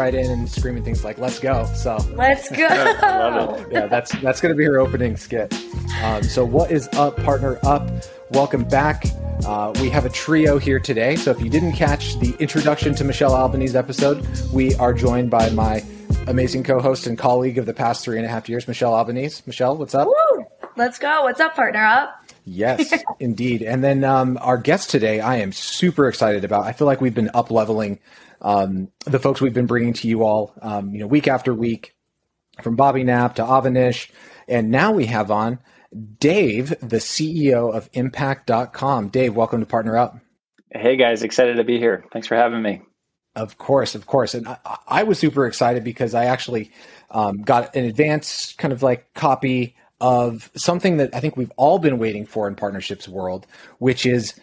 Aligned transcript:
right 0.00 0.14
in 0.14 0.30
and 0.30 0.50
screaming 0.50 0.82
things 0.82 1.04
like 1.04 1.18
"Let's 1.18 1.38
go!" 1.38 1.66
So 1.74 1.98
let's 2.14 2.48
go. 2.56 2.56
yeah, 3.70 3.86
that's 3.86 4.12
that's 4.20 4.40
going 4.40 4.52
to 4.52 4.56
be 4.56 4.64
her 4.64 4.78
opening 4.78 5.16
skit. 5.18 5.52
Um, 6.02 6.22
so, 6.22 6.42
what 6.42 6.70
is 6.70 6.88
up, 6.94 7.16
partner 7.18 7.58
up? 7.64 7.90
Welcome 8.30 8.64
back. 8.64 9.04
Uh, 9.44 9.72
we 9.80 9.90
have 9.90 10.06
a 10.06 10.08
trio 10.08 10.58
here 10.58 10.80
today. 10.80 11.16
So, 11.16 11.30
if 11.30 11.42
you 11.42 11.50
didn't 11.50 11.72
catch 11.72 12.18
the 12.18 12.34
introduction 12.38 12.94
to 12.94 13.04
Michelle 13.04 13.34
Albanese 13.34 13.76
episode, 13.76 14.26
we 14.52 14.74
are 14.76 14.94
joined 14.94 15.30
by 15.30 15.50
my 15.50 15.84
amazing 16.26 16.64
co-host 16.64 17.06
and 17.06 17.18
colleague 17.18 17.58
of 17.58 17.66
the 17.66 17.74
past 17.74 18.02
three 18.02 18.16
and 18.16 18.24
a 18.24 18.28
half 18.30 18.48
years, 18.48 18.66
Michelle 18.66 18.94
Albanese. 18.94 19.42
Michelle, 19.46 19.76
what's 19.76 19.94
up? 19.94 20.08
Woo! 20.08 20.46
Let's 20.76 20.98
go. 20.98 21.24
What's 21.24 21.40
up, 21.40 21.54
partner 21.54 21.84
up? 21.84 22.24
Yes, 22.46 22.94
indeed. 23.20 23.60
And 23.62 23.84
then 23.84 24.02
um, 24.02 24.38
our 24.40 24.56
guest 24.56 24.88
today, 24.88 25.20
I 25.20 25.36
am 25.36 25.52
super 25.52 26.08
excited 26.08 26.42
about. 26.42 26.64
I 26.64 26.72
feel 26.72 26.86
like 26.86 27.02
we've 27.02 27.14
been 27.14 27.30
up 27.34 27.50
leveling 27.50 27.98
um, 28.40 28.90
the 29.04 29.18
folks 29.18 29.40
we've 29.40 29.54
been 29.54 29.66
bringing 29.66 29.92
to 29.94 30.08
you 30.08 30.24
all, 30.24 30.54
um, 30.62 30.94
you 30.94 31.00
know, 31.00 31.06
week 31.06 31.28
after 31.28 31.54
week, 31.54 31.94
from 32.62 32.76
Bobby 32.76 33.04
Knapp 33.04 33.36
to 33.36 33.42
Avanish, 33.42 34.10
and 34.48 34.70
now 34.70 34.92
we 34.92 35.06
have 35.06 35.30
on 35.30 35.58
Dave, 36.18 36.70
the 36.80 36.98
CEO 36.98 37.74
of 37.74 37.88
Impact.com. 37.92 39.08
Dave, 39.08 39.34
welcome 39.34 39.60
to 39.60 39.66
Partner 39.66 39.96
Up. 39.96 40.18
Hey 40.70 40.96
guys, 40.96 41.22
excited 41.22 41.56
to 41.56 41.64
be 41.64 41.78
here. 41.78 42.04
Thanks 42.12 42.28
for 42.28 42.36
having 42.36 42.62
me. 42.62 42.82
Of 43.34 43.58
course, 43.58 43.94
of 43.94 44.06
course. 44.06 44.34
And 44.34 44.46
I, 44.46 44.56
I 44.86 45.02
was 45.02 45.18
super 45.18 45.46
excited 45.46 45.84
because 45.84 46.14
I 46.14 46.26
actually 46.26 46.70
um, 47.10 47.42
got 47.42 47.74
an 47.74 47.84
advance 47.84 48.54
kind 48.54 48.72
of 48.72 48.82
like 48.82 49.12
copy 49.14 49.76
of 50.00 50.50
something 50.56 50.96
that 50.96 51.14
I 51.14 51.20
think 51.20 51.36
we've 51.36 51.52
all 51.56 51.78
been 51.78 51.98
waiting 51.98 52.26
for 52.26 52.48
in 52.48 52.54
partnerships 52.54 53.08
world, 53.08 53.46
which 53.78 54.06
is 54.06 54.34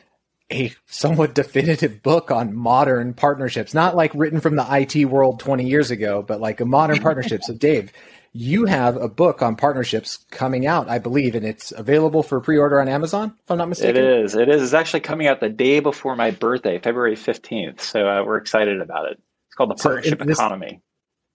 a 0.51 0.73
somewhat 0.85 1.35
definitive 1.35 2.01
book 2.01 2.31
on 2.31 2.55
modern 2.55 3.13
partnerships, 3.13 3.73
not 3.73 3.95
like 3.95 4.11
written 4.13 4.39
from 4.39 4.55
the 4.55 4.65
IT 4.69 5.05
world 5.05 5.39
20 5.39 5.67
years 5.67 5.91
ago, 5.91 6.21
but 6.21 6.39
like 6.39 6.61
a 6.61 6.65
modern 6.65 6.99
partnership. 6.99 7.43
So 7.43 7.53
Dave, 7.57 7.91
you 8.31 8.65
have 8.65 8.95
a 8.95 9.09
book 9.09 9.41
on 9.41 9.55
partnerships 9.55 10.25
coming 10.31 10.65
out, 10.65 10.89
I 10.89 10.99
believe, 10.99 11.35
and 11.35 11.45
it's 11.45 11.71
available 11.71 12.23
for 12.23 12.39
pre-order 12.39 12.79
on 12.79 12.87
Amazon, 12.87 13.33
if 13.43 13.51
I'm 13.51 13.57
not 13.57 13.69
mistaken. 13.69 14.03
It 14.03 14.23
is. 14.23 14.35
It 14.35 14.47
is. 14.47 14.61
It's 14.61 14.73
actually 14.73 15.01
coming 15.01 15.27
out 15.27 15.39
the 15.39 15.49
day 15.49 15.79
before 15.79 16.15
my 16.15 16.31
birthday, 16.31 16.79
February 16.79 17.15
15th. 17.15 17.81
So 17.81 18.07
uh, 18.07 18.23
we're 18.23 18.37
excited 18.37 18.79
about 18.79 19.07
it. 19.07 19.19
It's 19.47 19.55
called 19.55 19.71
the 19.71 19.75
Partnership 19.75 20.19
so 20.19 20.25
this, 20.25 20.37
Economy. 20.37 20.81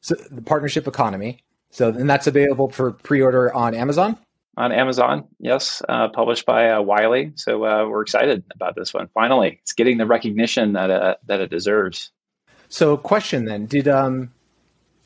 So 0.01 0.15
the 0.15 0.43
Partnership 0.43 0.87
Economy. 0.87 1.43
So, 1.71 1.89
and 1.89 2.09
that's 2.09 2.27
available 2.27 2.71
for 2.71 2.93
pre-order 2.93 3.53
on 3.53 3.75
Amazon. 3.75 4.19
On 4.55 4.71
Amazon, 4.71 5.25
yes, 5.39 5.81
uh, 5.89 6.09
published 6.09 6.45
by 6.45 6.71
uh, 6.71 6.83
Wiley. 6.83 7.33
So 7.37 7.65
uh, 7.65 7.89
we're 7.89 8.03
excited 8.03 8.45
about 8.55 8.75
this 8.75 8.93
one. 8.93 9.09
Finally, 9.15 9.61
it's 9.63 9.73
getting 9.73 9.97
the 9.97 10.05
recognition 10.05 10.75
that 10.75 10.91
uh, 10.91 11.15
that 11.27 11.41
it 11.41 11.49
deserves. 11.49 12.11
So, 12.69 12.99
question 12.99 13.47
then: 13.47 13.65
Did 13.65 13.89
um 13.89 14.31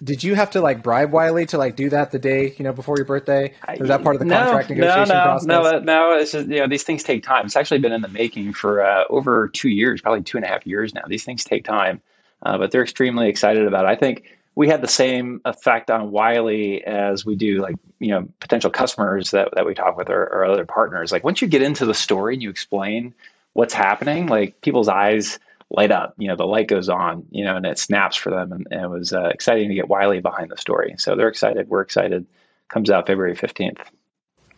did 0.02 0.22
you 0.22 0.34
have 0.34 0.50
to 0.50 0.61
like 0.61 0.83
bribe 0.83 1.12
Wiley 1.12 1.47
to 1.47 1.58
like 1.58 1.74
do 1.74 1.89
that 1.91 2.11
the 2.11 2.19
day 2.19 2.55
you 2.58 2.64
know 2.64 2.72
before 2.72 2.97
your 2.97 3.06
birthday? 3.06 3.55
Was 3.78 3.89
that 3.89 4.02
part 4.02 4.17
of 4.17 4.20
the 4.20 4.27
no, 4.27 4.36
contract 4.36 4.70
negotiation 4.70 5.08
no, 5.08 5.14
no, 5.14 5.22
process? 5.24 5.47
No, 5.47 5.78
no, 5.78 6.19
it's 6.19 6.33
just 6.33 6.48
you 6.48 6.58
know 6.58 6.69
these 6.69 6.83
things 6.83 7.02
take 7.02 7.22
time. 7.22 7.47
It's 7.47 7.56
actually 7.56 7.78
been 7.78 7.92
in 7.92 8.02
the 8.02 8.08
making 8.08 8.52
for 8.52 8.84
uh, 8.84 9.05
over 9.08 9.48
two 9.48 9.69
years, 9.69 10.00
probably 10.00 10.22
two 10.22 10.36
and 10.36 10.44
a 10.44 10.48
half 10.48 10.67
years 10.67 10.94
now. 10.94 11.02
These 11.08 11.24
things 11.24 11.44
take 11.44 11.64
time, 11.64 12.02
uh, 12.42 12.58
but 12.58 12.72
they're 12.72 12.83
extremely 12.83 13.28
excited 13.28 13.67
about 13.67 13.84
it. 13.84 13.89
I 13.89 13.97
think 13.97 14.24
we 14.56 14.68
had 14.68 14.80
the 14.80 14.88
same 14.88 15.40
effect 15.44 15.90
on 15.90 16.10
Wiley 16.10 16.82
as 16.84 17.24
we 17.24 17.36
do 17.36 17.60
like 17.60 17.76
you 18.00 18.08
know 18.08 18.26
potential 18.40 18.70
customers 18.70 19.30
that, 19.30 19.50
that 19.54 19.66
we 19.66 19.74
talk 19.74 19.96
with 19.96 20.10
or, 20.10 20.24
or 20.24 20.44
other 20.46 20.64
partners. 20.64 21.12
Like 21.12 21.22
once 21.22 21.40
you 21.40 21.46
get 21.46 21.62
into 21.62 21.86
the 21.86 21.94
story 21.94 22.34
and 22.34 22.42
you 22.42 22.50
explain 22.50 23.14
what's 23.52 23.74
happening, 23.74 24.27
like 24.27 24.60
people's 24.62 24.88
eyes 24.88 25.39
light 25.70 25.90
up. 25.90 26.14
You 26.18 26.28
know, 26.28 26.36
the 26.36 26.46
light 26.46 26.68
goes 26.68 26.89
on. 26.89 27.27
You 27.30 27.45
know, 27.45 27.56
and 27.56 27.66
it 27.66 27.78
snaps 27.78 28.16
for 28.16 28.30
them. 28.30 28.52
And, 28.52 28.66
and 28.70 28.84
it 28.84 28.89
was 28.89 29.12
uh, 29.12 29.28
exciting 29.33 29.68
to 29.68 29.74
get 29.74 29.89
Wiley 29.89 30.20
behind 30.20 30.50
the 30.50 30.56
story. 30.56 30.95
So 30.98 31.14
they're 31.16 31.28
excited. 31.28 31.68
We're 31.68 31.83
excited. 31.83 32.27
Comes 32.68 32.90
out 32.90 33.06
February 33.06 33.36
fifteenth. 33.36 33.78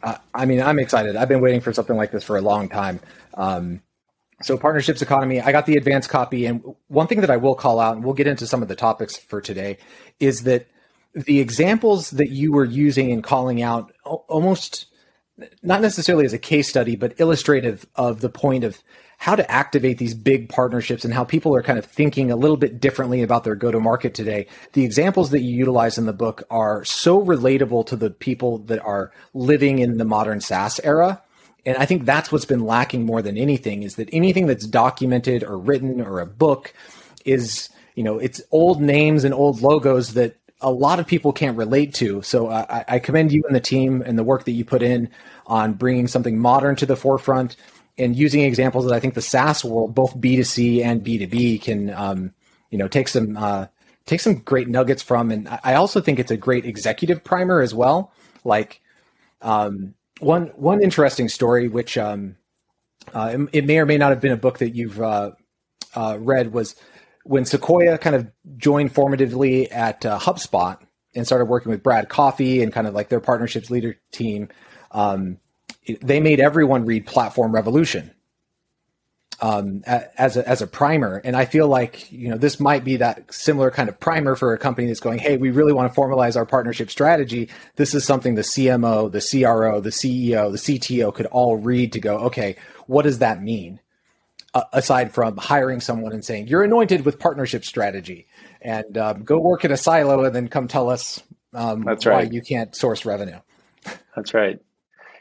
Uh, 0.02 0.16
I 0.32 0.46
mean, 0.46 0.62
I'm 0.62 0.78
excited. 0.78 1.16
I've 1.16 1.28
been 1.28 1.40
waiting 1.40 1.60
for 1.60 1.72
something 1.72 1.96
like 1.96 2.12
this 2.12 2.22
for 2.22 2.36
a 2.36 2.40
long 2.40 2.68
time. 2.68 3.00
Um, 3.34 3.82
so 4.42 4.56
partnerships 4.56 5.02
economy, 5.02 5.40
I 5.40 5.52
got 5.52 5.66
the 5.66 5.76
advanced 5.76 6.08
copy. 6.08 6.46
And 6.46 6.62
one 6.88 7.06
thing 7.06 7.20
that 7.22 7.30
I 7.30 7.36
will 7.36 7.54
call 7.54 7.80
out, 7.80 7.96
and 7.96 8.04
we'll 8.04 8.14
get 8.14 8.26
into 8.26 8.46
some 8.46 8.62
of 8.62 8.68
the 8.68 8.76
topics 8.76 9.16
for 9.16 9.40
today, 9.40 9.78
is 10.20 10.42
that 10.42 10.66
the 11.12 11.40
examples 11.40 12.10
that 12.10 12.30
you 12.30 12.52
were 12.52 12.64
using 12.64 13.10
and 13.10 13.24
calling 13.24 13.62
out 13.62 13.92
almost 14.04 14.86
not 15.62 15.80
necessarily 15.80 16.24
as 16.24 16.32
a 16.32 16.38
case 16.38 16.68
study, 16.68 16.96
but 16.96 17.18
illustrative 17.20 17.86
of 17.94 18.20
the 18.20 18.28
point 18.28 18.64
of 18.64 18.78
how 19.18 19.34
to 19.34 19.50
activate 19.50 19.98
these 19.98 20.14
big 20.14 20.48
partnerships 20.48 21.04
and 21.04 21.12
how 21.12 21.24
people 21.24 21.54
are 21.54 21.62
kind 21.62 21.78
of 21.78 21.84
thinking 21.84 22.30
a 22.30 22.36
little 22.36 22.56
bit 22.56 22.80
differently 22.80 23.22
about 23.22 23.42
their 23.42 23.56
go 23.56 23.70
to 23.70 23.80
market 23.80 24.14
today. 24.14 24.46
The 24.74 24.84
examples 24.84 25.30
that 25.30 25.40
you 25.40 25.54
utilize 25.56 25.98
in 25.98 26.06
the 26.06 26.12
book 26.12 26.44
are 26.50 26.84
so 26.84 27.24
relatable 27.24 27.86
to 27.86 27.96
the 27.96 28.10
people 28.10 28.58
that 28.58 28.80
are 28.84 29.12
living 29.34 29.80
in 29.80 29.98
the 29.98 30.04
modern 30.04 30.40
SaaS 30.40 30.80
era 30.84 31.20
and 31.66 31.76
I 31.76 31.86
think 31.86 32.04
that's 32.04 32.32
what's 32.32 32.44
been 32.44 32.64
lacking 32.64 33.04
more 33.04 33.22
than 33.22 33.36
anything 33.36 33.82
is 33.82 33.96
that 33.96 34.08
anything 34.12 34.46
that's 34.46 34.66
documented 34.66 35.44
or 35.44 35.58
written 35.58 36.00
or 36.00 36.20
a 36.20 36.26
book 36.26 36.72
is, 37.24 37.68
you 37.94 38.02
know, 38.02 38.18
it's 38.18 38.40
old 38.50 38.80
names 38.80 39.24
and 39.24 39.34
old 39.34 39.60
logos 39.60 40.14
that 40.14 40.36
a 40.60 40.70
lot 40.70 40.98
of 40.98 41.06
people 41.06 41.32
can't 41.32 41.56
relate 41.56 41.94
to. 41.94 42.22
So 42.22 42.48
I, 42.50 42.84
I 42.88 42.98
commend 42.98 43.32
you 43.32 43.42
and 43.46 43.54
the 43.54 43.60
team 43.60 44.02
and 44.04 44.18
the 44.18 44.24
work 44.24 44.44
that 44.44 44.52
you 44.52 44.64
put 44.64 44.82
in 44.82 45.10
on 45.46 45.74
bringing 45.74 46.08
something 46.08 46.38
modern 46.38 46.76
to 46.76 46.86
the 46.86 46.96
forefront 46.96 47.56
and 47.96 48.16
using 48.16 48.42
examples 48.42 48.86
that 48.86 48.94
I 48.94 49.00
think 49.00 49.14
the 49.14 49.22
SaaS 49.22 49.64
world, 49.64 49.94
both 49.94 50.16
B2C 50.16 50.84
and 50.84 51.04
B2B, 51.04 51.62
can, 51.62 51.90
um, 51.90 52.32
you 52.70 52.78
know, 52.78 52.88
take 52.88 53.08
some 53.08 53.36
uh, 53.36 53.66
take 54.06 54.20
some 54.20 54.36
great 54.36 54.68
nuggets 54.68 55.02
from. 55.02 55.30
And 55.30 55.48
I 55.62 55.74
also 55.74 56.00
think 56.00 56.18
it's 56.18 56.30
a 56.30 56.36
great 56.36 56.64
executive 56.64 57.22
primer 57.22 57.60
as 57.60 57.74
well. 57.74 58.12
Like, 58.44 58.80
um, 59.42 59.94
one 60.20 60.46
one 60.56 60.82
interesting 60.82 61.28
story, 61.28 61.68
which 61.68 61.96
um, 61.98 62.36
uh, 63.14 63.34
it, 63.34 63.48
it, 63.52 63.66
may 63.66 63.78
or 63.78 63.86
may 63.86 63.98
not 63.98 64.10
have 64.10 64.20
been 64.20 64.32
a 64.32 64.36
book 64.36 64.58
that 64.58 64.74
you've 64.74 65.00
uh, 65.00 65.32
uh, 65.94 66.18
read, 66.20 66.52
was 66.52 66.74
when 67.24 67.44
Sequoia 67.44 67.98
kind 67.98 68.16
of 68.16 68.30
joined 68.56 68.94
formatively 68.94 69.70
at 69.72 70.04
uh, 70.04 70.18
HubSpot 70.18 70.78
and 71.14 71.26
started 71.26 71.46
working 71.46 71.70
with 71.70 71.82
Brad 71.82 72.08
Coffey 72.08 72.62
and 72.62 72.72
kind 72.72 72.86
of 72.86 72.94
like 72.94 73.08
their 73.08 73.20
partnerships 73.20 73.70
leader 73.70 73.96
team. 74.12 74.48
Um, 74.90 75.38
they 76.02 76.20
made 76.20 76.40
everyone 76.40 76.84
read 76.84 77.06
Platform 77.06 77.52
Revolution 77.52 78.12
um, 79.40 79.82
as 79.86 80.36
a, 80.36 80.48
as 80.48 80.62
a 80.62 80.66
primer. 80.66 81.20
And 81.24 81.36
I 81.36 81.44
feel 81.44 81.68
like 81.68 82.10
you 82.10 82.28
know 82.28 82.36
this 82.36 82.58
might 82.58 82.84
be 82.84 82.96
that 82.96 83.32
similar 83.32 83.70
kind 83.70 83.88
of 83.88 83.98
primer 84.00 84.36
for 84.36 84.52
a 84.52 84.58
company 84.58 84.86
that's 84.88 85.00
going, 85.00 85.18
hey, 85.18 85.36
we 85.36 85.50
really 85.50 85.72
want 85.72 85.92
to 85.92 86.00
formalize 86.00 86.36
our 86.36 86.46
partnership 86.46 86.90
strategy. 86.90 87.48
This 87.76 87.94
is 87.94 88.04
something 88.04 88.34
the 88.34 88.42
CMO, 88.42 89.10
the 89.10 89.20
CRO, 89.20 89.80
the 89.80 89.90
CEO, 89.90 90.50
the 90.50 90.58
CTO 90.58 91.14
could 91.14 91.26
all 91.26 91.56
read 91.56 91.92
to 91.92 92.00
go, 92.00 92.18
okay, 92.18 92.56
what 92.86 93.02
does 93.02 93.18
that 93.20 93.42
mean? 93.42 93.80
Uh, 94.54 94.62
aside 94.72 95.12
from 95.12 95.36
hiring 95.36 95.78
someone 95.78 96.10
and 96.12 96.24
saying 96.24 96.48
you're 96.48 96.62
anointed 96.62 97.04
with 97.04 97.18
partnership 97.18 97.66
strategy 97.66 98.26
and 98.62 98.96
um, 98.96 99.22
go 99.22 99.38
work 99.38 99.62
in 99.62 99.70
a 99.70 99.76
silo 99.76 100.24
and 100.24 100.34
then 100.34 100.48
come 100.48 100.66
tell 100.66 100.88
us 100.88 101.22
um, 101.52 101.84
That's 101.84 102.06
right. 102.06 102.26
why 102.26 102.30
you 102.32 102.40
can't 102.40 102.74
source 102.74 103.04
revenue. 103.04 103.38
That's 104.16 104.34
right. 104.34 104.58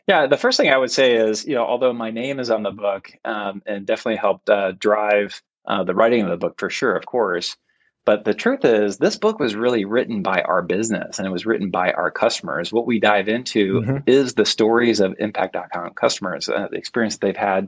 Yeah, 0.08 0.28
the 0.28 0.38
first 0.38 0.58
thing 0.58 0.70
I 0.70 0.78
would 0.78 0.92
say 0.92 1.16
is, 1.16 1.46
you 1.46 1.56
know, 1.56 1.66
although 1.66 1.92
my 1.92 2.12
name 2.12 2.40
is 2.40 2.50
on 2.50 2.64
the 2.64 2.72
book 2.72 3.12
um, 3.26 3.62
and 3.66 3.86
definitely 3.86 4.16
helped 4.16 4.50
uh, 4.50 4.72
drive 4.72 5.42
uh, 5.66 5.84
the 5.84 5.94
writing 5.94 6.24
of 6.24 6.30
the 6.30 6.38
book 6.38 6.58
for 6.58 6.70
sure, 6.70 6.96
of 6.96 7.06
course. 7.06 7.58
But 8.06 8.24
the 8.24 8.34
truth 8.34 8.64
is, 8.64 8.98
this 8.98 9.18
book 9.18 9.38
was 9.38 9.54
really 9.54 9.84
written 9.84 10.24
by 10.24 10.42
our 10.44 10.62
business 10.62 11.20
and 11.20 11.28
it 11.28 11.32
was 11.32 11.46
written 11.46 11.72
by 11.72 11.92
our 11.92 12.10
customers. 12.10 12.72
What 12.72 12.88
we 12.88 13.02
dive 13.02 13.28
into 13.28 13.82
mm-hmm. 13.82 13.98
is 14.08 14.34
the 14.34 14.46
stories 14.46 15.02
of 15.02 15.14
impact.com 15.20 15.94
customers, 15.96 16.48
uh, 16.48 16.70
the 16.72 16.78
experience 16.78 17.18
they've 17.18 17.36
had, 17.36 17.68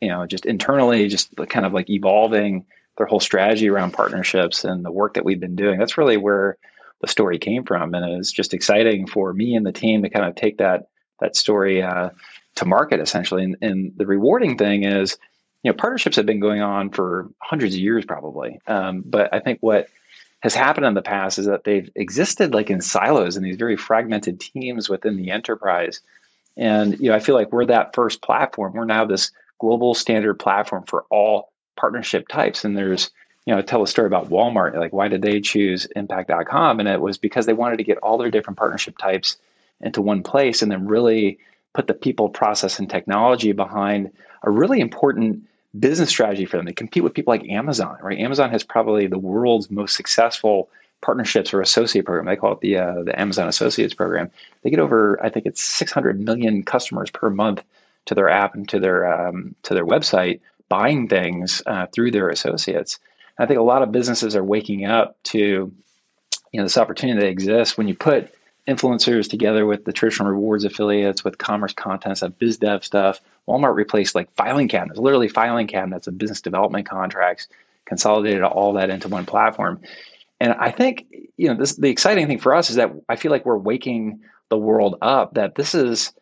you 0.00 0.08
know, 0.08 0.26
just 0.26 0.44
internally, 0.44 1.06
just 1.06 1.36
kind 1.48 1.64
of 1.64 1.72
like 1.72 1.88
evolving 1.88 2.66
their 2.98 3.06
whole 3.06 3.20
strategy 3.20 3.68
around 3.68 3.92
partnerships 3.92 4.64
and 4.64 4.84
the 4.84 4.90
work 4.90 5.14
that 5.14 5.24
we've 5.24 5.38
been 5.38 5.54
doing. 5.54 5.78
That's 5.78 5.96
really 5.96 6.16
where 6.16 6.58
the 7.00 7.06
story 7.06 7.38
came 7.38 7.62
from. 7.62 7.94
And 7.94 8.18
it's 8.18 8.32
just 8.32 8.54
exciting 8.54 9.06
for 9.06 9.32
me 9.32 9.54
and 9.54 9.64
the 9.64 9.70
team 9.70 10.02
to 10.02 10.10
kind 10.10 10.24
of 10.26 10.34
take 10.34 10.58
that 10.58 10.88
that 11.20 11.36
story 11.36 11.82
uh, 11.82 12.10
to 12.56 12.64
market 12.64 13.00
essentially. 13.00 13.44
And, 13.44 13.56
and, 13.62 13.92
the 13.96 14.06
rewarding 14.06 14.58
thing 14.58 14.84
is, 14.84 15.16
you 15.62 15.70
know, 15.70 15.76
partnerships 15.76 16.16
have 16.16 16.26
been 16.26 16.40
going 16.40 16.60
on 16.60 16.90
for 16.90 17.28
hundreds 17.40 17.74
of 17.74 17.80
years 17.80 18.04
probably. 18.04 18.60
Um, 18.66 19.02
but 19.04 19.32
I 19.32 19.40
think 19.40 19.58
what 19.60 19.88
has 20.40 20.54
happened 20.54 20.86
in 20.86 20.94
the 20.94 21.02
past 21.02 21.38
is 21.38 21.46
that 21.46 21.64
they've 21.64 21.90
existed 21.94 22.54
like 22.54 22.70
in 22.70 22.80
silos 22.80 23.36
and 23.36 23.44
these 23.44 23.56
very 23.56 23.76
fragmented 23.76 24.40
teams 24.40 24.88
within 24.88 25.16
the 25.16 25.30
enterprise. 25.30 26.00
And 26.56 26.98
you 26.98 27.10
know, 27.10 27.16
I 27.16 27.20
feel 27.20 27.34
like 27.34 27.52
we're 27.52 27.66
that 27.66 27.94
first 27.94 28.22
platform. 28.22 28.74
We're 28.74 28.84
now 28.84 29.04
this 29.04 29.30
global 29.58 29.94
standard 29.94 30.34
platform 30.34 30.84
for 30.84 31.04
all 31.10 31.50
partnership 31.76 32.28
types. 32.28 32.64
And 32.64 32.76
there's, 32.76 33.10
you 33.44 33.52
know, 33.52 33.58
I 33.58 33.62
tell 33.62 33.82
a 33.82 33.86
story 33.86 34.06
about 34.06 34.30
Walmart. 34.30 34.76
Like, 34.76 34.92
why 34.92 35.08
did 35.08 35.22
they 35.22 35.40
choose 35.40 35.86
Impact.com? 35.96 36.80
And 36.80 36.88
it 36.88 37.00
was 37.00 37.18
because 37.18 37.46
they 37.46 37.52
wanted 37.52 37.78
to 37.78 37.84
get 37.84 37.98
all 37.98 38.18
their 38.18 38.30
different 38.30 38.58
partnership 38.58 38.98
types 38.98 39.36
into 39.80 40.02
one 40.02 40.22
place 40.22 40.62
and 40.62 40.70
then 40.70 40.86
really 40.86 41.38
put 41.74 41.86
the 41.86 41.94
people, 41.94 42.28
process, 42.28 42.78
and 42.78 42.88
technology 42.88 43.52
behind 43.52 44.10
a 44.42 44.50
really 44.50 44.80
important 44.80 45.42
business 45.78 46.08
strategy 46.08 46.46
for 46.46 46.56
them. 46.56 46.66
They 46.66 46.72
compete 46.72 47.02
with 47.02 47.14
people 47.14 47.32
like 47.32 47.48
Amazon, 47.48 47.98
right? 48.02 48.18
Amazon 48.18 48.50
has 48.50 48.64
probably 48.64 49.06
the 49.06 49.18
world's 49.18 49.70
most 49.70 49.94
successful 49.94 50.70
partnerships 51.02 51.52
or 51.52 51.60
associate 51.60 52.06
program. 52.06 52.26
They 52.26 52.36
call 52.36 52.52
it 52.52 52.60
the 52.60 52.78
uh, 52.78 53.02
the 53.02 53.20
Amazon 53.20 53.48
Associates 53.48 53.94
program. 53.94 54.30
They 54.62 54.70
get 54.70 54.80
over, 54.80 55.22
I 55.22 55.28
think 55.28 55.46
it's 55.46 55.62
600 55.62 56.20
million 56.20 56.62
customers 56.62 57.10
per 57.10 57.28
month 57.28 57.62
to 58.06 58.14
their 58.14 58.30
app 58.30 58.54
and 58.54 58.68
to 58.70 58.80
their 58.80 59.28
um, 59.28 59.54
to 59.64 59.74
their 59.74 59.86
website 59.86 60.40
buying 60.68 61.08
things 61.08 61.62
uh, 61.66 61.86
through 61.94 62.10
their 62.10 62.28
associates. 62.28 62.98
And 63.38 63.44
I 63.44 63.46
think 63.46 63.60
a 63.60 63.62
lot 63.62 63.82
of 63.82 63.92
businesses 63.92 64.34
are 64.34 64.44
waking 64.44 64.84
up 64.84 65.16
to 65.24 65.38
you 65.38 66.60
know 66.60 66.64
this 66.64 66.78
opportunity 66.78 67.20
that 67.20 67.28
exists 67.28 67.76
when 67.76 67.88
you 67.88 67.94
put 67.94 68.32
influencers 68.66 69.28
together 69.28 69.64
with 69.64 69.84
the 69.84 69.92
traditional 69.92 70.28
rewards 70.28 70.64
affiliates 70.64 71.22
with 71.22 71.38
commerce 71.38 71.72
content 71.72 72.18
stuff, 72.18 72.32
biz 72.38 72.58
dev 72.58 72.84
stuff. 72.84 73.20
Walmart 73.48 73.74
replaced 73.74 74.14
like 74.14 74.30
filing 74.34 74.68
cabinets, 74.68 74.98
literally 74.98 75.28
filing 75.28 75.66
cabinets 75.66 76.06
of 76.06 76.18
business 76.18 76.40
development 76.40 76.88
contracts, 76.88 77.46
consolidated 77.84 78.42
all 78.42 78.72
that 78.72 78.90
into 78.90 79.08
one 79.08 79.24
platform. 79.24 79.80
And 80.40 80.52
I 80.52 80.70
think, 80.70 81.06
you 81.36 81.48
know, 81.48 81.54
this 81.54 81.76
the 81.76 81.88
exciting 81.88 82.26
thing 82.26 82.38
for 82.38 82.54
us 82.54 82.70
is 82.70 82.76
that 82.76 82.92
I 83.08 83.16
feel 83.16 83.30
like 83.30 83.46
we're 83.46 83.56
waking 83.56 84.20
the 84.48 84.58
world 84.58 84.98
up 85.00 85.34
that 85.34 85.54
this 85.54 85.74
is 85.74 86.12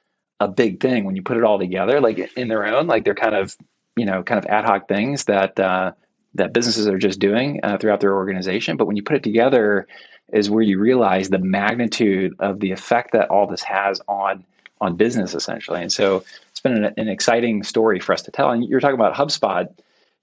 a 0.40 0.48
big 0.48 0.80
thing 0.80 1.04
when 1.04 1.16
you 1.16 1.22
put 1.22 1.36
it 1.36 1.44
all 1.44 1.58
together, 1.58 2.00
like 2.00 2.18
in 2.36 2.48
their 2.48 2.66
own, 2.66 2.86
like 2.86 3.04
they're 3.04 3.14
kind 3.14 3.34
of, 3.34 3.56
you 3.96 4.04
know, 4.04 4.22
kind 4.22 4.38
of 4.38 4.46
ad 4.50 4.64
hoc 4.64 4.88
things 4.88 5.24
that 5.24 5.58
uh, 5.58 5.92
that 6.34 6.52
businesses 6.52 6.86
are 6.86 6.98
just 6.98 7.18
doing 7.18 7.60
uh, 7.62 7.78
throughout 7.78 8.00
their 8.00 8.14
organization. 8.14 8.76
But 8.76 8.86
when 8.86 8.96
you 8.96 9.02
put 9.02 9.16
it 9.16 9.22
together, 9.22 9.86
is 10.32 10.50
where 10.50 10.62
you 10.62 10.78
realize 10.78 11.28
the 11.28 11.38
magnitude 11.38 12.34
of 12.38 12.60
the 12.60 12.72
effect 12.72 13.12
that 13.12 13.30
all 13.30 13.46
this 13.46 13.62
has 13.62 14.00
on 14.08 14.44
on 14.80 14.96
business, 14.96 15.34
essentially. 15.34 15.80
And 15.80 15.92
so 15.92 16.24
it's 16.50 16.60
been 16.60 16.84
an, 16.84 16.94
an 16.96 17.08
exciting 17.08 17.62
story 17.62 18.00
for 18.00 18.12
us 18.12 18.22
to 18.22 18.30
tell. 18.30 18.50
And 18.50 18.64
you're 18.64 18.80
talking 18.80 18.96
about 18.96 19.14
HubSpot 19.14 19.68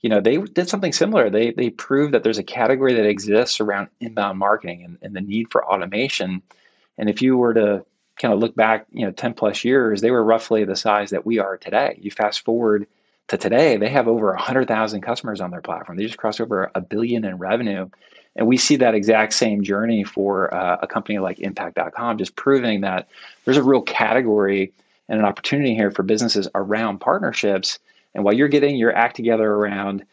you 0.01 0.09
know, 0.09 0.19
they 0.19 0.37
did 0.37 0.67
something 0.67 0.93
similar. 0.93 1.29
They 1.29 1.51
they 1.51 1.69
proved 1.69 2.13
that 2.13 2.23
there's 2.23 2.39
a 2.39 2.43
category 2.43 2.93
that 2.93 3.05
exists 3.05 3.59
around 3.59 3.89
inbound 3.99 4.39
marketing 4.39 4.83
and, 4.83 4.97
and 5.01 5.15
the 5.15 5.21
need 5.21 5.51
for 5.51 5.65
automation. 5.65 6.41
And 6.97 7.09
if 7.09 7.21
you 7.21 7.37
were 7.37 7.53
to 7.53 7.85
kind 8.19 8.33
of 8.33 8.39
look 8.39 8.55
back, 8.55 8.85
you 8.91 9.05
know, 9.05 9.11
10 9.11 9.33
plus 9.33 9.63
years, 9.63 10.01
they 10.01 10.11
were 10.11 10.23
roughly 10.23 10.65
the 10.65 10.75
size 10.75 11.11
that 11.11 11.25
we 11.25 11.39
are 11.39 11.57
today. 11.57 11.97
You 12.01 12.11
fast 12.11 12.43
forward 12.43 12.87
to 13.27 13.37
today, 13.37 13.77
they 13.77 13.89
have 13.89 14.07
over 14.07 14.27
100,000 14.27 15.01
customers 15.01 15.39
on 15.39 15.51
their 15.51 15.61
platform. 15.61 15.97
They 15.97 16.05
just 16.05 16.17
crossed 16.17 16.41
over 16.41 16.69
a 16.75 16.81
billion 16.81 17.23
in 17.23 17.37
revenue. 17.37 17.89
And 18.35 18.47
we 18.47 18.57
see 18.57 18.77
that 18.77 18.95
exact 18.95 19.33
same 19.33 19.63
journey 19.63 20.03
for 20.03 20.53
uh, 20.53 20.77
a 20.81 20.87
company 20.87 21.19
like 21.19 21.39
impact.com, 21.39 22.17
just 22.17 22.35
proving 22.35 22.81
that 22.81 23.09
there's 23.45 23.57
a 23.57 23.63
real 23.63 23.81
category 23.81 24.71
and 25.09 25.19
an 25.19 25.25
opportunity 25.25 25.75
here 25.75 25.91
for 25.91 26.03
businesses 26.03 26.47
around 26.55 26.99
partnerships 26.99 27.79
and 28.13 28.23
while 28.23 28.33
you're 28.33 28.47
getting 28.47 28.75
your 28.75 28.95
act 28.95 29.15
together 29.15 29.49
around 29.49 30.05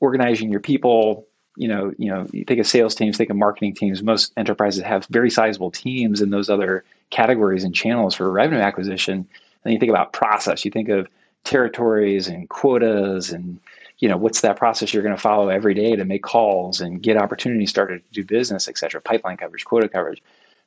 organizing 0.00 0.50
your 0.50 0.60
people, 0.60 1.26
you 1.56 1.68
know, 1.68 1.92
you 1.98 2.10
know, 2.10 2.26
you 2.32 2.44
think 2.44 2.60
of 2.60 2.66
sales 2.66 2.94
teams, 2.94 3.16
think 3.16 3.30
of 3.30 3.36
marketing 3.36 3.74
teams. 3.74 4.02
Most 4.02 4.32
enterprises 4.36 4.82
have 4.82 5.06
very 5.06 5.30
sizable 5.30 5.70
teams 5.70 6.20
in 6.20 6.30
those 6.30 6.50
other 6.50 6.84
categories 7.10 7.64
and 7.64 7.74
channels 7.74 8.14
for 8.14 8.30
revenue 8.30 8.60
acquisition. 8.60 9.26
And 9.64 9.72
you 9.72 9.78
think 9.78 9.90
about 9.90 10.12
process. 10.12 10.64
You 10.64 10.70
think 10.70 10.88
of 10.88 11.08
territories 11.44 12.26
and 12.26 12.48
quotas 12.48 13.30
and 13.30 13.60
you 13.98 14.08
know 14.08 14.16
what's 14.16 14.40
that 14.40 14.56
process 14.56 14.92
you're 14.92 15.02
going 15.02 15.14
to 15.14 15.20
follow 15.20 15.48
every 15.48 15.74
day 15.74 15.96
to 15.96 16.04
make 16.04 16.22
calls 16.22 16.80
and 16.80 17.02
get 17.02 17.16
opportunities 17.16 17.70
started 17.70 18.02
to 18.04 18.22
do 18.22 18.24
business 18.24 18.68
et 18.68 18.78
cetera 18.78 19.00
pipeline 19.00 19.36
coverage 19.36 19.64
quota 19.64 19.88
coverage 19.88 20.22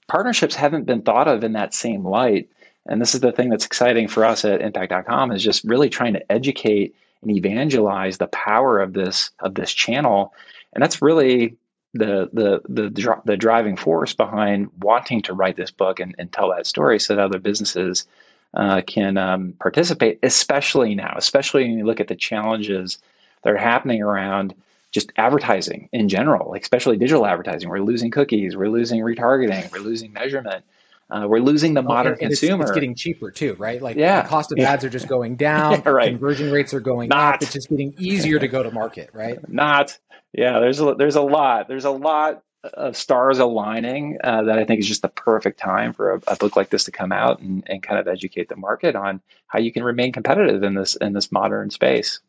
partnerships 0.07 0.55
haven't 0.55 0.85
been 0.85 1.01
thought 1.01 1.27
of 1.27 1.43
in 1.43 1.53
that 1.53 1.73
same 1.73 2.05
light 2.05 2.49
and 2.87 3.01
this 3.01 3.13
is 3.13 3.21
the 3.21 3.31
thing 3.31 3.49
that's 3.49 3.65
exciting 3.65 4.07
for 4.07 4.25
us 4.25 4.45
at 4.45 4.61
impact.com 4.61 5.31
is 5.31 5.43
just 5.43 5.63
really 5.65 5.89
trying 5.89 6.13
to 6.13 6.31
educate 6.31 6.95
and 7.21 7.31
evangelize 7.31 8.17
the 8.17 8.27
power 8.27 8.79
of 8.79 8.93
this 8.93 9.31
of 9.39 9.55
this 9.55 9.73
channel. 9.73 10.33
And 10.73 10.81
that's 10.81 11.01
really 11.01 11.55
the 11.93 12.29
the 12.31 12.61
the, 12.67 13.21
the 13.25 13.37
driving 13.37 13.75
force 13.75 14.13
behind 14.13 14.69
wanting 14.79 15.21
to 15.23 15.33
write 15.33 15.57
this 15.57 15.71
book 15.71 15.99
and, 15.99 16.15
and 16.17 16.31
tell 16.31 16.49
that 16.51 16.67
story 16.67 16.99
so 16.99 17.15
that 17.15 17.23
other 17.23 17.39
businesses 17.39 18.05
uh, 18.53 18.81
can 18.87 19.17
um, 19.17 19.53
participate, 19.59 20.19
especially 20.23 20.95
now, 20.95 21.13
especially 21.17 21.63
when 21.63 21.77
you 21.77 21.85
look 21.85 21.99
at 21.99 22.07
the 22.07 22.15
challenges 22.15 22.97
that 23.43 23.53
are 23.53 23.57
happening 23.57 24.01
around 24.01 24.55
just 24.91 25.11
advertising 25.17 25.89
in 25.91 26.09
general, 26.09 26.53
especially 26.53 26.97
digital 26.97 27.25
advertising. 27.25 27.69
We're 27.69 27.79
losing 27.79 28.11
cookies, 28.11 28.55
we're 28.55 28.69
losing 28.69 29.01
retargeting, 29.01 29.71
we're 29.71 29.79
losing 29.79 30.13
measurement. 30.13 30.63
Uh, 31.09 31.25
we're 31.25 31.39
losing 31.39 31.73
the 31.73 31.81
modern 31.81 32.17
consumer. 32.17 32.63
It's, 32.63 32.71
it's, 32.71 32.75
getting 32.75 32.93
cheaper 32.93 33.31
too, 33.31 33.55
right? 33.57 33.81
Like 33.81 33.95
yeah. 33.95 34.23
the 34.23 34.27
cost 34.27 34.51
of 34.51 34.59
ads 34.59 34.83
are 34.83 34.89
just 34.89 35.07
going 35.07 35.35
down. 35.37 35.81
yeah, 35.85 35.89
right. 35.89 36.09
Conversion 36.09 36.51
rates 36.51 36.73
are 36.73 36.81
going 36.81 37.07
Not. 37.07 37.35
up. 37.35 37.41
It's 37.41 37.53
just 37.53 37.69
getting 37.69 37.93
easier 37.97 38.39
to 38.39 38.47
go 38.47 38.61
to 38.61 38.71
market, 38.71 39.09
right? 39.13 39.37
Not. 39.49 39.97
Yeah. 40.33 40.59
There's 40.59 40.81
a, 40.81 40.95
there's 40.95 41.15
a 41.15 41.21
lot. 41.21 41.69
There's 41.69 41.85
a 41.85 41.91
lot 41.91 42.43
of 42.73 42.97
stars 42.97 43.39
aligning 43.39 44.17
uh, 44.23 44.43
that 44.43 44.59
I 44.59 44.65
think 44.65 44.79
is 44.79 44.87
just 44.87 45.01
the 45.01 45.07
perfect 45.07 45.59
time 45.59 45.93
for 45.93 46.15
a, 46.15 46.21
a, 46.27 46.35
book 46.35 46.55
like 46.55 46.69
this 46.69 46.83
to 46.85 46.91
come 46.91 47.13
out 47.13 47.39
and, 47.39 47.63
and 47.67 47.81
kind 47.81 47.99
of 47.99 48.07
educate 48.07 48.49
the 48.49 48.55
market 48.57 48.95
on 48.95 49.21
how 49.45 49.59
you 49.59 49.71
can 49.71 49.83
remain 49.83 50.11
competitive 50.11 50.63
in 50.63 50.73
this 50.73 50.95
in 50.95 51.13
this 51.13 51.31
modern 51.31 51.69
space. 51.69 52.19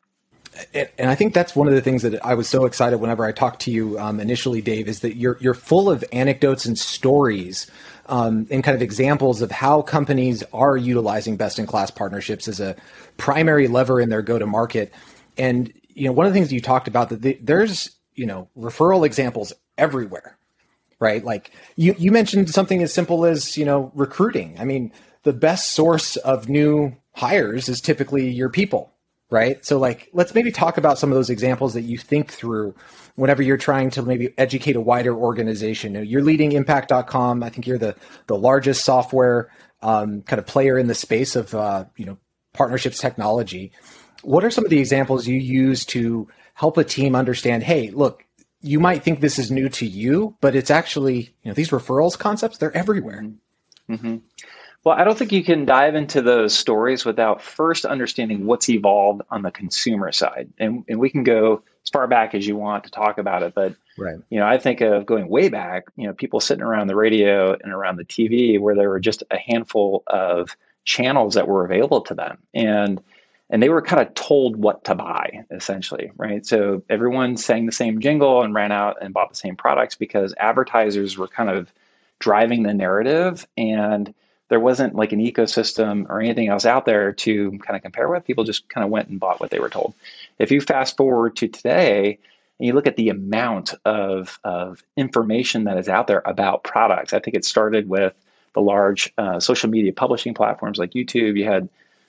And 0.75 1.09
I 1.09 1.15
think 1.15 1.35
that's 1.35 1.55
one 1.55 1.69
of 1.69 1.75
the 1.75 1.81
things 1.81 2.03
that 2.03 2.25
I 2.25 2.35
was 2.35 2.49
so 2.49 2.65
excited 2.65 2.99
whenever 2.99 3.25
I 3.25 3.33
talked 3.33 3.61
to 3.63 3.71
you 3.71 3.99
um, 3.99 4.19
initially, 4.19 4.61
Dave, 4.61 4.89
is 4.89 5.01
that 5.01 5.17
you're 5.17 5.39
you're 5.41 5.55
full 5.55 5.89
of 5.89 6.05
anecdotes 6.13 6.65
and 6.65 6.77
stories 6.77 7.71
um, 8.07 8.47
and 8.51 8.65
kind 8.65 8.75
of 8.75 8.83
examples 8.83 9.41
of 9.41 9.51
how 9.51 9.83
companies 9.83 10.43
are 10.53 10.77
utilizing 10.77 11.37
best 11.37 11.59
in 11.59 11.67
class 11.67 11.91
partnerships 11.91 12.49
as 12.49 12.59
a 12.59 12.75
primary 13.19 13.69
lever 13.69 14.01
in 14.01 14.09
their 14.09 14.23
go 14.23 14.39
to 14.39 14.47
market. 14.47 14.93
And 15.37 15.73
you 15.95 16.07
know, 16.07 16.13
one 16.13 16.27
of 16.27 16.33
the 16.33 16.39
things 16.39 16.53
you 16.53 16.61
talked 16.61 16.89
about 16.89 17.11
that 17.11 17.23
the, 17.23 17.39
there's 17.41 17.91
you 18.15 18.27
know 18.27 18.49
referral 18.57 19.07
examples 19.07 19.53
everywhere, 19.77 20.39
right? 20.99 21.25
Like 21.25 21.53
you 21.77 21.95
you 21.99 22.11
mentioned 22.11 22.51
something 22.51 22.83
as 22.83 22.93
simple 22.93 23.25
as 23.25 23.57
you 23.57 23.65
know 23.65 23.93
recruiting. 23.95 24.57
I 24.59 24.65
mean, 24.65 24.93
the 25.23 25.33
best 25.33 25.71
source 25.71 26.17
of 26.17 26.49
new 26.49 26.97
hires 27.15 27.69
is 27.69 27.81
typically 27.81 28.29
your 28.29 28.49
people 28.49 28.93
right? 29.31 29.65
So 29.65 29.79
like 29.79 30.09
let's 30.13 30.35
maybe 30.35 30.51
talk 30.51 30.79
about 30.79 30.99
some 30.99 31.11
of 31.11 31.17
those 31.17 31.31
examples 31.31 31.75
that 31.75 31.83
you 31.83 31.99
think 31.99 32.33
through 32.33 32.75
whenever 33.15 33.43
you're 33.43 33.57
trying 33.57 33.91
to 33.91 34.03
maybe 34.03 34.33
educate 34.39 34.77
a 34.77 34.81
wider 34.81 35.15
organization. 35.15 35.95
You're 36.07 36.23
leading 36.23 36.53
impact.com. 36.53 37.43
I 37.43 37.49
think 37.51 37.67
you're 37.67 37.79
the 37.79 37.97
the 38.27 38.37
largest 38.37 38.85
software 38.85 39.51
um, 39.83 40.23
kind 40.23 40.39
of 40.39 40.47
player 40.47 40.79
in 40.79 40.87
the 40.87 40.95
space 40.95 41.37
of 41.37 41.55
uh, 41.55 41.85
you 41.97 42.07
know 42.07 42.19
partnerships 42.53 42.99
technology. 42.99 43.73
What 44.23 44.45
are 44.45 44.51
some 44.51 44.65
of 44.65 44.71
the 44.71 44.81
examples 44.81 45.27
you 45.27 45.37
use 45.37 45.85
to 45.87 46.29
help 46.55 46.77
a 46.77 46.83
team 46.83 47.15
understand, 47.15 47.63
hey, 47.63 47.91
look, 47.91 48.25
you 48.61 48.81
might 48.81 49.05
think 49.05 49.21
this 49.21 49.39
is 49.39 49.51
new 49.51 49.69
to 49.69 49.87
you, 49.87 50.37
but 50.41 50.57
it's 50.57 50.73
actually, 50.73 51.35
you 51.43 51.51
know, 51.51 51.55
these 51.55 51.71
referrals 51.71 52.19
concepts, 52.19 52.59
they're 52.59 52.77
everywhere. 52.77 53.25
Mm-hmm. 53.89 54.17
Well, 54.89 54.97
I 54.99 55.05
don't 55.05 55.19
think 55.19 55.33
you 55.33 55.45
can 55.45 55.67
dive 55.67 55.95
into 55.95 56.23
those 56.23 56.57
stories 56.57 57.05
without 57.05 57.43
first 57.43 57.85
understanding 57.85 58.47
what's 58.47 58.71
evolved 58.71 59.21
on 59.29 59.43
the 59.43 59.51
consumer 59.51 60.11
side. 60.13 60.51
And, 60.59 60.83
and 60.89 60.99
we 60.99 61.11
can 61.11 61.25
go 61.25 61.63
as 61.85 61.91
far 61.91 62.07
back 62.07 62.35
as 62.35 62.47
you 62.47 62.57
want 62.57 62.85
to 62.85 62.91
talk 62.91 63.19
about 63.19 63.43
it. 63.43 63.55
But, 63.55 63.75
right. 63.99 64.17
you 64.31 64.41
know, 64.41 64.47
I 64.47 64.57
think 64.57 64.81
of 64.81 65.05
going 65.05 65.29
way 65.29 65.51
back, 65.51 65.89
you 65.97 66.07
know, 66.07 66.15
people 66.15 66.41
sitting 66.41 66.63
around 66.63 66.87
the 66.87 66.97
radio 66.97 67.53
and 67.53 67.71
around 67.71 67.97
the 67.97 68.05
TV 68.07 68.59
where 68.59 68.75
there 68.75 68.89
were 68.89 68.99
just 68.99 69.23
a 69.31 69.37
handful 69.37 70.05
of 70.07 70.57
channels 70.87 71.35
that 71.35 71.49
were 71.49 71.67
available 71.67 72.01
to 72.01 72.15
them. 72.15 72.39
And 72.55 72.99
and 73.51 73.63
they 73.63 73.69
were 73.69 73.83
kind 73.83 74.01
of 74.01 74.15
told 74.15 74.57
what 74.57 74.85
to 74.85 74.95
buy 74.95 75.43
essentially 75.51 76.13
right 76.19 76.45
so 76.45 76.83
everyone 76.91 77.39
sang 77.39 77.65
the 77.65 77.73
same 77.73 77.99
jingle 77.99 78.43
and 78.43 78.53
ran 78.53 78.73
out 78.73 78.99
and 79.01 79.15
bought 79.15 79.31
the 79.31 79.35
same 79.35 79.57
products 79.57 79.95
because 79.95 80.35
advertisers 80.39 81.17
were 81.17 81.29
kind 81.29 81.49
of 81.49 81.73
driving 82.19 82.65
the 82.65 82.75
narrative 82.75 83.47
and 83.57 84.13
there 84.49 84.61
wasn't 84.61 84.95
like 84.95 85.13
an 85.13 85.21
ecosystem 85.21 86.07
or 86.09 86.21
anything 86.21 86.49
else 86.49 86.65
out 86.65 86.87
there 86.87 87.13
to 87.13 87.51
kind 87.59 87.77
of 87.77 87.83
compare 87.83 88.09
with. 88.09 88.25
People 88.25 88.45
just 88.45 88.69
kind 88.69 88.85
of 88.85 88.91
went 88.91 89.09
and 89.09 89.21
bought 89.21 89.41
what 89.41 89.51
they 89.51 89.59
were 89.59 89.69
told. 89.69 89.95
If 90.39 90.51
you 90.51 90.61
fast 90.61 90.97
forward 90.97 91.37
to 91.37 91.49
today 91.49 92.19
and 92.59 92.67
you 92.67 92.73
look 92.73 92.87
at 92.87 92.97
the 92.97 93.11
amount 93.11 93.75
of, 93.85 94.39
of 94.45 94.83
information 94.97 95.65
that 95.65 95.79
is 95.79 95.89
out 95.89 96.07
there 96.07 96.23
about 96.25 96.65
products, 96.65 97.13
I 97.13 97.19
think 97.19 97.37
it 97.37 97.45
started 97.45 97.89
with 97.89 98.15
the 98.55 98.61
large 98.61 99.13
uh, 99.19 99.39
social 99.39 99.69
media 99.69 99.93
publishing 99.93 100.35
platforms 100.35 100.79
like 100.79 100.93
YouTube. 100.93 101.37
You 101.37 101.45
had 101.45 101.69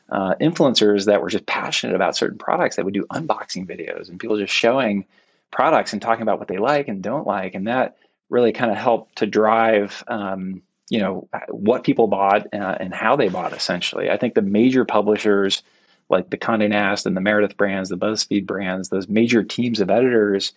uh, 0.09 0.35
influencers 0.41 1.05
that 1.05 1.21
were 1.21 1.29
just 1.29 1.45
passionate 1.45 1.95
about 1.95 2.15
certain 2.15 2.37
products 2.37 2.77
that 2.77 2.85
would 2.85 2.93
do 2.93 3.05
unboxing 3.11 3.67
videos 3.67 4.09
and 4.09 4.19
people 4.19 4.37
just 4.37 4.53
showing 4.53 5.05
products 5.51 5.93
and 5.93 6.01
talking 6.01 6.21
about 6.21 6.39
what 6.39 6.47
they 6.47 6.57
like 6.57 6.87
and 6.87 7.03
don't 7.03 7.27
like. 7.27 7.53
And 7.53 7.67
that 7.67 7.97
really 8.29 8.53
kind 8.53 8.71
of 8.71 8.77
helped 8.77 9.17
to 9.17 9.27
drive 9.27 10.03
um, 10.07 10.61
you 10.89 10.99
know 10.99 11.27
what 11.49 11.83
people 11.83 12.07
bought 12.07 12.47
uh, 12.53 12.77
and 12.79 12.93
how 12.93 13.15
they 13.15 13.29
bought 13.29 13.53
essentially. 13.53 14.09
I 14.09 14.17
think 14.17 14.33
the 14.33 14.41
major 14.41 14.85
publishers 14.85 15.63
like 16.09 16.31
the 16.31 16.37
Condé 16.37 16.69
Nast 16.69 17.05
and 17.05 17.15
the 17.15 17.21
Meredith 17.21 17.57
brands 17.57 17.89
the 17.89 17.97
BuzzFeed 17.97 18.45
brands 18.45 18.89
those 18.89 19.07
major 19.07 19.43
teams 19.43 19.79
of 19.79 19.89
editors 19.89 20.53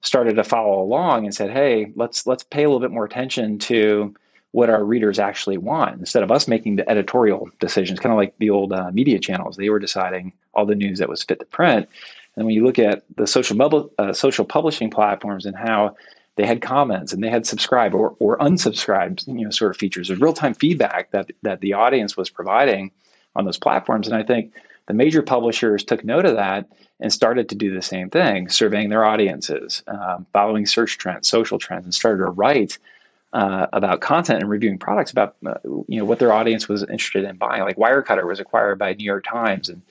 started 0.00 0.36
to 0.36 0.44
follow 0.44 0.80
along 0.80 1.24
and 1.24 1.34
said 1.34 1.50
hey 1.50 1.92
let's 1.96 2.26
let's 2.26 2.42
pay 2.42 2.64
a 2.64 2.68
little 2.68 2.80
bit 2.80 2.90
more 2.90 3.04
attention 3.04 3.58
to 3.58 4.14
what 4.56 4.70
our 4.70 4.84
readers 4.84 5.18
actually 5.18 5.58
want 5.58 5.98
instead 5.98 6.22
of 6.22 6.30
us 6.30 6.48
making 6.48 6.76
the 6.76 6.88
editorial 6.88 7.46
decisions 7.60 8.00
kind 8.00 8.10
of 8.10 8.16
like 8.16 8.34
the 8.38 8.48
old 8.48 8.72
uh, 8.72 8.90
media 8.90 9.18
channels. 9.18 9.56
They 9.56 9.68
were 9.68 9.78
deciding 9.78 10.32
all 10.54 10.64
the 10.64 10.74
news 10.74 10.98
that 10.98 11.10
was 11.10 11.22
fit 11.22 11.40
to 11.40 11.44
print. 11.44 11.86
And 12.36 12.46
when 12.46 12.54
you 12.54 12.64
look 12.64 12.78
at 12.78 13.02
the 13.16 13.26
social, 13.26 13.54
bubble, 13.54 13.92
uh, 13.98 14.14
social 14.14 14.46
publishing 14.46 14.88
platforms 14.88 15.44
and 15.44 15.54
how 15.54 15.94
they 16.36 16.46
had 16.46 16.62
comments 16.62 17.12
and 17.12 17.22
they 17.22 17.30
had 17.30 17.46
subscribe 17.46 17.94
or, 17.94 18.14
or 18.18 18.38
unsubscribed, 18.38 19.26
you 19.26 19.44
know, 19.44 19.50
sort 19.50 19.70
of 19.70 19.76
features. 19.76 20.10
of 20.10 20.20
real 20.20 20.32
time 20.32 20.54
feedback 20.54 21.10
that 21.10 21.30
that 21.42 21.60
the 21.60 21.72
audience 21.72 22.16
was 22.16 22.30
providing 22.30 22.90
on 23.34 23.44
those 23.44 23.58
platforms. 23.58 24.06
And 24.06 24.16
I 24.16 24.22
think 24.22 24.52
the 24.86 24.94
major 24.94 25.22
publishers 25.22 25.82
took 25.82 26.04
note 26.04 26.26
of 26.26 26.36
that 26.36 26.66
and 27.00 27.12
started 27.12 27.48
to 27.48 27.54
do 27.54 27.74
the 27.74 27.82
same 27.82 28.08
thing, 28.08 28.48
surveying 28.48 28.88
their 28.88 29.04
audiences, 29.04 29.82
um, 29.88 30.26
following 30.32 30.64
search 30.64 30.96
trends, 30.98 31.28
social 31.28 31.58
trends, 31.58 31.84
and 31.84 31.94
started 31.94 32.18
to 32.18 32.30
write 32.30 32.78
uh, 33.32 33.66
about 33.72 34.00
content 34.00 34.40
and 34.40 34.48
reviewing 34.48 34.78
products 34.78 35.10
about 35.10 35.36
uh, 35.44 35.54
you 35.64 35.98
know 35.98 36.04
what 36.04 36.18
their 36.18 36.32
audience 36.32 36.68
was 36.68 36.82
interested 36.82 37.24
in 37.24 37.36
buying. 37.36 37.62
Like 37.62 37.76
Wirecutter 37.76 38.26
was 38.26 38.40
acquired 38.40 38.78
by 38.78 38.92
New 38.94 39.04
York 39.04 39.24
Times, 39.24 39.68
and 39.68 39.82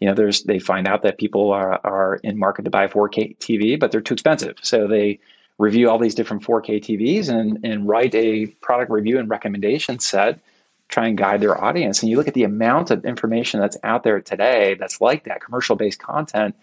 you 0.00 0.08
know 0.08 0.14
there's 0.14 0.42
they 0.42 0.58
find 0.58 0.86
out 0.86 1.02
that 1.02 1.18
people 1.18 1.52
are 1.52 1.80
are 1.84 2.16
in 2.22 2.38
market 2.38 2.64
to 2.64 2.70
buy 2.70 2.86
4K 2.86 3.38
TV, 3.38 3.78
but 3.78 3.90
they're 3.90 4.00
too 4.00 4.14
expensive, 4.14 4.56
so 4.62 4.86
they 4.86 5.18
review 5.58 5.88
all 5.88 5.98
these 5.98 6.14
different 6.14 6.42
4K 6.42 6.82
TVs 6.82 7.28
and 7.28 7.64
and 7.64 7.88
write 7.88 8.14
a 8.14 8.46
product 8.46 8.90
review 8.90 9.18
and 9.18 9.28
recommendation 9.30 9.98
set 9.98 10.40
try 10.88 11.08
and 11.08 11.16
guide 11.16 11.40
their 11.40 11.62
audience. 11.62 12.02
And 12.02 12.10
you 12.10 12.16
look 12.16 12.28
at 12.28 12.34
the 12.34 12.44
amount 12.44 12.90
of 12.90 13.04
information 13.04 13.60
that's 13.60 13.76
out 13.82 14.02
there 14.02 14.20
today 14.20 14.76
that's 14.78 15.00
like 15.00 15.24
that 15.24 15.40
commercial 15.40 15.76
based 15.76 15.98
content. 15.98 16.54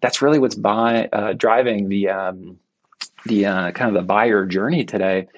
That's 0.00 0.22
really 0.22 0.38
what's 0.38 0.54
buy, 0.54 1.08
uh, 1.12 1.32
driving 1.32 1.88
the 1.88 2.08
um, 2.08 2.58
the 3.26 3.46
uh, 3.46 3.70
kind 3.72 3.88
of 3.88 3.94
the 3.94 4.06
buyer 4.06 4.46
journey 4.46 4.84
today. 4.84 5.28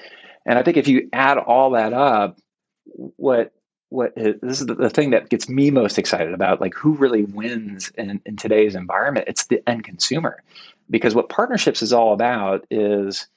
And 0.45 0.59
I 0.59 0.63
think 0.63 0.77
if 0.77 0.89
you 0.89 1.09
add 1.13 1.39
all 1.39 1.71
that 1.71 1.93
up, 1.93 2.39
what 2.85 3.53
what 3.89 4.13
is, 4.17 4.35
this 4.43 4.61
is 4.61 4.67
the, 4.67 4.91
thing 4.91 5.11
that 5.11 5.29
gets 5.29 5.49
me 5.49 5.71
most 5.71 5.99
excited 5.99 6.35
about 6.35 6.61
like 6.61 6.75
who 6.75 6.95
really 6.95 7.23
wins 7.23 7.91
in, 7.97 8.21
in 8.27 8.37
today's 8.37 8.75
environment 8.75 9.27
it's 9.29 9.47
the 9.47 9.63
end 9.69 9.85
consumer 9.85 10.43
because 10.91 11.15
what 11.15 11.29
partnerships 11.29 11.83
is 11.83 11.93
all 11.93 12.13
about 12.13 12.67
is 12.71 13.29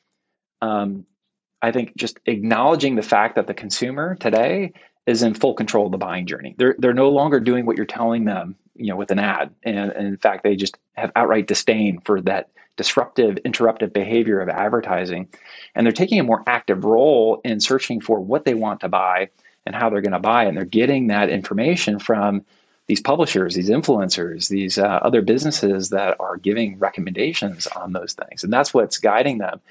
um, 0.62 1.06
i 1.62 1.72
think 1.72 1.96
just 1.96 2.20
acknowledging 2.26 2.96
the 2.96 3.02
fact 3.02 3.36
that 3.36 3.48
the 3.48 3.54
consumer 3.54 4.16
today 4.16 4.74
is 5.10 5.24
in 5.24 5.34
full 5.34 5.56
control 5.56 5.88
of 5.88 5.92
the 5.92 5.98
buying 5.98 6.28
journey. 6.28 6.54
They're 6.58 6.76
they're 6.78 6.94
no 6.94 7.10
longer 7.10 7.40
doing 7.40 7.66
what 7.66 7.76
you're 7.76 7.86
telling 7.86 8.26
them, 8.26 8.56
you 8.76 8.88
know, 8.88 8.96
with 8.96 9.10
an 9.12 9.20
ad, 9.20 9.54
and, 9.64 9.92
and 9.92 10.08
in 10.08 10.18
fact, 10.18 10.44
they 10.44 10.56
just 10.56 10.78
have 10.94 11.12
outright 11.16 11.48
disdain 11.48 12.00
for 12.06 12.22
that 12.22 12.50
disruptive, 12.78 13.36
interruptive 13.44 13.92
behavior 13.92 14.40
of 14.40 14.50
advertising, 14.50 15.28
and 15.74 15.86
they're 15.86 15.92
taking 15.92 16.20
a 16.20 16.24
more 16.24 16.44
active 16.46 16.86
role 16.86 17.42
in 17.44 17.60
searching 17.60 18.00
for 18.00 18.20
what 18.20 18.46
they 18.46 18.54
want 18.54 18.82
to 18.82 18.88
buy 18.88 19.30
and 19.66 19.76
how 19.76 19.90
they're 19.90 20.02
going 20.02 20.14
to 20.14 20.20
buy, 20.20 20.44
and 20.46 20.56
they're 20.56 20.64
getting 20.64 21.08
that 21.08 21.30
information 21.30 21.98
from 21.98 22.46
these 22.90 23.00
publishers, 23.00 23.54
these 23.54 23.70
influencers, 23.70 24.50
these 24.50 24.80
uh, 24.80 25.00
other 25.04 25.22
businesses 25.22 25.90
that 25.90 26.18
are 26.20 26.38
giving 26.38 26.80
recommendations 26.80 27.68
on 27.68 27.94
those 27.94 28.14
things, 28.14 28.44
and 28.44 28.52
that's 28.52 28.74
what's 28.74 28.98
guiding 28.98 29.38
them. 29.38 29.62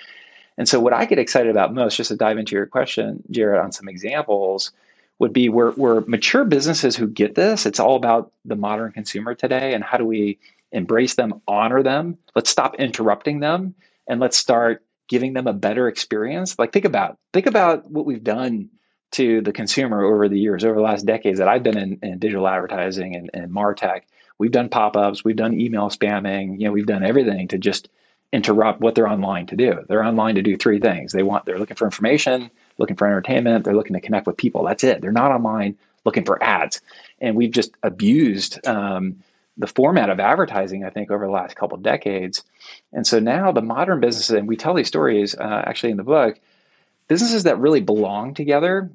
And 0.56 0.68
so, 0.68 0.78
what 0.78 0.92
I 0.92 1.04
get 1.04 1.18
excited 1.18 1.50
about 1.50 1.74
most, 1.74 1.96
just 1.96 2.08
to 2.08 2.16
dive 2.16 2.38
into 2.38 2.54
your 2.54 2.66
question, 2.66 3.24
Jared, 3.32 3.60
on 3.60 3.72
some 3.72 3.88
examples 3.88 4.70
would 5.18 5.32
be 5.32 5.48
we're, 5.48 5.72
we're 5.72 6.02
mature 6.02 6.44
businesses 6.44 6.94
who 6.94 7.08
get 7.08 7.34
this. 7.34 7.66
It's 7.66 7.80
all 7.80 7.96
about 7.96 8.30
the 8.44 8.54
modern 8.54 8.92
consumer 8.92 9.34
today 9.34 9.74
and 9.74 9.82
how 9.82 9.98
do 9.98 10.04
we 10.04 10.38
embrace 10.70 11.14
them, 11.14 11.42
honor 11.48 11.82
them. 11.82 12.18
Let's 12.36 12.50
stop 12.50 12.76
interrupting 12.76 13.40
them 13.40 13.74
and 14.06 14.20
let's 14.20 14.38
start 14.38 14.84
giving 15.08 15.32
them 15.32 15.48
a 15.48 15.52
better 15.52 15.88
experience. 15.88 16.56
Like 16.56 16.72
think 16.72 16.84
about 16.84 17.18
think 17.32 17.46
about 17.46 17.90
what 17.90 18.06
we've 18.06 18.22
done 18.22 18.68
to 19.12 19.40
the 19.40 19.52
consumer 19.52 20.04
over 20.04 20.28
the 20.28 20.38
years, 20.38 20.64
over 20.64 20.74
the 20.74 20.82
last 20.82 21.06
decades 21.06 21.38
that 21.38 21.48
I've 21.48 21.62
been 21.62 21.78
in, 21.78 21.98
in 22.02 22.18
digital 22.18 22.46
advertising 22.46 23.16
and, 23.16 23.30
and 23.32 23.50
Martech. 23.50 24.02
We've 24.38 24.52
done 24.52 24.68
pop-ups, 24.68 25.24
we've 25.24 25.36
done 25.36 25.58
email 25.58 25.88
spamming, 25.88 26.60
you 26.60 26.66
know, 26.66 26.72
we've 26.72 26.86
done 26.86 27.02
everything 27.02 27.48
to 27.48 27.58
just 27.58 27.88
interrupt 28.32 28.80
what 28.80 28.94
they're 28.94 29.08
online 29.08 29.46
to 29.46 29.56
do. 29.56 29.84
They're 29.88 30.04
online 30.04 30.34
to 30.34 30.42
do 30.42 30.56
three 30.56 30.78
things. 30.78 31.12
They 31.12 31.22
want 31.22 31.46
they're 31.46 31.58
looking 31.58 31.76
for 31.76 31.86
information, 31.86 32.50
looking 32.76 32.96
for 32.96 33.06
entertainment, 33.06 33.64
they're 33.64 33.74
looking 33.74 33.94
to 33.94 34.00
connect 34.00 34.26
with 34.26 34.36
people. 34.36 34.64
That's 34.64 34.84
it. 34.84 35.00
They're 35.00 35.12
not 35.12 35.32
online 35.32 35.76
looking 36.04 36.24
for 36.24 36.42
ads. 36.42 36.80
And 37.20 37.36
we've 37.36 37.50
just 37.50 37.72
abused 37.82 38.64
um, 38.66 39.22
the 39.56 39.66
format 39.66 40.10
of 40.10 40.20
advertising, 40.20 40.84
I 40.84 40.90
think, 40.90 41.10
over 41.10 41.26
the 41.26 41.32
last 41.32 41.56
couple 41.56 41.76
decades. 41.78 42.44
And 42.92 43.06
so 43.06 43.18
now 43.18 43.50
the 43.50 43.62
modern 43.62 44.00
businesses, 44.00 44.36
and 44.36 44.46
we 44.46 44.56
tell 44.56 44.74
these 44.74 44.88
stories 44.88 45.34
uh, 45.34 45.62
actually 45.66 45.90
in 45.90 45.96
the 45.96 46.04
book, 46.04 46.38
businesses 47.08 47.44
that 47.44 47.58
really 47.58 47.80
belong 47.80 48.34
together 48.34 48.90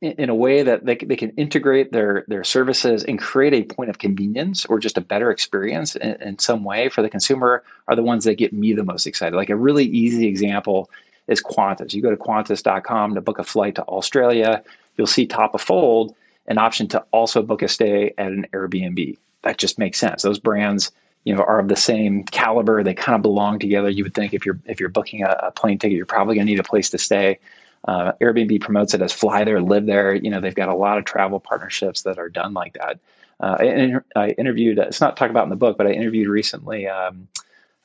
in 0.00 0.28
a 0.28 0.34
way 0.34 0.64
that 0.64 0.84
they, 0.84 0.96
they 0.96 1.14
can 1.14 1.30
integrate 1.30 1.92
their 1.92 2.24
their 2.26 2.42
services 2.42 3.04
and 3.04 3.20
create 3.20 3.54
a 3.54 3.62
point 3.62 3.88
of 3.88 3.98
convenience 3.98 4.66
or 4.66 4.80
just 4.80 4.98
a 4.98 5.00
better 5.00 5.30
experience 5.30 5.94
in, 5.94 6.20
in, 6.20 6.38
some 6.40 6.64
way 6.64 6.88
for 6.88 7.02
the 7.02 7.08
consumer 7.08 7.62
are 7.86 7.94
the 7.94 8.02
ones 8.02 8.24
that 8.24 8.34
get 8.34 8.52
me 8.52 8.72
the 8.72 8.82
most 8.82 9.06
excited. 9.06 9.36
Like 9.36 9.50
a 9.50 9.56
really 9.56 9.84
easy 9.84 10.26
example 10.26 10.90
is 11.28 11.40
Qantas. 11.40 11.94
You 11.94 12.02
go 12.02 12.10
to 12.10 12.16
qantas.com 12.16 13.14
to 13.14 13.20
book 13.20 13.38
a 13.38 13.44
flight 13.44 13.76
to 13.76 13.84
Australia, 13.84 14.64
you'll 14.96 15.06
see 15.06 15.24
top 15.24 15.54
of 15.54 15.60
fold 15.60 16.16
an 16.48 16.58
option 16.58 16.88
to 16.88 17.04
also 17.12 17.40
book 17.40 17.62
a 17.62 17.68
stay 17.68 18.12
at 18.18 18.32
an 18.32 18.46
Airbnb. 18.52 19.16
That 19.42 19.58
just 19.58 19.78
makes 19.78 19.98
sense. 19.98 20.22
Those 20.22 20.40
brands 20.40 20.90
you 21.24 21.34
know 21.34 21.42
are 21.42 21.60
of 21.60 21.68
the 21.68 21.76
same 21.76 22.24
caliber 22.24 22.82
they 22.82 22.94
kind 22.94 23.16
of 23.16 23.22
belong 23.22 23.58
together 23.58 23.88
you 23.88 24.02
would 24.02 24.14
think 24.14 24.34
if 24.34 24.44
you're 24.44 24.58
if 24.66 24.80
you're 24.80 24.88
booking 24.88 25.22
a, 25.22 25.30
a 25.42 25.50
plane 25.50 25.78
ticket 25.78 25.96
you're 25.96 26.06
probably 26.06 26.34
going 26.34 26.46
to 26.46 26.52
need 26.52 26.60
a 26.60 26.64
place 26.64 26.90
to 26.90 26.98
stay 26.98 27.38
uh, 27.84 28.12
Airbnb 28.20 28.60
promotes 28.60 28.94
it 28.94 29.02
as 29.02 29.12
fly 29.12 29.44
there, 29.44 29.60
live 29.60 29.86
there. 29.86 30.14
You 30.14 30.30
know, 30.30 30.40
they've 30.40 30.54
got 30.54 30.68
a 30.68 30.74
lot 30.74 30.98
of 30.98 31.04
travel 31.04 31.40
partnerships 31.40 32.02
that 32.02 32.18
are 32.18 32.28
done 32.28 32.54
like 32.54 32.74
that. 32.74 33.00
Uh, 33.40 33.56
I, 33.58 34.20
I, 34.20 34.28
interviewed, 34.30 34.78
it's 34.78 35.00
not 35.00 35.16
talked 35.16 35.30
about 35.30 35.44
in 35.44 35.50
the 35.50 35.56
book, 35.56 35.76
but 35.76 35.86
I 35.86 35.90
interviewed 35.90 36.28
recently 36.28 36.86
um, 36.86 37.26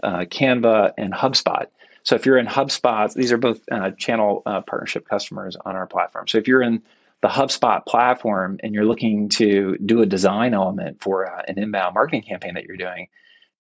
uh, 0.04 0.20
Canva 0.20 0.94
and 0.98 1.14
HubSpot. 1.14 1.66
So 2.04 2.16
if 2.16 2.26
you're 2.26 2.38
in 2.38 2.46
HubSpot, 2.46 3.12
these 3.14 3.32
are 3.32 3.38
both 3.38 3.60
uh, 3.72 3.92
channel 3.92 4.44
uh, 4.46 4.62
partnership 4.62 5.08
customers 5.08 5.58
on 5.66 5.76
our 5.76 5.88
platform. 5.88 6.28
So 6.28 6.38
if 6.38 6.48
you're 6.48 6.62
in 6.62 6.84
the 7.22 7.28
HubSpot 7.28 7.84
platform 7.86 8.60
and 8.62 8.76
you're 8.76 8.86
looking 8.86 9.30
to 9.30 9.78
do 9.84 10.02
a 10.02 10.06
design 10.06 10.54
element 10.54 11.02
for 11.02 11.30
uh, 11.30 11.42
an 11.48 11.58
inbound 11.58 11.96
marketing 11.96 12.22
campaign 12.22 12.54
that 12.54 12.66
you're 12.66 12.78
doing, 12.78 13.08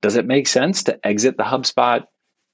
does 0.01 0.15
it 0.15 0.25
make 0.25 0.47
sense 0.47 0.83
to 0.83 1.05
exit 1.05 1.37
the 1.37 1.43
HubSpot 1.43 2.05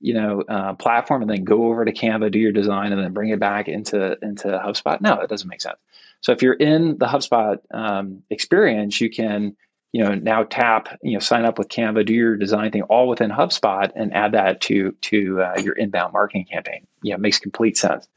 you 0.04 0.14
know 0.14 0.42
uh, 0.42 0.74
platform 0.74 1.22
and 1.22 1.32
then 1.32 1.46
go 1.46 1.68
over 1.68 1.86
to 1.86 1.94
Canva, 1.94 2.32
do 2.32 2.38
your 2.38 2.52
design, 2.52 2.92
and 2.92 3.02
then 3.02 3.14
bring 3.14 3.30
it 3.30 3.40
back 3.40 3.68
into 3.70 4.18
into 4.22 4.48
HubSpot. 4.48 5.00
No, 5.02 5.16
that 5.16 5.30
doesn't 5.30 5.48
make 5.48 5.62
sense. 5.62 5.80
So 6.22 6.34
if 6.34 6.42
you're 6.42 6.54
in 6.54 6.98
the 6.98 7.06
HubSpot 7.06 7.58
um, 7.74 8.22
experience, 8.30 9.00
you 9.00 9.10
can 9.10 9.56
you 9.94 10.04
know 10.04 10.14
now 10.14 10.44
tap 10.44 11.00
you 11.02 11.14
know 11.14 11.20
sign 11.20 11.46
up 11.46 11.58
with 11.58 11.70
Canva, 11.70 12.06
do 12.06 12.14
your 12.14 12.36
design 12.36 12.72
thing 12.72 12.84
all 12.84 13.08
within 13.08 13.32
HubSpot, 13.32 13.90
and 13.96 14.14
add 14.14 14.34
that 14.34 14.60
to 14.62 14.92
to 14.92 15.42
uh, 15.42 15.62
your 15.64 15.74
inbound 15.74 16.12
marketing 16.12 16.46
campaign. 16.52 16.86
Yeah, 17.02 17.16
it 17.16 17.22
makes 17.22 17.40
complete 17.40 17.78
sense. 17.78 18.08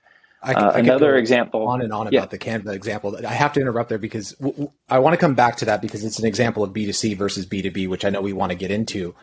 I, 0.47 0.53
uh, 0.53 0.71
I 0.71 0.79
another 0.79 1.17
example 1.17 1.67
on 1.67 1.83
and 1.83 1.93
on 1.93 2.09
yeah. 2.13 2.21
about 2.21 2.31
the 2.31 2.39
Canva 2.39 2.73
example. 2.73 3.19
I 3.27 3.33
have 3.33 3.53
to 3.55 3.61
interrupt 3.61 3.89
there 3.89 3.99
because 3.99 4.31
w- 4.33 4.53
w- 4.53 4.73
I 4.89 5.01
want 5.01 5.15
to 5.15 5.19
come 5.19 5.35
back 5.35 5.57
to 5.57 5.65
that 5.65 5.83
because 5.83 6.05
it's 6.05 6.21
an 6.21 6.27
example 6.27 6.63
of 6.63 6.73
B2C 6.73 7.17
versus 7.17 7.47
B2B, 7.47 7.89
which 7.89 8.05
I 8.05 8.11
know 8.11 8.21
we 8.21 8.33
want 8.33 8.51
to 8.51 8.57
get 8.57 8.71
into. 8.71 9.15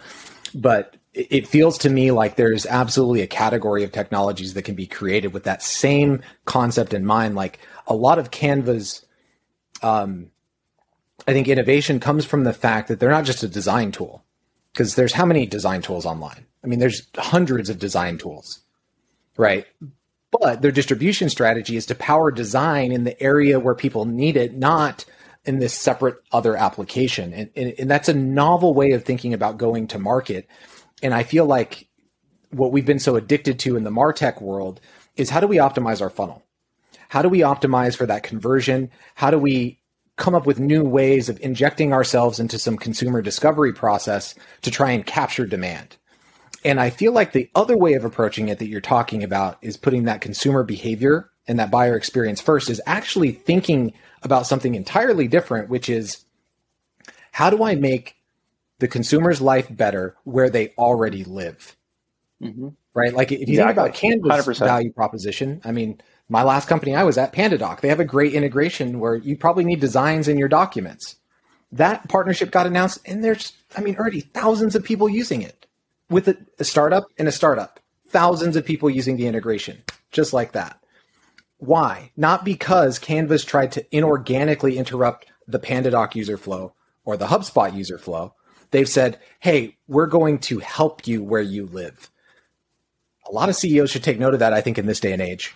But 0.54 0.98
it 1.14 1.48
feels 1.48 1.78
to 1.80 1.90
me 1.90 2.12
like 2.12 2.36
there's 2.36 2.66
absolutely 2.66 3.22
a 3.22 3.28
category 3.28 3.84
of 3.84 3.92
technologies 3.92 4.54
that 4.54 4.64
can 4.64 4.76
be 4.76 4.86
created 4.86 5.34
with 5.34 5.46
that 5.46 5.64
same 5.64 6.22
concept 6.46 6.94
in 6.94 7.06
mind. 7.06 7.36
Like 7.36 7.60
a 7.88 7.96
lot 7.96 8.20
of 8.20 8.32
Canva's, 8.32 9.06
um, 9.82 10.30
I 11.28 11.32
think 11.32 11.48
innovation 11.48 12.00
comes 12.00 12.26
from 12.26 12.44
the 12.44 12.54
fact 12.54 12.90
that 12.90 13.00
they're 13.00 13.10
not 13.10 13.26
just 13.26 13.44
a 13.44 13.48
design 13.48 13.92
tool, 13.92 14.26
because 14.74 14.96
there's 14.96 15.14
how 15.14 15.26
many 15.26 15.46
design 15.46 15.82
tools 15.82 16.06
online? 16.06 16.46
I 16.64 16.68
mean, 16.68 16.80
there's 16.80 17.08
hundreds 17.18 17.70
of 17.70 17.80
design 17.80 18.18
tools, 18.18 18.62
right? 19.38 19.66
But 20.40 20.62
their 20.62 20.72
distribution 20.72 21.30
strategy 21.30 21.76
is 21.76 21.86
to 21.88 21.96
power 21.96 22.32
design 22.32 22.92
in 22.92 23.04
the 23.04 23.22
area 23.22 23.60
where 23.60 23.76
people 23.76 24.06
need 24.06 24.36
it, 24.38 24.56
not 24.56 25.06
in 25.46 25.60
this 25.60 25.74
separate 25.74 26.18
other 26.32 26.56
application. 26.56 27.34
And, 27.34 27.50
and, 27.56 27.74
and 27.78 27.92
that's 27.92 28.10
a 28.10 28.14
novel 28.14 28.74
way 28.74 28.92
of 28.92 29.04
thinking 29.04 29.34
about 29.34 29.58
going 29.58 29.88
to 29.88 30.00
market 30.00 30.48
and 31.04 31.14
I 31.14 31.24
feel 31.24 31.46
like 31.46 31.88
what 32.50 32.72
we've 32.72 32.86
been 32.86 32.98
so 32.98 33.18
addicted 33.18 33.60
to 33.60 33.76
in 33.76 33.84
the 33.84 33.92
Martech 33.92 34.42
world 34.42 34.80
is 35.18 35.30
how 35.30 35.42
do 35.42 35.48
we 35.48 35.58
optimize 35.58 36.02
our 36.02 36.10
funnel? 36.10 36.42
How 37.10 37.22
do 37.22 37.30
we 37.30 37.40
optimize 37.40 37.96
for 37.96 38.06
that 38.08 38.24
conversion? 38.24 38.90
How 39.14 39.30
do 39.30 39.38
we 39.38 39.82
come 40.16 40.34
up 40.34 40.46
with 40.46 40.60
new 40.60 40.84
ways 40.84 41.28
of 41.28 41.40
injecting 41.42 41.92
ourselves 41.92 42.40
into 42.40 42.58
some 42.58 42.78
consumer 42.78 43.22
discovery 43.22 43.74
process 43.74 44.34
to 44.62 44.72
try 44.72 44.92
and 44.92 45.06
capture 45.06 45.46
demand? 45.46 45.98
And 46.66 46.80
I 46.80 46.90
feel 46.90 47.12
like 47.12 47.34
the 47.34 47.50
other 47.56 47.78
way 47.78 47.94
of 47.94 48.06
approaching 48.06 48.50
it 48.50 48.60
that 48.60 48.68
you're 48.68 48.82
talking 48.82 49.24
about 49.24 49.58
is 49.62 49.78
putting 49.78 50.04
that 50.04 50.22
consumer 50.22 50.64
behavior 50.64 51.30
and 51.48 51.60
that 51.60 51.72
buyer 51.72 51.96
experience 51.96 52.40
first 52.42 52.70
is 52.70 52.82
actually 52.86 53.32
thinking 53.32 53.94
about 54.22 54.48
something 54.48 54.76
entirely 54.76 55.28
different, 55.28 55.70
which 55.70 55.90
is 55.90 56.24
how 57.32 57.50
do 57.50 57.64
I 57.64 57.76
make 57.76 58.16
the 58.80 58.88
consumer's 58.88 59.42
life 59.42 59.68
better 59.70 60.16
where 60.24 60.50
they 60.50 60.70
already 60.78 61.24
live. 61.24 61.76
Mm-hmm. 62.42 62.70
Right? 62.94 63.14
Like 63.14 63.32
if 63.32 63.50
you 63.50 63.60
exactly. 63.60 63.92
think 64.02 64.24
about 64.24 64.36
Canva's 64.36 64.58
100%. 64.58 64.60
value 64.60 64.94
proposition, 64.94 65.62
I 65.66 65.72
mean, 65.72 66.00
my 66.30 66.44
last 66.44 66.68
company 66.70 66.96
I 66.96 67.04
was 67.04 67.18
at, 67.18 67.34
PandaDoc, 67.34 67.82
they 67.82 67.90
have 67.90 68.00
a 68.00 68.06
great 68.06 68.34
integration 68.34 69.00
where 69.00 69.16
you 69.16 69.36
probably 69.36 69.66
need 69.66 69.80
designs 69.80 70.28
in 70.28 70.38
your 70.38 70.48
documents. 70.48 71.18
That 71.72 72.08
partnership 72.08 72.52
got 72.52 72.68
announced, 72.68 73.00
and 73.06 73.24
there's, 73.24 73.54
I 73.76 73.82
mean, 73.82 73.96
already 73.96 74.22
thousands 74.22 74.76
of 74.76 74.84
people 74.84 75.10
using 75.10 75.42
it 75.42 75.66
with 76.10 76.28
a, 76.28 76.38
a 76.60 76.64
startup 76.64 77.06
and 77.18 77.28
a 77.28 77.32
startup 77.32 77.80
thousands 78.14 78.56
of 78.56 78.64
people 78.64 78.90
using 78.90 79.18
the 79.18 79.28
integration, 79.28 79.84
just 80.12 80.34
like 80.34 80.54
that. 80.54 80.80
Why? 81.58 82.12
Not 82.16 82.46
because 82.46 83.00
Canva's 83.00 83.44
tried 83.44 83.72
to 83.74 83.84
inorganically 83.86 84.76
interrupt 84.76 85.26
the 85.48 85.60
PandaDoc 85.60 86.14
user 86.16 86.38
flow 86.38 86.76
or 87.04 87.18
the 87.18 87.26
HubSpot 87.26 87.76
user 87.76 87.98
flow. 87.98 88.36
They've 88.72 88.88
said, 88.88 89.20
hey, 89.40 89.78
we're 89.88 90.08
going 90.08 90.40
to 90.40 90.60
help 90.60 91.08
you 91.08 91.24
where 91.24 91.42
you 91.42 91.66
live. 91.66 92.10
A 93.28 93.32
lot 93.32 93.50
of 93.50 93.56
CEOs 93.56 93.92
should 93.92 94.04
take 94.04 94.20
note 94.20 94.34
of 94.34 94.40
that, 94.42 94.54
I 94.54 94.62
think, 94.62 94.78
in 94.78 94.86
this 94.86 95.00
day 95.00 95.14
and 95.14 95.22
age. 95.22 95.56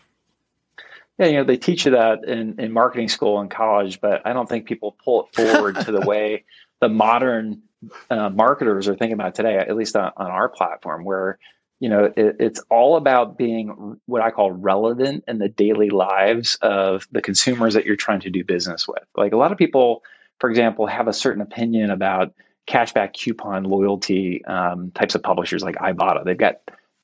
Yeah, 1.19 1.25
you 1.27 1.33
know, 1.33 1.43
they 1.43 1.57
teach 1.57 1.85
you 1.85 1.91
that 1.91 2.25
in, 2.25 2.59
in 2.59 2.71
marketing 2.71 3.09
school 3.09 3.39
and 3.39 3.49
college, 3.49 4.01
but 4.01 4.25
I 4.25 4.33
don't 4.33 4.47
think 4.47 4.67
people 4.67 4.95
pull 5.03 5.25
it 5.25 5.35
forward 5.35 5.75
to 5.81 5.91
the 5.91 6.01
way 6.01 6.45
the 6.79 6.89
modern 6.89 7.63
uh, 8.09 8.29
marketers 8.29 8.87
are 8.87 8.95
thinking 8.95 9.13
about 9.13 9.35
today, 9.35 9.57
at 9.57 9.75
least 9.75 9.95
on, 9.95 10.11
on 10.17 10.27
our 10.27 10.49
platform, 10.49 11.03
where 11.03 11.39
you 11.79 11.89
know 11.89 12.05
it, 12.05 12.37
it's 12.39 12.61
all 12.69 12.97
about 12.97 13.37
being 13.37 13.99
what 14.07 14.21
i 14.21 14.31
call 14.31 14.51
relevant 14.51 15.23
in 15.27 15.37
the 15.37 15.49
daily 15.49 15.89
lives 15.89 16.57
of 16.61 17.07
the 17.11 17.21
consumers 17.21 17.75
that 17.75 17.85
you're 17.85 17.95
trying 17.95 18.21
to 18.21 18.29
do 18.29 18.43
business 18.43 18.87
with. 18.87 19.03
Like 19.15 19.33
a 19.33 19.37
lot 19.37 19.51
of 19.51 19.57
people 19.57 20.03
for 20.39 20.49
example 20.49 20.87
have 20.87 21.07
a 21.07 21.13
certain 21.13 21.41
opinion 21.41 21.91
about 21.91 22.33
cashback 22.67 23.13
coupon 23.13 23.63
loyalty 23.63 24.43
um, 24.45 24.91
types 24.91 25.15
of 25.15 25.23
publishers 25.23 25.63
like 25.63 25.75
ibotta. 25.75 26.25
They've 26.25 26.37
got 26.37 26.55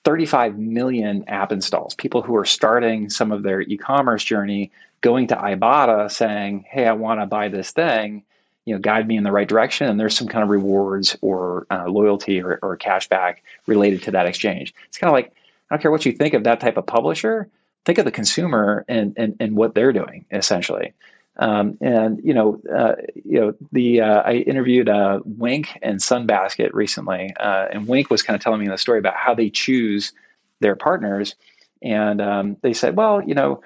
35 0.05 0.57
million 0.57 1.23
app 1.29 1.51
installs. 1.51 1.95
People 1.95 2.21
who 2.21 2.35
are 2.35 2.43
starting 2.43 3.09
some 3.09 3.31
of 3.31 3.43
their 3.43 3.61
e-commerce 3.61 4.23
journey 4.23 4.71
going 5.01 5.27
to 5.27 5.35
ibotta 5.35 6.09
saying 6.09 6.65
hey 6.71 6.87
i 6.87 6.93
want 6.93 7.19
to 7.19 7.25
buy 7.25 7.49
this 7.49 7.71
thing 7.71 8.23
you 8.65 8.73
know 8.73 8.79
guide 8.79 9.07
me 9.07 9.17
in 9.17 9.23
the 9.23 9.31
right 9.31 9.47
direction 9.47 9.87
and 9.87 9.99
there's 9.99 10.17
some 10.17 10.27
kind 10.27 10.43
of 10.43 10.49
rewards 10.49 11.17
or 11.21 11.67
uh, 11.69 11.85
loyalty 11.87 12.41
or, 12.41 12.59
or 12.61 12.77
cashback 12.77 13.37
related 13.67 14.03
to 14.03 14.11
that 14.11 14.25
exchange. 14.25 14.73
It's 14.87 14.97
kind 14.97 15.09
of 15.09 15.13
like 15.13 15.33
i 15.69 15.75
don't 15.75 15.81
care 15.81 15.91
what 15.91 16.05
you 16.05 16.11
think 16.11 16.33
of 16.33 16.43
that 16.43 16.59
type 16.59 16.77
of 16.77 16.85
publisher 16.85 17.49
think 17.85 17.97
of 17.97 18.05
the 18.05 18.11
consumer 18.11 18.85
and 18.87 19.13
and, 19.17 19.35
and 19.39 19.55
what 19.55 19.75
they're 19.75 19.93
doing 19.93 20.25
essentially. 20.31 20.93
Um, 21.37 21.79
and 21.81 22.21
you 22.23 22.33
know 22.33 22.61
uh, 22.73 22.93
you 23.15 23.39
know 23.39 23.53
the 23.71 24.01
uh, 24.01 24.21
i 24.21 24.33
interviewed 24.33 24.87
uh, 24.87 25.19
Winc 25.25 25.77
and 25.81 25.99
sunbasket 25.99 26.73
recently 26.73 27.33
uh, 27.39 27.67
and 27.71 27.87
Winc 27.87 28.09
was 28.09 28.21
kind 28.21 28.35
of 28.35 28.41
telling 28.41 28.59
me 28.59 28.67
the 28.67 28.77
story 28.77 28.99
about 28.99 29.15
how 29.15 29.33
they 29.33 29.49
choose 29.49 30.13
their 30.59 30.75
partners. 30.75 31.35
And 31.81 32.21
um, 32.21 32.57
they 32.61 32.73
said 32.73 32.95
well 32.95 33.21
you 33.21 33.33
know 33.33 33.61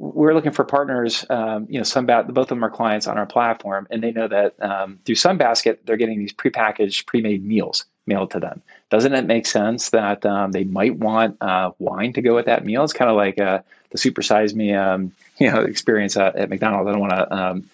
we're 0.00 0.32
looking 0.32 0.50
for 0.50 0.64
partners. 0.64 1.26
Um, 1.28 1.66
you 1.68 1.78
know, 1.78 1.84
Sunbat, 1.84 2.32
both 2.32 2.44
of 2.44 2.48
them 2.48 2.64
are 2.64 2.70
clients 2.70 3.06
on 3.06 3.18
our 3.18 3.26
platform, 3.26 3.86
and 3.90 4.02
they 4.02 4.12
know 4.12 4.26
that 4.28 4.54
um, 4.62 4.98
through 5.04 5.16
Sunbasket, 5.16 5.78
they're 5.84 5.98
getting 5.98 6.18
these 6.18 6.32
prepackaged, 6.32 7.04
pre-made 7.04 7.44
meals 7.44 7.84
mailed 8.06 8.30
to 8.30 8.40
them. 8.40 8.62
Doesn't 8.88 9.12
it 9.12 9.26
make 9.26 9.46
sense 9.46 9.90
that 9.90 10.24
um, 10.24 10.52
they 10.52 10.64
might 10.64 10.96
want 10.96 11.36
uh, 11.42 11.72
wine 11.78 12.14
to 12.14 12.22
go 12.22 12.34
with 12.34 12.46
that 12.46 12.64
meal? 12.64 12.82
It's 12.82 12.94
kind 12.94 13.10
of 13.10 13.16
like 13.16 13.38
uh, 13.38 13.60
the 13.90 13.98
supersize 13.98 14.54
me, 14.54 14.72
um, 14.72 15.12
you 15.38 15.50
know, 15.50 15.60
experience 15.60 16.16
at, 16.16 16.34
at, 16.34 16.48
McDonald's. 16.48 16.88
I 16.88 16.92
don't 16.92 17.00
want 17.00 17.12
to 17.12 17.34
um, 17.34 17.70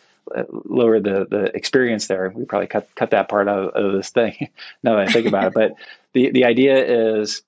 lower 0.64 0.98
the 0.98 1.26
the 1.30 1.56
experience 1.56 2.08
there. 2.08 2.32
We 2.34 2.44
probably 2.44 2.66
cut 2.66 2.92
cut 2.96 3.10
that 3.10 3.28
part 3.28 3.46
out 3.46 3.74
of 3.74 3.92
this 3.92 4.10
thing. 4.10 4.48
now 4.82 4.96
that 4.96 5.08
I 5.08 5.12
think 5.12 5.28
about 5.28 5.46
it, 5.46 5.54
but 5.54 5.76
the 6.12 6.30
the 6.30 6.44
idea 6.44 6.84
is 7.20 7.42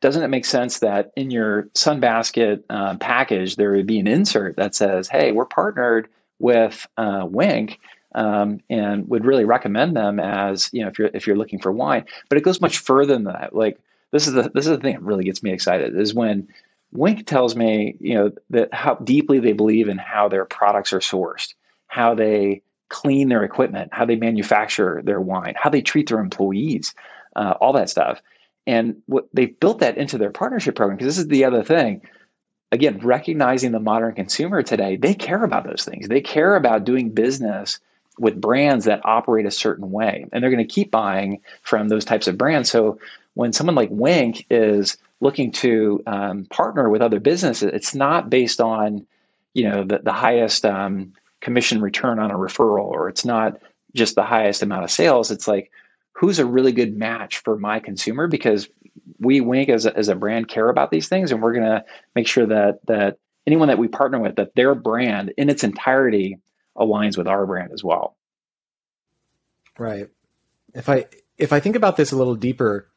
doesn't 0.00 0.22
it 0.22 0.28
make 0.28 0.44
sense 0.44 0.78
that 0.80 1.10
in 1.16 1.30
your 1.30 1.64
Sunbasket 1.74 2.62
uh, 2.70 2.96
package 2.96 3.56
there 3.56 3.72
would 3.72 3.86
be 3.86 3.98
an 3.98 4.06
insert 4.06 4.56
that 4.56 4.74
says, 4.74 5.08
"Hey, 5.08 5.32
we're 5.32 5.46
partnered 5.46 6.08
with 6.38 6.86
uh, 6.96 7.26
Winc." 7.26 7.78
Um, 8.14 8.60
and 8.70 9.06
would 9.08 9.26
really 9.26 9.44
recommend 9.44 9.94
them 9.94 10.18
as 10.18 10.70
you 10.72 10.82
know 10.82 10.88
if 10.88 10.98
you're 10.98 11.10
if 11.12 11.26
you're 11.26 11.36
looking 11.36 11.60
for 11.60 11.70
wine. 11.70 12.04
But 12.28 12.38
it 12.38 12.44
goes 12.44 12.60
much 12.60 12.78
further 12.78 13.12
than 13.12 13.24
that. 13.24 13.54
Like 13.54 13.78
this 14.12 14.26
is 14.26 14.32
the 14.32 14.50
this 14.54 14.66
is 14.66 14.70
the 14.70 14.78
thing 14.78 14.94
that 14.94 15.02
really 15.02 15.24
gets 15.24 15.42
me 15.42 15.52
excited 15.52 15.94
is 15.94 16.14
when 16.14 16.48
Winc 16.92 17.26
tells 17.26 17.54
me 17.54 17.96
you 18.00 18.14
know 18.14 18.32
that 18.50 18.72
how 18.72 18.94
deeply 18.94 19.40
they 19.40 19.52
believe 19.52 19.88
in 19.88 19.98
how 19.98 20.28
their 20.28 20.46
products 20.46 20.92
are 20.92 21.00
sourced, 21.00 21.54
how 21.86 22.14
they 22.14 22.62
clean 22.88 23.28
their 23.28 23.44
equipment, 23.44 23.92
how 23.92 24.06
they 24.06 24.16
manufacture 24.16 25.02
their 25.04 25.20
wine, 25.20 25.54
how 25.56 25.68
they 25.68 25.82
treat 25.82 26.08
their 26.08 26.20
employees, 26.20 26.94
uh, 27.36 27.54
all 27.60 27.74
that 27.74 27.90
stuff. 27.90 28.22
And 28.68 29.00
what 29.06 29.28
they've 29.32 29.58
built 29.58 29.78
that 29.78 29.96
into 29.96 30.18
their 30.18 30.30
partnership 30.30 30.76
program 30.76 30.98
because 30.98 31.16
this 31.16 31.24
is 31.24 31.28
the 31.28 31.46
other 31.46 31.64
thing. 31.64 32.02
Again, 32.70 32.98
recognizing 32.98 33.72
the 33.72 33.80
modern 33.80 34.14
consumer 34.14 34.62
today, 34.62 34.96
they 34.96 35.14
care 35.14 35.42
about 35.42 35.64
those 35.64 35.86
things. 35.86 36.06
They 36.06 36.20
care 36.20 36.54
about 36.54 36.84
doing 36.84 37.08
business 37.08 37.80
with 38.18 38.38
brands 38.38 38.84
that 38.84 39.00
operate 39.04 39.46
a 39.46 39.50
certain 39.50 39.90
way, 39.90 40.26
and 40.30 40.42
they're 40.42 40.50
going 40.50 40.66
to 40.66 40.70
keep 40.70 40.90
buying 40.90 41.40
from 41.62 41.88
those 41.88 42.04
types 42.04 42.28
of 42.28 42.36
brands. 42.36 42.70
So 42.70 42.98
when 43.32 43.54
someone 43.54 43.74
like 43.74 43.88
Winc 43.90 44.44
is 44.50 44.98
looking 45.20 45.50
to 45.52 46.02
um, 46.06 46.44
partner 46.50 46.90
with 46.90 47.00
other 47.00 47.20
businesses, 47.20 47.70
it's 47.72 47.94
not 47.94 48.28
based 48.28 48.60
on 48.60 49.06
you 49.54 49.66
know 49.66 49.82
the, 49.82 50.00
the 50.00 50.12
highest 50.12 50.66
um, 50.66 51.14
commission 51.40 51.80
return 51.80 52.18
on 52.18 52.30
a 52.30 52.36
referral, 52.36 52.84
or 52.84 53.08
it's 53.08 53.24
not 53.24 53.62
just 53.94 54.14
the 54.14 54.24
highest 54.24 54.62
amount 54.62 54.84
of 54.84 54.90
sales. 54.90 55.30
It's 55.30 55.48
like 55.48 55.70
who's 56.18 56.40
a 56.40 56.46
really 56.46 56.72
good 56.72 56.96
match 56.96 57.38
for 57.38 57.56
my 57.56 57.78
consumer 57.78 58.26
because 58.26 58.68
we 59.20 59.40
Winc 59.40 59.68
as 59.68 59.86
a, 59.86 59.96
as 59.96 60.08
a 60.08 60.16
brand 60.16 60.48
care 60.48 60.68
about 60.68 60.90
these 60.90 61.08
things 61.08 61.30
and 61.30 61.40
we're 61.40 61.52
going 61.52 61.64
to 61.64 61.84
make 62.16 62.26
sure 62.26 62.46
that 62.46 62.80
that 62.86 63.18
anyone 63.46 63.68
that 63.68 63.78
we 63.78 63.86
partner 63.86 64.18
with 64.18 64.36
that 64.36 64.54
their 64.56 64.74
brand 64.74 65.32
in 65.36 65.48
its 65.48 65.62
entirety 65.62 66.38
aligns 66.76 67.16
with 67.16 67.28
our 67.28 67.46
brand 67.46 67.70
as 67.72 67.84
well. 67.84 68.16
Right. 69.78 70.08
If 70.74 70.88
i 70.88 71.06
if 71.38 71.52
i 71.52 71.60
think 71.60 71.76
about 71.76 71.96
this 71.96 72.10
a 72.10 72.16
little 72.16 72.34
deeper 72.34 72.88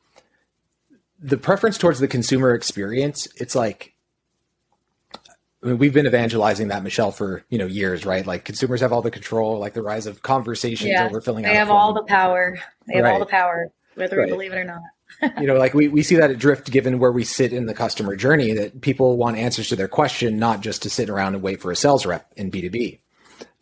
the 1.20 1.38
preference 1.38 1.78
towards 1.78 2.00
the 2.00 2.08
consumer 2.08 2.54
experience 2.54 3.28
it's 3.36 3.56
like 3.56 3.94
I 5.64 5.68
mean, 5.68 5.78
we've 5.78 5.94
been 5.94 6.08
evangelizing 6.08 6.70
that 6.70 6.84
Michelle 6.84 7.12
for 7.12 7.44
you 7.50 7.58
know 7.58 7.68
years, 7.68 8.06
right? 8.06 8.26
Like 8.26 8.46
consumers 8.46 8.82
have 8.82 8.92
all 8.92 9.02
the 9.02 9.12
control, 9.12 9.60
like 9.60 9.74
the 9.74 9.84
rise 9.84 10.08
of 10.08 10.24
conversations 10.24 10.90
yeah, 10.90 11.06
over 11.06 11.22
filling 11.22 11.44
they 11.44 11.50
out. 11.50 11.54
They 11.54 11.58
have 11.60 11.70
all 11.70 11.94
the 11.94 12.04
power. 12.04 12.58
They 12.88 12.96
have 12.96 13.04
right. 13.04 13.14
all 13.14 13.20
the 13.20 13.28
power, 13.28 13.72
whether 13.96 14.18
right. 14.18 14.26
we 14.26 14.32
believe 14.32 14.54
it 14.54 14.58
or 14.58 14.64
not. 14.64 14.82
you 15.40 15.46
know, 15.46 15.56
like 15.56 15.74
we, 15.74 15.88
we 15.88 16.02
see 16.02 16.16
that 16.16 16.40
drift 16.40 16.72
given 16.72 16.98
where 16.98 17.12
we 17.12 17.24
sit 17.24 17.54
in 17.54 17.68
the 17.68 17.74
customer 17.74 18.16
journey 18.16 18.54
that 18.54 18.82
people 18.82 19.18
want 19.18 19.38
answers 19.38 19.68
to 19.70 19.76
their 19.76 19.88
question, 19.88 20.40
not 20.40 20.62
just 20.62 20.82
to 20.84 20.90
sit 20.90 21.10
around 21.10 21.36
and 21.36 21.44
wait 21.44 21.62
for 21.62 21.70
a 21.70 21.76
sales 21.76 22.06
rep 22.06 22.32
in 22.36 22.50
B2B. 22.50 23.00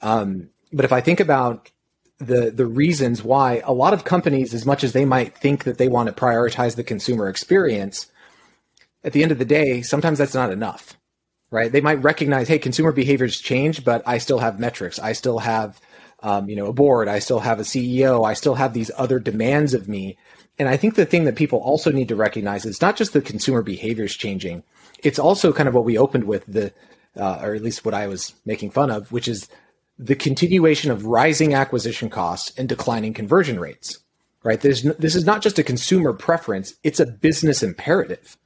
Um, 0.01 0.49
but 0.71 0.85
if 0.85 0.93
I 0.93 1.01
think 1.01 1.19
about 1.19 1.69
the 2.19 2.51
the 2.51 2.65
reasons 2.65 3.23
why 3.23 3.61
a 3.65 3.73
lot 3.73 3.93
of 3.93 4.05
companies, 4.05 4.53
as 4.53 4.65
much 4.65 4.85
as 4.85 4.93
they 4.93 5.05
might 5.05 5.37
think 5.37 5.65
that 5.65 5.77
they 5.77 5.89
want 5.89 6.07
to 6.07 6.13
prioritize 6.13 6.75
the 6.75 6.83
consumer 6.83 7.27
experience, 7.27 8.07
at 9.03 9.11
the 9.11 9.21
end 9.21 9.33
of 9.33 9.39
the 9.39 9.45
day, 9.45 9.81
sometimes 9.81 10.19
that's 10.19 10.33
not 10.33 10.51
enough 10.51 10.95
right? 11.51 11.71
They 11.71 11.81
might 11.81 12.03
recognize, 12.03 12.47
hey, 12.47 12.59
consumer 12.59 12.91
behaviors 12.91 13.39
change, 13.39 13.83
but 13.83 14.03
I 14.05 14.17
still 14.17 14.39
have 14.39 14.59
metrics. 14.59 14.99
I 14.99 15.13
still 15.13 15.39
have, 15.39 15.79
um, 16.21 16.49
you 16.49 16.55
know, 16.55 16.67
a 16.67 16.73
board. 16.73 17.07
I 17.07 17.19
still 17.19 17.39
have 17.39 17.59
a 17.59 17.63
CEO. 17.63 18.25
I 18.25 18.33
still 18.33 18.55
have 18.55 18.73
these 18.73 18.91
other 18.97 19.19
demands 19.19 19.73
of 19.73 19.87
me. 19.87 20.17
And 20.57 20.67
I 20.67 20.77
think 20.77 20.95
the 20.95 21.05
thing 21.05 21.23
that 21.23 21.35
people 21.35 21.59
also 21.59 21.91
need 21.91 22.09
to 22.09 22.15
recognize 22.15 22.65
is 22.65 22.81
not 22.81 22.97
just 22.97 23.13
the 23.13 23.21
consumer 23.21 23.61
behaviors 23.61 24.15
changing. 24.15 24.63
It's 25.01 25.19
also 25.19 25.53
kind 25.53 25.69
of 25.69 25.75
what 25.75 25.85
we 25.85 25.97
opened 25.97 26.25
with 26.25 26.45
the, 26.45 26.73
uh, 27.15 27.39
or 27.41 27.55
at 27.55 27.63
least 27.63 27.85
what 27.85 27.93
I 27.93 28.07
was 28.07 28.33
making 28.45 28.71
fun 28.71 28.91
of, 28.91 29.11
which 29.11 29.27
is 29.27 29.47
the 29.97 30.15
continuation 30.15 30.91
of 30.91 31.05
rising 31.05 31.53
acquisition 31.53 32.09
costs 32.09 32.51
and 32.57 32.69
declining 32.69 33.13
conversion 33.13 33.59
rates. 33.59 33.99
Right? 34.43 34.59
There's, 34.59 34.83
this 34.83 35.15
is 35.15 35.25
not 35.25 35.41
just 35.41 35.59
a 35.59 35.63
consumer 35.63 36.13
preference; 36.13 36.75
it's 36.81 37.01
a 37.01 37.05
business 37.05 37.61
imperative 37.61 38.37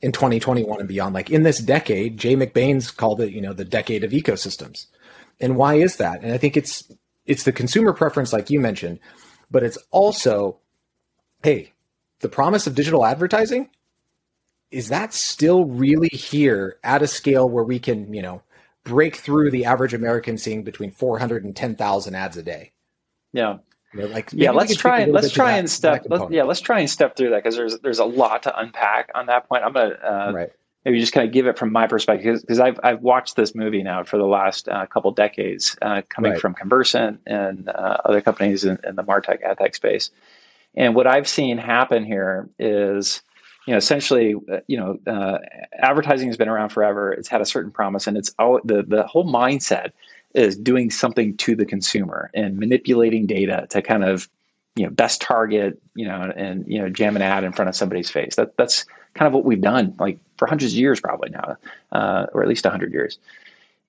in 0.00 0.12
2021 0.12 0.80
and 0.80 0.88
beyond. 0.88 1.14
Like 1.14 1.30
in 1.30 1.42
this 1.42 1.58
decade, 1.58 2.16
Jay 2.16 2.34
McBain's 2.34 2.90
called 2.90 3.20
it, 3.20 3.32
you 3.32 3.40
know, 3.40 3.52
the 3.52 3.64
decade 3.64 4.04
of 4.04 4.12
ecosystems. 4.12 4.86
And 5.40 5.56
why 5.56 5.74
is 5.74 5.96
that? 5.96 6.22
And 6.22 6.32
I 6.32 6.38
think 6.38 6.56
it's 6.56 6.90
it's 7.26 7.44
the 7.44 7.52
consumer 7.52 7.92
preference, 7.92 8.32
like 8.32 8.50
you 8.50 8.60
mentioned, 8.60 8.98
but 9.50 9.62
it's 9.62 9.78
also, 9.90 10.58
hey, 11.42 11.72
the 12.20 12.28
promise 12.28 12.66
of 12.66 12.74
digital 12.74 13.04
advertising 13.04 13.70
is 14.70 14.88
that 14.88 15.12
still 15.12 15.64
really 15.64 16.08
here 16.08 16.78
at 16.84 17.02
a 17.02 17.06
scale 17.06 17.48
where 17.48 17.64
we 17.64 17.78
can, 17.78 18.12
you 18.14 18.22
know, 18.22 18.42
break 18.84 19.16
through 19.16 19.50
the 19.50 19.64
average 19.64 19.94
American 19.94 20.38
seeing 20.38 20.62
between 20.62 20.90
400 20.90 21.44
and 21.44 21.54
10,000 21.54 22.14
ads 22.14 22.36
a 22.36 22.42
day. 22.42 22.72
Yeah. 23.32 23.58
You 23.92 24.02
know, 24.02 24.06
like 24.06 24.30
yeah, 24.32 24.52
let's 24.52 24.76
try 24.76 25.00
and 25.00 25.12
let's 25.12 25.32
try 25.32 25.56
and 25.56 25.68
step. 25.68 26.06
Let's, 26.08 26.30
yeah, 26.30 26.44
let's 26.44 26.60
try 26.60 26.78
and 26.78 26.88
step 26.88 27.16
through 27.16 27.30
that 27.30 27.42
because 27.42 27.56
there's 27.56 27.78
there's 27.80 27.98
a 27.98 28.04
lot 28.04 28.44
to 28.44 28.56
unpack 28.56 29.10
on 29.14 29.26
that 29.26 29.48
point. 29.48 29.64
I'm 29.64 29.72
gonna 29.72 29.94
uh, 29.94 30.32
right. 30.32 30.52
maybe 30.84 31.00
just 31.00 31.12
kind 31.12 31.26
of 31.26 31.32
give 31.32 31.48
it 31.48 31.58
from 31.58 31.72
my 31.72 31.88
perspective 31.88 32.40
because 32.40 32.60
I've 32.60 32.78
I've 32.84 33.00
watched 33.00 33.34
this 33.34 33.52
movie 33.52 33.82
now 33.82 34.04
for 34.04 34.16
the 34.16 34.26
last 34.26 34.68
uh, 34.68 34.86
couple 34.86 35.10
decades, 35.10 35.76
uh, 35.82 36.02
coming 36.08 36.32
right. 36.32 36.40
from 36.40 36.54
Conversant 36.54 37.20
and 37.26 37.68
uh, 37.68 37.96
other 38.04 38.20
companies 38.20 38.64
in, 38.64 38.78
in 38.84 38.94
the 38.94 39.02
martech 39.02 39.42
ad 39.42 39.58
tech 39.58 39.74
space. 39.74 40.10
And 40.76 40.94
what 40.94 41.08
I've 41.08 41.26
seen 41.26 41.58
happen 41.58 42.04
here 42.04 42.48
is, 42.60 43.22
you 43.66 43.72
know, 43.72 43.78
essentially, 43.78 44.36
uh, 44.52 44.58
you 44.68 44.76
know, 44.76 45.00
uh, 45.12 45.38
advertising 45.74 46.28
has 46.28 46.36
been 46.36 46.48
around 46.48 46.68
forever. 46.68 47.12
It's 47.12 47.26
had 47.26 47.40
a 47.40 47.46
certain 47.46 47.72
promise, 47.72 48.06
and 48.06 48.16
it's 48.16 48.32
all 48.38 48.60
the 48.62 48.84
the 48.86 49.02
whole 49.02 49.24
mindset 49.24 49.90
is 50.34 50.56
doing 50.56 50.90
something 50.90 51.36
to 51.38 51.56
the 51.56 51.66
consumer 51.66 52.30
and 52.34 52.58
manipulating 52.58 53.26
data 53.26 53.66
to 53.70 53.82
kind 53.82 54.04
of 54.04 54.28
you 54.76 54.84
know 54.84 54.90
best 54.90 55.20
target 55.20 55.80
you 55.94 56.06
know 56.06 56.32
and 56.36 56.64
you 56.66 56.78
know 56.78 56.88
jam 56.88 57.16
an 57.16 57.22
ad 57.22 57.44
in 57.44 57.52
front 57.52 57.68
of 57.68 57.76
somebody's 57.76 58.10
face. 58.10 58.36
That 58.36 58.56
that's 58.56 58.86
kind 59.14 59.26
of 59.26 59.32
what 59.32 59.44
we've 59.44 59.60
done 59.60 59.94
like 59.98 60.18
for 60.38 60.46
hundreds 60.46 60.72
of 60.72 60.78
years 60.78 61.00
probably 61.00 61.30
now 61.30 61.56
uh, 61.92 62.26
or 62.32 62.42
at 62.42 62.48
least 62.48 62.64
100 62.64 62.92
years. 62.92 63.18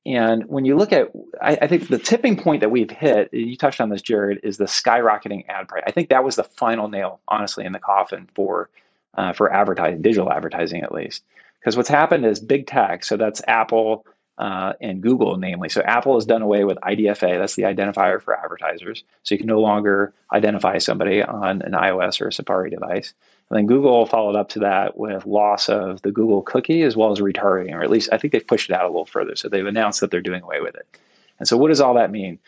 And 0.04 0.46
when 0.48 0.66
you 0.66 0.76
look 0.76 0.92
at 0.92 1.12
I, 1.42 1.58
I, 1.62 1.68
think 1.68 1.88
the 1.88 2.00
tipping 2.00 2.36
point 2.36 2.62
that 2.62 2.72
we've 2.72 2.90
hit 2.90 3.32
you 3.32 3.56
touched 3.56 3.80
on 3.80 3.90
this 3.90 4.02
jared 4.02 4.40
is 4.44 4.58
the 4.58 4.66
skyrocketing 4.66 5.46
ad 5.48 5.68
price. 5.68 5.84
I 5.86 5.92
think 5.92 6.10
that 6.10 6.24
was 6.24 6.36
the 6.36 6.44
final 6.44 6.88
nail 6.88 7.20
honestly 7.28 7.66
in 7.66 7.72
the 7.72 7.80
coffin 7.80 8.28
for 8.34 8.70
uh, 9.16 9.34
for 9.34 9.54
advertising 9.54 10.02
digital 10.02 10.32
advertising 10.32 10.82
at 10.82 10.92
least. 10.92 11.24
Because 11.60 11.78
what's 11.78 11.90
happened 11.90 12.26
is 12.26 12.40
big 12.40 12.66
tech 12.66 13.04
so 13.04 13.16
that's 13.16 13.42
apple 13.48 14.06
uh, 14.42 14.74
and 14.82 15.02
Google, 15.02 15.38
namely. 15.38 15.70
So 15.70 15.82
Apple 15.82 16.16
has 16.16 16.26
done 16.26 16.42
away 16.42 16.64
with 16.64 16.80
IDFA, 16.80 17.38
that's 17.38 17.54
the 17.54 17.62
identifier 17.64 18.20
for 18.20 18.36
advertisers. 18.36 19.04
So 19.22 19.36
you 19.36 19.40
can 19.40 19.46
no 19.46 19.62
longer 19.62 20.16
identify 20.34 20.80
somebody 20.80 21.22
on 21.22 21.62
an 21.62 21.74
iOS 21.74 22.20
or 22.20 22.30
a 22.30 22.34
Safari 22.34 22.72
device. 22.72 23.14
And 23.52 23.60
then 23.60 23.68
Google 23.68 24.08
followed 24.08 24.36
up 24.36 24.50
to 24.50 24.60
that 24.62 24.98
with 24.98 25.28
loss 25.28 25.70
of 25.70 26.02
the 26.02 26.12
Google 26.12 26.42
cookie 26.42 26.82
as 26.82 26.98
well 26.98 27.12
as 27.12 27.20
retargeting, 27.20 27.76
or 27.76 27.84
at 27.84 27.92
least 27.92 28.10
I 28.12 28.18
think 28.18 28.34
they've 28.34 28.48
pushed 28.48 28.72
it 28.72 28.76
out 28.76 28.86
a 28.86 28.88
little 28.88 29.06
further. 29.06 29.36
So 29.36 29.48
they've 29.48 29.64
announced 29.64 30.02
that 30.02 30.10
they're 30.10 30.22
doing 30.22 30.42
away 30.42 30.60
with 30.60 30.74
it. 30.74 30.88
And 31.38 31.48
so 31.48 31.56
what 31.56 31.68
does 31.68 31.80
all 31.80 31.94
that 31.94 32.10
mean? 32.10 32.40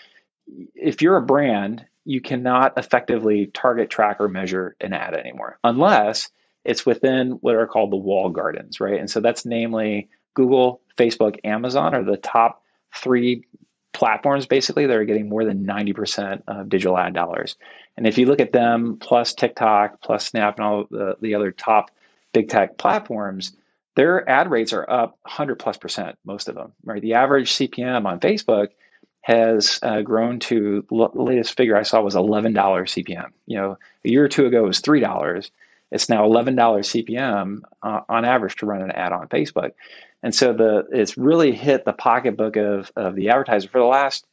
If 0.74 1.04
you're 1.04 1.18
a 1.18 1.22
brand, 1.22 1.86
you 2.06 2.22
cannot 2.22 2.76
effectively 2.76 3.52
target, 3.54 3.92
track, 3.92 4.18
or 4.20 4.28
measure 4.30 4.76
an 4.82 4.94
ad 4.94 5.14
anymore, 5.14 5.60
unless 5.64 6.32
it's 6.66 6.88
within 6.88 7.34
what 7.42 7.54
are 7.54 7.68
called 7.68 7.92
the 7.92 7.98
wall 7.98 8.32
gardens, 8.32 8.80
right? 8.80 9.00
And 9.00 9.12
so 9.12 9.20
that's 9.20 9.46
namely 9.46 10.10
Google, 10.34 10.82
Facebook, 10.98 11.38
Amazon 11.44 11.94
are 11.94 12.04
the 12.04 12.18
top 12.18 12.64
three 12.96 13.46
platforms 13.94 14.46
basically 14.46 14.86
that 14.88 14.96
are 14.96 15.06
getting 15.06 15.30
more 15.30 15.46
than 15.46 15.66
90% 15.66 16.42
of 16.48 16.70
digital 16.70 16.98
ad 16.98 17.14
dollars. 17.14 17.56
And 17.96 18.08
if 18.08 18.18
you 18.18 18.26
look 18.26 18.40
at 18.40 18.52
them 18.52 18.98
plus 19.00 19.34
TikTok, 19.34 20.02
plus 20.02 20.26
Snap, 20.26 20.58
and 20.58 20.66
all 20.66 20.86
the, 20.90 21.16
the 21.22 21.36
other 21.36 21.52
top 21.52 21.92
big 22.34 22.50
tech 22.50 22.78
platforms, 22.78 23.56
their 23.96 24.28
ad 24.28 24.50
rates 24.50 24.74
are 24.74 24.90
up 24.90 25.20
100 25.24 25.60
plus 25.60 25.78
percent, 25.78 26.18
most 26.26 26.50
of 26.50 26.56
them, 26.56 26.74
right? 26.84 27.02
The 27.02 27.14
average 27.14 27.52
CPM 27.52 28.06
on 28.06 28.20
Facebook 28.20 28.70
has 29.22 29.80
uh, 29.84 30.02
grown 30.02 30.40
to 30.40 30.86
the 30.90 31.10
latest 31.14 31.56
figure 31.56 31.78
I 31.78 31.84
saw 31.84 32.02
was 32.02 32.16
$11 32.16 32.54
CPM. 32.54 33.30
You 33.46 33.58
know, 33.58 33.78
a 34.04 34.10
year 34.10 34.24
or 34.24 34.28
two 34.28 34.48
ago 34.48 34.66
it 34.66 34.68
was 34.68 34.82
$3. 34.82 35.50
It's 35.92 36.10
now 36.10 36.28
$11 36.28 36.56
CPM 36.56 37.62
uh, 37.84 38.02
on 38.10 38.26
average 38.26 38.56
to 38.58 38.66
run 38.66 38.82
an 38.82 38.92
ad 38.92 39.14
on 39.14 39.28
Facebook. 39.28 39.72
And 40.24 40.34
so 40.34 40.54
the 40.54 40.88
it's 40.92 41.18
really 41.18 41.52
hit 41.52 41.86
the 41.86 41.94
pocketbook 41.94 42.56
of, 42.56 42.92
of 42.96 43.16
the 43.16 43.30
advertiser 43.30 43.68
for 43.68 43.80
the 43.80 43.86
last 43.86 44.26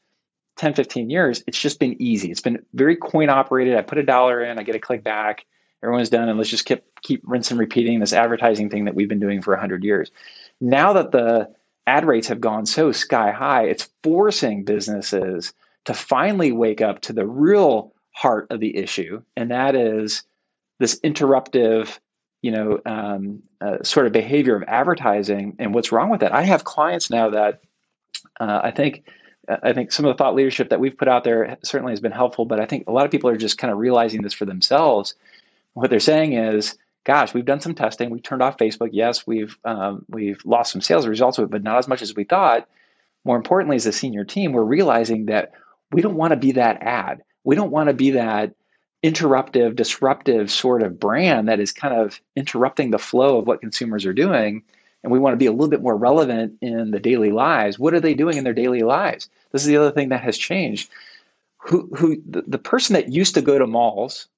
10, 0.57 0.75
15 0.75 1.11
years. 1.11 1.43
It's 1.47 1.61
just 1.61 1.81
been 1.81 2.01
easy. 2.01 2.31
It's 2.31 2.41
been 2.41 2.65
very 2.75 2.97
coin 2.97 3.29
operated. 3.29 3.77
I 3.77 3.83
put 3.83 3.99
a 3.99 4.03
dollar 4.03 4.43
in, 4.43 4.59
I 4.59 4.63
get 4.63 4.77
a 4.77 4.81
click 4.81 5.03
back, 5.03 5.47
everyone's 5.83 6.11
done, 6.11 6.29
and 6.29 6.39
let's 6.39 6.51
just 6.51 6.65
keep 6.65 6.85
keep 7.03 7.23
rinsing 7.25 7.59
repeating 7.59 7.99
this 7.99 8.13
advertising 8.13 8.71
thing 8.71 8.85
that 8.85 8.95
we've 8.95 9.09
been 9.09 9.21
doing 9.21 9.43
for 9.43 9.53
100 9.53 9.83
years. 9.83 10.11
Now 10.61 10.93
that 10.93 11.11
the 11.11 11.53
ad 11.87 12.05
rates 12.05 12.29
have 12.29 12.41
gone 12.41 12.67
so 12.67 12.93
sky 12.93 13.33
high, 13.33 13.65
it's 13.65 13.89
forcing 14.05 14.65
businesses 14.65 15.53
to 15.87 15.95
finally 15.95 16.53
wake 16.53 16.81
up 16.81 17.01
to 17.01 17.13
the 17.13 17.27
real 17.27 17.93
heart 18.13 18.47
of 18.51 18.61
the 18.61 18.77
issue, 18.77 19.23
and 19.37 19.51
that 19.51 19.75
is 19.75 20.23
this 20.79 21.01
interruptive 21.01 21.99
you 22.43 22.51
know, 22.51 22.81
um, 22.87 23.43
uh, 23.61 23.83
sort 23.83 24.07
of 24.07 24.13
behavior 24.13 24.57
of 24.57 24.63
advertising 24.67 25.57
and 25.59 25.75
what's 25.75 25.93
wrong 25.93 26.11
with 26.11 26.21
that. 26.21 26.33
I 26.33 26.43
have 26.43 26.65
clients 26.65 27.11
now 27.11 27.31
that 27.31 27.61
uh, 28.39 28.61
I 28.65 28.71
think 28.71 29.05
uh, 29.49 29.59
I 29.63 29.73
think 29.73 29.93
some 29.93 30.07
of 30.07 30.15
the 30.15 30.19
thought 30.19 30.35
leadership 30.35 30.71
that 30.71 30.81
we've 30.81 30.97
put 30.97 31.09
out 31.09 31.25
there 31.25 31.59
certainly 31.63 31.93
has 31.93 32.01
been 32.01 32.13
helpful, 32.13 32.47
but 32.47 32.61
I 32.61 32.67
think 32.67 32.87
a 32.87 32.93
lot 32.93 33.05
of 33.05 33.11
people 33.11 33.31
are 33.31 33.37
just 33.37 33.59
kind 33.59 33.73
of 33.73 33.79
realizing 33.79 34.23
this 34.23 34.33
for 34.33 34.47
themselves. 34.47 35.15
What 35.75 35.91
they're 35.91 36.01
saying 36.01 36.33
is, 36.33 36.77
"Gosh, 37.05 37.35
we've 37.35 37.45
done 37.45 37.61
some 37.61 37.75
testing. 37.75 38.11
We 38.11 38.21
turned 38.21 38.43
off 38.43 38.59
Facebook. 38.59 38.91
Yes, 38.93 39.27
we've 39.27 39.57
um, 39.65 40.05
we've 40.09 40.41
lost 40.45 40.73
some 40.73 40.81
sales 40.81 41.07
results 41.07 41.39
with 41.39 41.47
it, 41.47 41.51
but 41.51 41.63
not 41.63 41.79
as 41.79 41.89
much 41.89 42.03
as 42.03 42.15
we 42.15 42.25
thought." 42.25 42.69
More 43.25 43.37
importantly, 43.37 43.77
as 43.77 43.85
a 43.85 43.93
senior 43.93 44.25
team, 44.25 44.53
we're 44.53 44.63
realizing 44.63 45.27
that 45.27 45.53
we 45.93 46.01
don't 46.01 46.17
want 46.17 46.31
to 46.31 46.39
be 46.39 46.53
that 46.53 46.81
ad. 46.81 47.23
We 47.45 47.55
don't 47.55 47.71
want 47.71 47.89
to 47.89 47.95
be 47.95 48.13
that 48.13 48.55
interruptive, 49.03 49.77
disruptive 49.77 50.51
sort 50.51 50.83
of 50.83 51.01
brand 51.01 51.49
that 51.49 51.61
is 51.61 51.73
kind 51.73 51.95
of 51.95 52.21
interrupting 52.37 52.91
the 52.91 52.99
flow 52.99 53.39
of 53.39 53.47
what 53.47 53.61
consumers 53.61 54.05
are 54.05 54.13
doing. 54.13 54.63
And 55.03 55.11
we 55.11 55.19
want 55.19 55.33
to 55.33 55.39
be 55.39 55.47
a 55.47 55.53
little 55.53 55.69
bit 55.69 55.83
more 55.83 55.97
relevant 55.97 56.59
in 56.61 56.91
the 56.91 57.01
daily 57.01 57.31
lives. 57.31 57.79
What 57.79 57.95
are 57.95 58.01
they 58.01 58.13
doing 58.13 58.37
in 58.37 58.45
their 58.45 58.53
daily 58.53 58.83
lives? 58.83 59.31
This 59.53 59.63
is 59.63 59.69
the 59.69 59.79
other 59.79 59.91
thing 59.91 60.11
that 60.11 60.23
has 60.23 60.37
changed. 60.37 60.91
Who, 61.59 61.89
who 61.95 62.23
the, 62.29 62.43
the 62.47 62.59
person 62.59 62.95
that 62.95 63.13
used 63.13 63.35
to 63.35 63.43
go 63.43 63.59
to 63.59 63.67
malls 63.67 64.29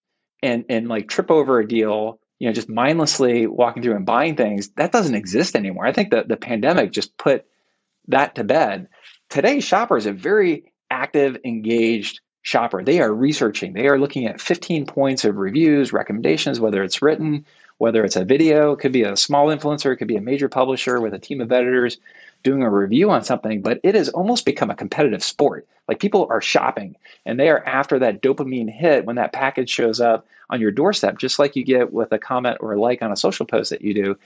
and, 0.43 0.65
and 0.69 0.89
like 0.89 1.09
trip 1.09 1.31
over 1.31 1.59
a 1.59 1.67
deal, 1.67 2.21
you 2.39 2.49
know, 2.49 2.53
just 2.53 2.69
mindlessly 2.69 3.47
walking 3.47 3.83
through 3.83 3.97
and 3.97 4.07
buying 4.07 4.37
things, 4.37 4.69
that 4.71 4.93
doesn't 4.93 5.15
exist 5.15 5.57
anymore. 5.57 5.87
I 5.87 5.93
think 5.93 6.11
that 6.11 6.29
the 6.29 6.37
pandemic 6.37 6.93
just 6.93 7.17
put 7.17 7.45
that 8.09 8.37
to 8.37 8.45
bed. 8.45 8.89
Today, 9.29 9.61
shoppers 9.61 10.07
are 10.07 10.13
very 10.13 10.73
active, 10.91 11.39
engaged 11.45 12.21
shopper. 12.43 12.83
They 12.83 13.01
are 13.01 13.13
researching, 13.13 13.73
they 13.73 13.87
are 13.89 13.99
looking 13.99 14.27
at 14.27 14.41
15 14.41 14.87
points 14.87 15.25
of 15.25 15.37
reviews, 15.37 15.93
recommendations, 15.93 16.61
whether 16.61 16.83
it's 16.83 17.01
written, 17.01 17.47
whether 17.79 18.05
it's 18.05 18.17
a 18.17 18.25
video, 18.25 18.73
it 18.73 18.81
could 18.81 18.93
be 18.93 19.03
a 19.03 19.17
small 19.17 19.47
influencer, 19.47 19.93
it 19.93 19.97
could 19.97 20.09
be 20.09 20.17
a 20.17 20.21
major 20.21 20.49
publisher 20.49 21.01
with 21.01 21.15
a 21.15 21.19
team 21.19 21.41
of 21.41 21.51
editors 21.51 21.99
doing 22.43 22.63
a 22.63 22.71
review 22.71 23.11
on 23.11 23.25
something, 23.25 23.63
but 23.63 23.81
it 23.83 23.95
has 23.95 24.09
almost 24.09 24.45
become 24.45 24.71
a 24.71 24.75
competitive 24.75 25.23
sport. 25.23 25.67
Like 25.89 26.01
people 26.01 26.27
are 26.31 26.41
shopping 26.41 26.97
and 27.27 27.39
they 27.39 27.49
are 27.49 27.65
after 27.65 27.99
that 28.01 28.23
dopamine 28.23 28.71
hit 28.71 29.05
when 29.05 29.17
that 29.17 29.33
package 29.33 29.71
shows 29.71 30.01
up 30.01 30.27
on 30.51 30.61
your 30.61 30.71
doorstep, 30.71 31.19
just 31.19 31.39
like 31.39 31.57
you 31.57 31.65
get 31.65 31.93
with 31.93 32.13
a 32.13 32.19
comment 32.19 32.59
or 32.61 32.73
a 32.73 32.81
like 32.81 33.03
on 33.03 33.13
a 33.13 33.17
social 33.17 33.47
post 33.47 33.71
that 33.71 33.83
you 33.83 33.95
do. 33.95 34.19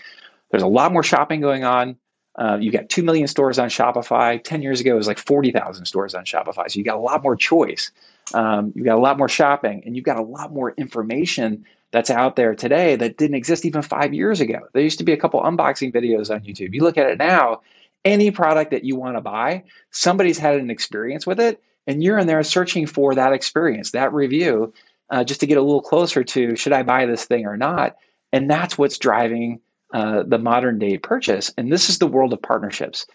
There's 0.51 0.63
a 0.63 0.69
lot 0.69 0.93
more 0.93 1.03
shopping 1.03 1.41
going 1.41 1.65
on. 1.65 1.97
Uh, 2.37 2.59
you 2.61 2.71
got 2.71 2.89
2 2.89 3.03
million 3.03 3.27
stores 3.27 3.59
on 3.59 3.69
Shopify. 3.69 4.43
10 4.43 4.63
years 4.63 4.81
ago, 4.81 4.93
it 4.93 4.97
was 4.97 5.07
like 5.07 5.19
40,000 5.19 5.87
stores 5.87 6.15
on 6.15 6.25
Shopify. 6.25 6.71
So 6.71 6.79
you 6.79 6.85
got 6.85 6.97
a 6.97 7.01
lot 7.01 7.23
more 7.23 7.37
choice. 7.37 7.91
Um, 8.35 8.73
you've 8.75 8.85
got 8.85 8.99
a 8.99 9.01
lot 9.01 9.19
more 9.19 9.29
shopping 9.29 9.83
and 9.87 9.97
you've 9.97 10.05
got 10.05 10.19
a 10.19 10.23
lot 10.23 10.53
more 10.53 10.73
information 10.73 11.65
that's 11.93 12.11
out 12.11 12.37
there 12.37 12.55
today 12.55 12.97
that 12.97 13.17
didn't 13.17 13.37
exist 13.37 13.65
even 13.65 13.83
five 13.83 14.13
years 14.13 14.41
ago. 14.41 14.61
There 14.73 14.83
used 14.83 14.99
to 14.99 15.05
be 15.05 15.13
a 15.13 15.17
couple 15.17 15.41
unboxing 15.41 15.95
videos 15.95 16.35
on 16.35 16.41
YouTube. 16.41 16.75
You 16.75 16.83
look 16.83 16.99
at 16.99 17.09
it 17.09 17.19
now, 17.19 17.63
any 18.05 18.31
product 18.31 18.73
that 18.73 18.85
you 18.85 18.97
want 18.97 19.17
to 19.17 19.21
buy, 19.21 19.65
somebody's 19.91 20.39
had 20.39 20.57
an 20.57 20.71
experience 20.71 21.27
with 21.27 21.41
it, 21.41 21.63
and 21.87 22.03
you're 22.03 22.19
in 22.19 22.27
there 22.27 22.43
searching 22.43 22.87
for 22.87 23.15
that 23.15 23.33
experience, 23.33 23.93
that 23.93 24.13
review, 24.13 24.75
uh, 25.11 25.25
just 25.25 25.41
to 25.41 25.47
get 25.47 25.59
a 25.59 25.63
little 25.63 25.81
closer 25.81 26.25
to 26.25 26.57
should 26.57 26.73
I 26.73 26.83
buy 26.83 27.07
this 27.07 27.25
thing 27.25 27.47
or 27.47 27.57
not? 27.57 27.97
And 28.33 28.51
that's 28.51 28.77
what's 28.77 28.99
driving 28.99 29.61
uh, 29.93 30.23
the 30.27 30.39
modern 30.39 30.79
day 30.79 30.99
purchase. 30.99 31.53
And 31.57 31.73
this 31.73 31.89
is 31.89 31.99
the 31.99 32.07
world 32.07 32.33
of 32.33 32.43
partnerships. 32.43 33.07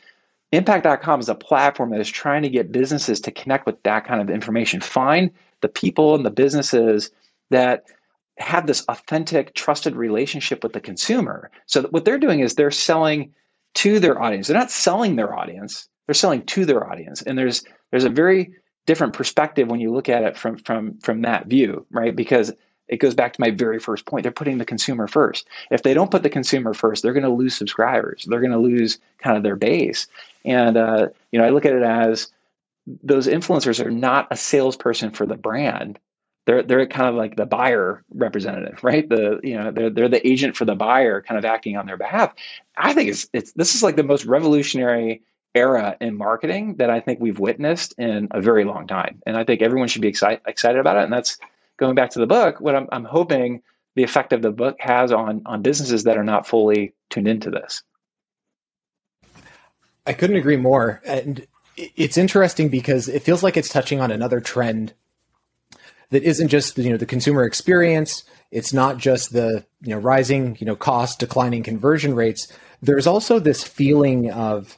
Impact.com 0.51 1.19
is 1.19 1.29
a 1.29 1.35
platform 1.35 1.91
that 1.91 2.01
is 2.01 2.09
trying 2.09 2.43
to 2.43 2.49
get 2.49 2.71
businesses 2.71 3.21
to 3.21 3.31
connect 3.31 3.65
with 3.65 3.81
that 3.83 4.05
kind 4.05 4.21
of 4.21 4.29
information. 4.29 4.81
Find 4.81 5.31
the 5.61 5.69
people 5.69 6.15
and 6.15 6.25
the 6.25 6.31
businesses 6.31 7.09
that 7.51 7.85
have 8.37 8.67
this 8.67 8.83
authentic, 8.89 9.53
trusted 9.53 9.95
relationship 9.95 10.63
with 10.63 10.73
the 10.73 10.81
consumer. 10.81 11.51
So 11.67 11.83
what 11.83 12.05
they're 12.05 12.17
doing 12.17 12.41
is 12.41 12.55
they're 12.55 12.71
selling 12.71 13.33
to 13.75 13.99
their 13.99 14.21
audience. 14.21 14.47
They're 14.47 14.57
not 14.57 14.71
selling 14.71 15.15
their 15.15 15.37
audience. 15.37 15.87
They're 16.05 16.13
selling 16.13 16.45
to 16.47 16.65
their 16.65 16.89
audience. 16.89 17.21
And 17.21 17.37
there's 17.37 17.63
there's 17.91 18.03
a 18.03 18.09
very 18.09 18.51
different 18.85 19.13
perspective 19.13 19.69
when 19.69 19.79
you 19.79 19.93
look 19.93 20.09
at 20.09 20.23
it 20.23 20.37
from 20.37 20.57
from 20.57 20.97
from 20.99 21.21
that 21.21 21.47
view, 21.47 21.85
right? 21.91 22.15
Because 22.15 22.51
it 22.91 22.97
goes 22.97 23.15
back 23.15 23.33
to 23.33 23.41
my 23.41 23.49
very 23.49 23.79
first 23.79 24.05
point. 24.05 24.23
They're 24.23 24.31
putting 24.31 24.57
the 24.57 24.65
consumer 24.65 25.07
first. 25.07 25.47
If 25.71 25.83
they 25.83 25.93
don't 25.93 26.11
put 26.11 26.23
the 26.23 26.29
consumer 26.29 26.73
first, 26.73 27.01
they're 27.01 27.13
going 27.13 27.23
to 27.23 27.29
lose 27.29 27.55
subscribers. 27.55 28.25
They're 28.25 28.41
going 28.41 28.51
to 28.51 28.59
lose 28.59 28.99
kind 29.19 29.37
of 29.37 29.43
their 29.43 29.55
base. 29.55 30.07
And 30.43 30.77
uh, 30.77 31.07
you 31.31 31.39
know, 31.39 31.45
I 31.45 31.49
look 31.49 31.65
at 31.65 31.73
it 31.73 31.83
as 31.83 32.27
those 33.01 33.27
influencers 33.27 33.83
are 33.83 33.91
not 33.91 34.27
a 34.29 34.35
salesperson 34.35 35.11
for 35.11 35.25
the 35.25 35.37
brand. 35.37 35.97
They're 36.45 36.63
they're 36.63 36.85
kind 36.85 37.07
of 37.07 37.15
like 37.15 37.37
the 37.37 37.45
buyer 37.45 38.03
representative, 38.13 38.83
right? 38.83 39.07
The 39.07 39.39
you 39.41 39.55
know 39.55 39.71
they're 39.71 39.89
they're 39.89 40.09
the 40.09 40.27
agent 40.27 40.57
for 40.57 40.65
the 40.65 40.75
buyer, 40.75 41.21
kind 41.21 41.37
of 41.37 41.45
acting 41.45 41.77
on 41.77 41.85
their 41.85 41.97
behalf. 41.97 42.33
I 42.75 42.93
think 42.93 43.09
it's 43.09 43.29
it's 43.31 43.53
this 43.53 43.73
is 43.73 43.83
like 43.83 43.95
the 43.95 44.03
most 44.03 44.25
revolutionary 44.25 45.21
era 45.53 45.97
in 46.01 46.17
marketing 46.17 46.75
that 46.75 46.89
I 46.89 46.99
think 46.99 47.19
we've 47.19 47.39
witnessed 47.39 47.93
in 47.97 48.27
a 48.31 48.41
very 48.41 48.65
long 48.65 48.87
time, 48.87 49.21
and 49.25 49.37
I 49.37 49.45
think 49.45 49.61
everyone 49.61 49.87
should 49.87 50.01
be 50.01 50.07
excited 50.09 50.41
excited 50.45 50.79
about 50.79 50.97
it. 50.97 51.03
And 51.03 51.13
that's 51.13 51.37
going 51.81 51.95
back 51.95 52.11
to 52.11 52.19
the 52.19 52.27
book, 52.27 52.61
what 52.61 52.75
I'm, 52.75 52.87
I'm 52.91 53.03
hoping 53.03 53.63
the 53.95 54.03
effect 54.03 54.31
of 54.31 54.41
the 54.41 54.51
book 54.51 54.77
has 54.79 55.11
on 55.11 55.41
on 55.45 55.61
businesses 55.61 56.03
that 56.03 56.17
are 56.17 56.23
not 56.23 56.47
fully 56.47 56.93
tuned 57.09 57.27
into 57.27 57.49
this. 57.49 57.83
I 60.07 60.13
couldn't 60.13 60.37
agree 60.37 60.55
more, 60.55 61.01
and 61.05 61.45
it's 61.75 62.17
interesting 62.17 62.69
because 62.69 63.09
it 63.09 63.23
feels 63.23 63.43
like 63.43 63.57
it's 63.57 63.67
touching 63.67 63.99
on 63.99 64.11
another 64.11 64.39
trend 64.39 64.93
that 66.11 66.23
isn't 66.23 66.47
just 66.47 66.77
you 66.77 66.91
know 66.91 66.97
the 66.97 67.05
consumer 67.05 67.43
experience. 67.43 68.23
It's 68.51 68.71
not 68.71 68.97
just 68.97 69.33
the 69.33 69.65
you 69.81 69.89
know 69.89 69.99
rising 69.99 70.55
you 70.59 70.67
know 70.67 70.75
cost, 70.75 71.19
declining 71.19 71.63
conversion 71.63 72.13
rates. 72.13 72.47
There's 72.81 73.07
also 73.07 73.39
this 73.39 73.63
feeling 73.63 74.31
of 74.31 74.77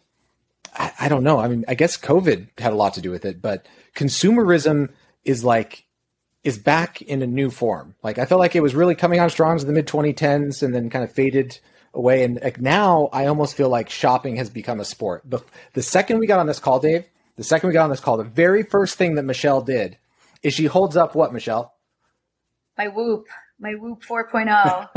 I, 0.73 0.91
I 1.01 1.09
don't 1.09 1.23
know. 1.23 1.39
I 1.39 1.49
mean, 1.49 1.65
I 1.67 1.75
guess 1.75 1.97
COVID 1.97 2.47
had 2.57 2.73
a 2.73 2.77
lot 2.77 2.93
to 2.95 3.01
do 3.01 3.11
with 3.11 3.25
it, 3.25 3.41
but 3.41 3.67
consumerism 3.93 4.89
is 5.25 5.43
like 5.43 5.82
is 6.43 6.57
back 6.57 7.01
in 7.01 7.21
a 7.21 7.27
new 7.27 7.49
form. 7.49 7.95
Like 8.03 8.17
I 8.17 8.25
felt 8.25 8.39
like 8.39 8.55
it 8.55 8.63
was 8.63 8.75
really 8.75 8.95
coming 8.95 9.19
on 9.19 9.29
strong 9.29 9.59
in 9.59 9.65
the 9.65 9.73
mid 9.73 9.87
2010s 9.87 10.61
and 10.61 10.73
then 10.73 10.89
kind 10.89 11.03
of 11.03 11.11
faded 11.11 11.59
away. 11.93 12.23
And 12.23 12.39
like 12.41 12.59
now, 12.59 13.09
I 13.13 13.27
almost 13.27 13.55
feel 13.55 13.69
like 13.69 13.89
shopping 13.89 14.35
has 14.37 14.49
become 14.49 14.79
a 14.79 14.85
sport. 14.85 15.21
The 15.25 15.39
the 15.73 15.83
second 15.83 16.19
we 16.19 16.27
got 16.27 16.39
on 16.39 16.47
this 16.47 16.59
call, 16.59 16.79
Dave, 16.79 17.05
the 17.37 17.43
second 17.43 17.67
we 17.67 17.73
got 17.73 17.83
on 17.83 17.89
this 17.89 17.99
call, 17.99 18.17
the 18.17 18.23
very 18.23 18.63
first 18.63 18.97
thing 18.97 19.15
that 19.15 19.23
Michelle 19.23 19.61
did 19.61 19.97
is 20.41 20.53
she 20.53 20.65
holds 20.65 20.97
up 20.97 21.15
what 21.15 21.33
Michelle? 21.33 21.73
My 22.77 22.87
Whoop 22.87 23.27
my 23.59 23.75
Whoop 23.75 24.03
4.0. 24.03 24.89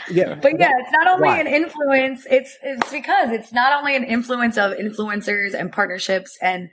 yeah. 0.10 0.34
But 0.34 0.58
yeah, 0.58 0.72
it's 0.78 0.92
not 0.92 1.06
only 1.06 1.28
Why? 1.28 1.38
an 1.38 1.46
influence, 1.46 2.26
it's 2.28 2.58
it's 2.62 2.90
because 2.90 3.30
it's 3.30 3.52
not 3.52 3.72
only 3.72 3.94
an 3.94 4.04
influence 4.04 4.58
of 4.58 4.72
influencers 4.72 5.54
and 5.54 5.72
partnerships 5.72 6.36
and 6.42 6.70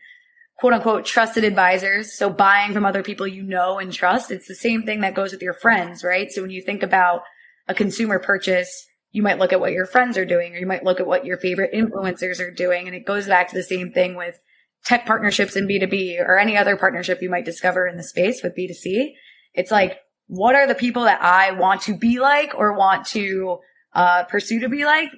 quote 0.58 0.74
unquote 0.74 1.06
trusted 1.06 1.44
advisors. 1.44 2.18
So 2.18 2.30
buying 2.30 2.74
from 2.74 2.86
other 2.86 3.04
people 3.04 3.28
you 3.28 3.44
know 3.44 3.80
and 3.80 3.92
trust. 3.92 4.32
It's 4.32 4.48
the 4.48 4.56
same 4.56 4.84
thing 4.84 5.02
that 5.02 5.16
goes 5.16 5.32
with 5.32 5.42
your 5.42 5.54
friends, 5.54 6.04
right? 6.04 6.32
So 6.32 6.42
when 6.42 6.52
you 6.52 6.62
think 6.62 6.84
about 6.84 7.24
a 7.68 7.74
consumer 7.74 8.20
purchase, 8.20 8.88
you 9.12 9.22
might 9.22 9.40
look 9.40 9.54
at 9.54 9.60
what 9.60 9.72
your 9.72 9.86
friends 9.86 10.18
are 10.18 10.26
doing 10.26 10.54
or 10.54 10.60
you 10.60 10.66
might 10.66 10.84
look 10.84 11.00
at 11.00 11.08
what 11.08 11.26
your 11.26 11.38
favorite 11.38 11.74
influencers 11.74 12.40
are 12.40 12.52
doing. 12.52 12.88
And 12.88 12.96
it 12.96 13.06
goes 13.06 13.28
back 13.28 13.50
to 13.50 13.56
the 13.56 13.64
same 13.64 13.92
thing 13.92 14.16
with 14.16 14.40
tech 14.86 15.06
partnerships 15.06 15.56
in 15.56 15.68
B2B 15.68 16.20
or 16.20 16.38
any 16.38 16.58
other 16.58 16.78
partnership 16.78 17.22
you 17.22 17.30
might 17.30 17.46
discover 17.46 17.88
in 17.88 17.98
the 17.98 18.04
space 18.04 18.44
with 18.44 18.56
B2C. 18.56 19.14
It's 19.54 19.72
like 19.72 20.00
what 20.28 20.56
are 20.56 20.68
the 20.68 20.76
people 20.76 21.04
that 21.04 21.22
I 21.22 21.52
want 21.52 21.82
to 21.82 21.98
be 21.98 22.20
like 22.20 22.54
or 22.56 22.74
want 22.74 23.06
to 23.08 23.60
uh, 23.94 24.24
pursue 24.26 24.60
to 24.60 24.70
be 24.70 24.86
like, 24.86 25.10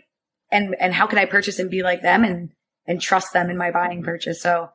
and 0.51 0.75
and 0.79 0.93
how 0.93 1.07
can 1.07 1.19
I 1.19 1.25
purchase 1.25 1.59
and 1.59 1.69
be 1.69 1.83
like 1.83 2.01
them 2.01 2.23
and 2.23 2.51
and 2.85 3.01
trust 3.01 3.33
them 3.33 3.49
in 3.49 3.57
my 3.57 3.71
buying 3.71 4.03
purchase. 4.03 4.41
So 4.41 4.69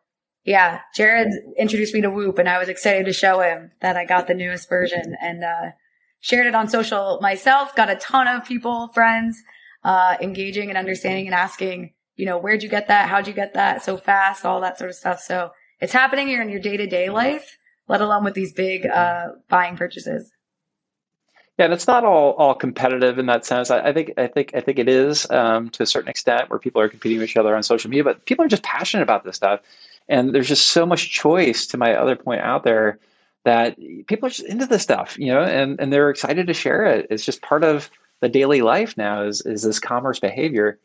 yeah, 0.44 0.80
Jared 0.94 1.32
introduced 1.58 1.94
me 1.94 2.00
to 2.02 2.10
Whoop, 2.10 2.38
and 2.38 2.48
I 2.48 2.58
was 2.58 2.68
excited 2.68 3.06
to 3.06 3.12
show 3.12 3.40
him 3.40 3.70
that 3.80 3.96
I 3.96 4.04
got 4.04 4.26
the 4.26 4.34
newest 4.34 4.68
version 4.68 5.16
and 5.20 5.44
uh, 5.44 5.70
shared 6.20 6.46
it 6.46 6.54
on 6.54 6.68
social 6.68 7.18
myself. 7.20 7.74
Got 7.74 7.90
a 7.90 7.96
ton 7.96 8.28
of 8.28 8.44
people, 8.44 8.88
friends, 8.88 9.40
uh, 9.84 10.16
engaging 10.20 10.68
and 10.68 10.78
understanding 10.78 11.26
and 11.26 11.34
asking, 11.34 11.92
you 12.16 12.26
know, 12.26 12.38
where'd 12.38 12.62
you 12.62 12.68
get 12.68 12.88
that? 12.88 13.08
How'd 13.08 13.26
you 13.26 13.32
get 13.32 13.54
that 13.54 13.82
so 13.82 13.96
fast? 13.96 14.44
All 14.44 14.60
that 14.60 14.78
sort 14.78 14.90
of 14.90 14.96
stuff. 14.96 15.20
So 15.20 15.50
it's 15.80 15.92
happening 15.92 16.28
here 16.28 16.42
in 16.42 16.48
your 16.48 16.60
day 16.60 16.76
to 16.76 16.86
day 16.86 17.08
life 17.08 17.58
let 17.88 18.00
alone 18.00 18.24
with 18.24 18.34
these 18.34 18.52
big 18.52 18.86
uh, 18.86 19.28
buying 19.48 19.76
purchases. 19.76 20.32
Yeah, 21.58 21.66
and 21.66 21.74
it's 21.74 21.86
not 21.86 22.04
all 22.04 22.32
all 22.32 22.54
competitive 22.54 23.18
in 23.18 23.26
that 23.26 23.44
sense. 23.44 23.70
I, 23.70 23.88
I 23.88 23.92
think 23.92 24.12
I 24.16 24.26
think 24.26 24.52
I 24.54 24.60
think 24.60 24.78
it 24.78 24.88
is 24.88 25.30
um, 25.30 25.68
to 25.70 25.82
a 25.82 25.86
certain 25.86 26.08
extent 26.08 26.48
where 26.48 26.58
people 26.58 26.80
are 26.80 26.88
competing 26.88 27.18
with 27.18 27.28
each 27.28 27.36
other 27.36 27.54
on 27.54 27.62
social 27.62 27.90
media, 27.90 28.04
but 28.04 28.24
people 28.24 28.44
are 28.44 28.48
just 28.48 28.62
passionate 28.62 29.02
about 29.02 29.24
this 29.24 29.36
stuff, 29.36 29.60
and 30.08 30.34
there's 30.34 30.48
just 30.48 30.68
so 30.68 30.86
much 30.86 31.10
choice. 31.10 31.66
To 31.68 31.78
my 31.78 31.94
other 31.94 32.16
point 32.16 32.40
out 32.40 32.64
there, 32.64 32.98
that 33.44 33.76
people 34.06 34.26
are 34.26 34.30
just 34.30 34.44
into 34.44 34.66
this 34.66 34.82
stuff, 34.82 35.18
you 35.18 35.32
know, 35.32 35.42
and 35.42 35.80
and 35.80 35.92
they're 35.92 36.10
excited 36.10 36.46
to 36.46 36.54
share 36.54 36.84
it. 36.84 37.06
It's 37.10 37.24
just 37.24 37.42
part 37.42 37.64
of 37.64 37.90
the 38.20 38.28
daily 38.28 38.62
life 38.62 38.96
now. 38.96 39.24
Is 39.24 39.42
is 39.42 39.62
this 39.62 39.78
commerce 39.78 40.20
behavior? 40.20 40.78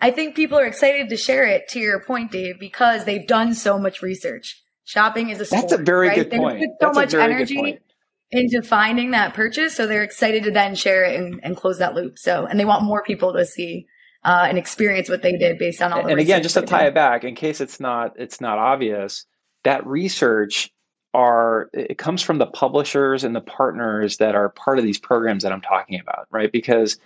I 0.00 0.10
think 0.10 0.34
people 0.34 0.58
are 0.58 0.66
excited 0.66 1.08
to 1.10 1.16
share 1.16 1.44
it. 1.44 1.68
To 1.68 1.80
your 1.80 2.00
point, 2.00 2.32
Dave, 2.32 2.58
because 2.58 3.04
they've 3.04 3.26
done 3.26 3.54
so 3.54 3.78
much 3.78 4.02
research. 4.02 4.62
Shopping 4.84 5.30
is 5.30 5.40
a 5.40 5.44
sport. 5.44 5.62
That's 5.62 5.80
a 5.80 5.84
very 5.84 6.08
right? 6.08 6.16
good 6.16 6.30
point. 6.30 6.60
They 6.60 6.66
put 6.66 6.76
so 6.80 7.00
That's 7.00 7.14
much 7.14 7.14
energy 7.14 7.78
into 8.32 8.62
finding 8.62 9.10
that 9.12 9.34
purchase, 9.34 9.76
so 9.76 9.86
they're 9.86 10.02
excited 10.02 10.44
to 10.44 10.50
then 10.50 10.74
share 10.74 11.04
it 11.04 11.20
and, 11.20 11.40
and 11.44 11.56
close 11.56 11.78
that 11.78 11.94
loop. 11.94 12.18
So, 12.18 12.46
and 12.46 12.58
they 12.58 12.64
want 12.64 12.82
more 12.82 13.02
people 13.02 13.34
to 13.34 13.44
see 13.44 13.86
uh, 14.24 14.46
and 14.48 14.58
experience 14.58 15.08
what 15.08 15.22
they 15.22 15.36
did 15.36 15.58
based 15.58 15.82
on 15.82 15.92
all. 15.92 16.02
This. 16.02 16.10
And 16.10 16.20
again, 16.20 16.42
just 16.42 16.54
to 16.54 16.62
tie 16.62 16.82
did. 16.82 16.88
it 16.88 16.94
back, 16.94 17.24
in 17.24 17.34
case 17.34 17.60
it's 17.60 17.80
not 17.80 18.14
it's 18.16 18.40
not 18.40 18.58
obvious, 18.58 19.26
that 19.64 19.86
research 19.86 20.72
are 21.14 21.68
it 21.72 21.98
comes 21.98 22.22
from 22.22 22.38
the 22.38 22.46
publishers 22.46 23.24
and 23.24 23.34
the 23.34 23.40
partners 23.40 24.16
that 24.18 24.34
are 24.34 24.48
part 24.48 24.78
of 24.78 24.84
these 24.84 24.98
programs 24.98 25.42
that 25.42 25.52
I'm 25.52 25.60
talking 25.60 26.00
about, 26.00 26.26
right? 26.30 26.50
Because 26.50 26.98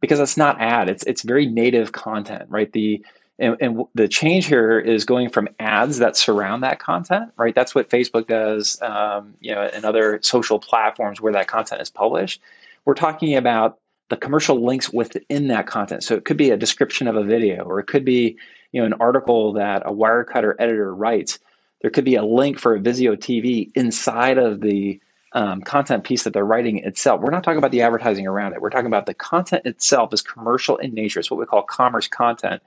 because 0.00 0.20
it's 0.20 0.36
not 0.36 0.60
ad, 0.60 0.88
it's 0.88 1.04
it's 1.04 1.22
very 1.22 1.46
native 1.46 1.92
content, 1.92 2.44
right? 2.48 2.70
The 2.72 3.04
and, 3.40 3.56
and, 3.60 3.84
the 3.94 4.08
change 4.08 4.46
here 4.46 4.80
is 4.80 5.04
going 5.04 5.30
from 5.30 5.48
ads 5.60 5.98
that 5.98 6.16
surround 6.16 6.64
that 6.64 6.80
content, 6.80 7.30
right? 7.36 7.54
That's 7.54 7.72
what 7.72 7.88
Facebook 7.88 8.26
does, 8.26 8.82
um, 8.82 9.34
you 9.38 9.54
know, 9.54 9.62
and 9.62 9.84
other 9.84 10.18
social 10.22 10.58
platforms 10.58 11.20
where 11.20 11.32
that 11.32 11.46
content 11.46 11.80
is 11.80 11.88
published. 11.88 12.40
We're 12.84 12.94
talking 12.94 13.36
about 13.36 13.78
the 14.10 14.16
commercial 14.16 14.64
links 14.64 14.90
within 14.92 15.48
that 15.48 15.66
content. 15.66 16.02
So 16.02 16.14
it 16.14 16.24
could 16.24 16.36
be 16.36 16.50
a 16.50 16.56
description 16.56 17.08
of 17.08 17.16
a 17.16 17.24
video, 17.24 17.64
or 17.64 17.78
it 17.80 17.86
could 17.86 18.04
be, 18.04 18.36
you 18.72 18.80
know, 18.80 18.86
an 18.86 18.94
article 18.94 19.52
that 19.54 19.82
a 19.84 19.92
Wirecutter 19.92 20.54
editor 20.58 20.94
writes. 20.94 21.38
There 21.82 21.90
could 21.90 22.04
be 22.04 22.16
a 22.16 22.24
link 22.24 22.58
for 22.58 22.74
a 22.74 22.80
Vizio 22.80 23.16
TV 23.16 23.70
inside 23.74 24.38
of 24.38 24.60
the 24.60 25.00
um, 25.32 25.60
content 25.60 26.04
piece 26.04 26.22
that 26.24 26.32
they're 26.32 26.44
writing 26.44 26.78
itself. 26.78 27.20
We're 27.20 27.30
not 27.30 27.44
talking 27.44 27.58
about 27.58 27.70
the 27.70 27.82
advertising 27.82 28.26
around 28.26 28.54
it. 28.54 28.62
We're 28.62 28.70
talking 28.70 28.86
about 28.86 29.06
the 29.06 29.14
content 29.14 29.66
itself 29.66 30.12
is 30.14 30.22
commercial 30.22 30.78
in 30.78 30.94
nature. 30.94 31.20
It's 31.20 31.30
what 31.30 31.38
we 31.38 31.46
call 31.46 31.62
commerce 31.62 32.08
content 32.08 32.62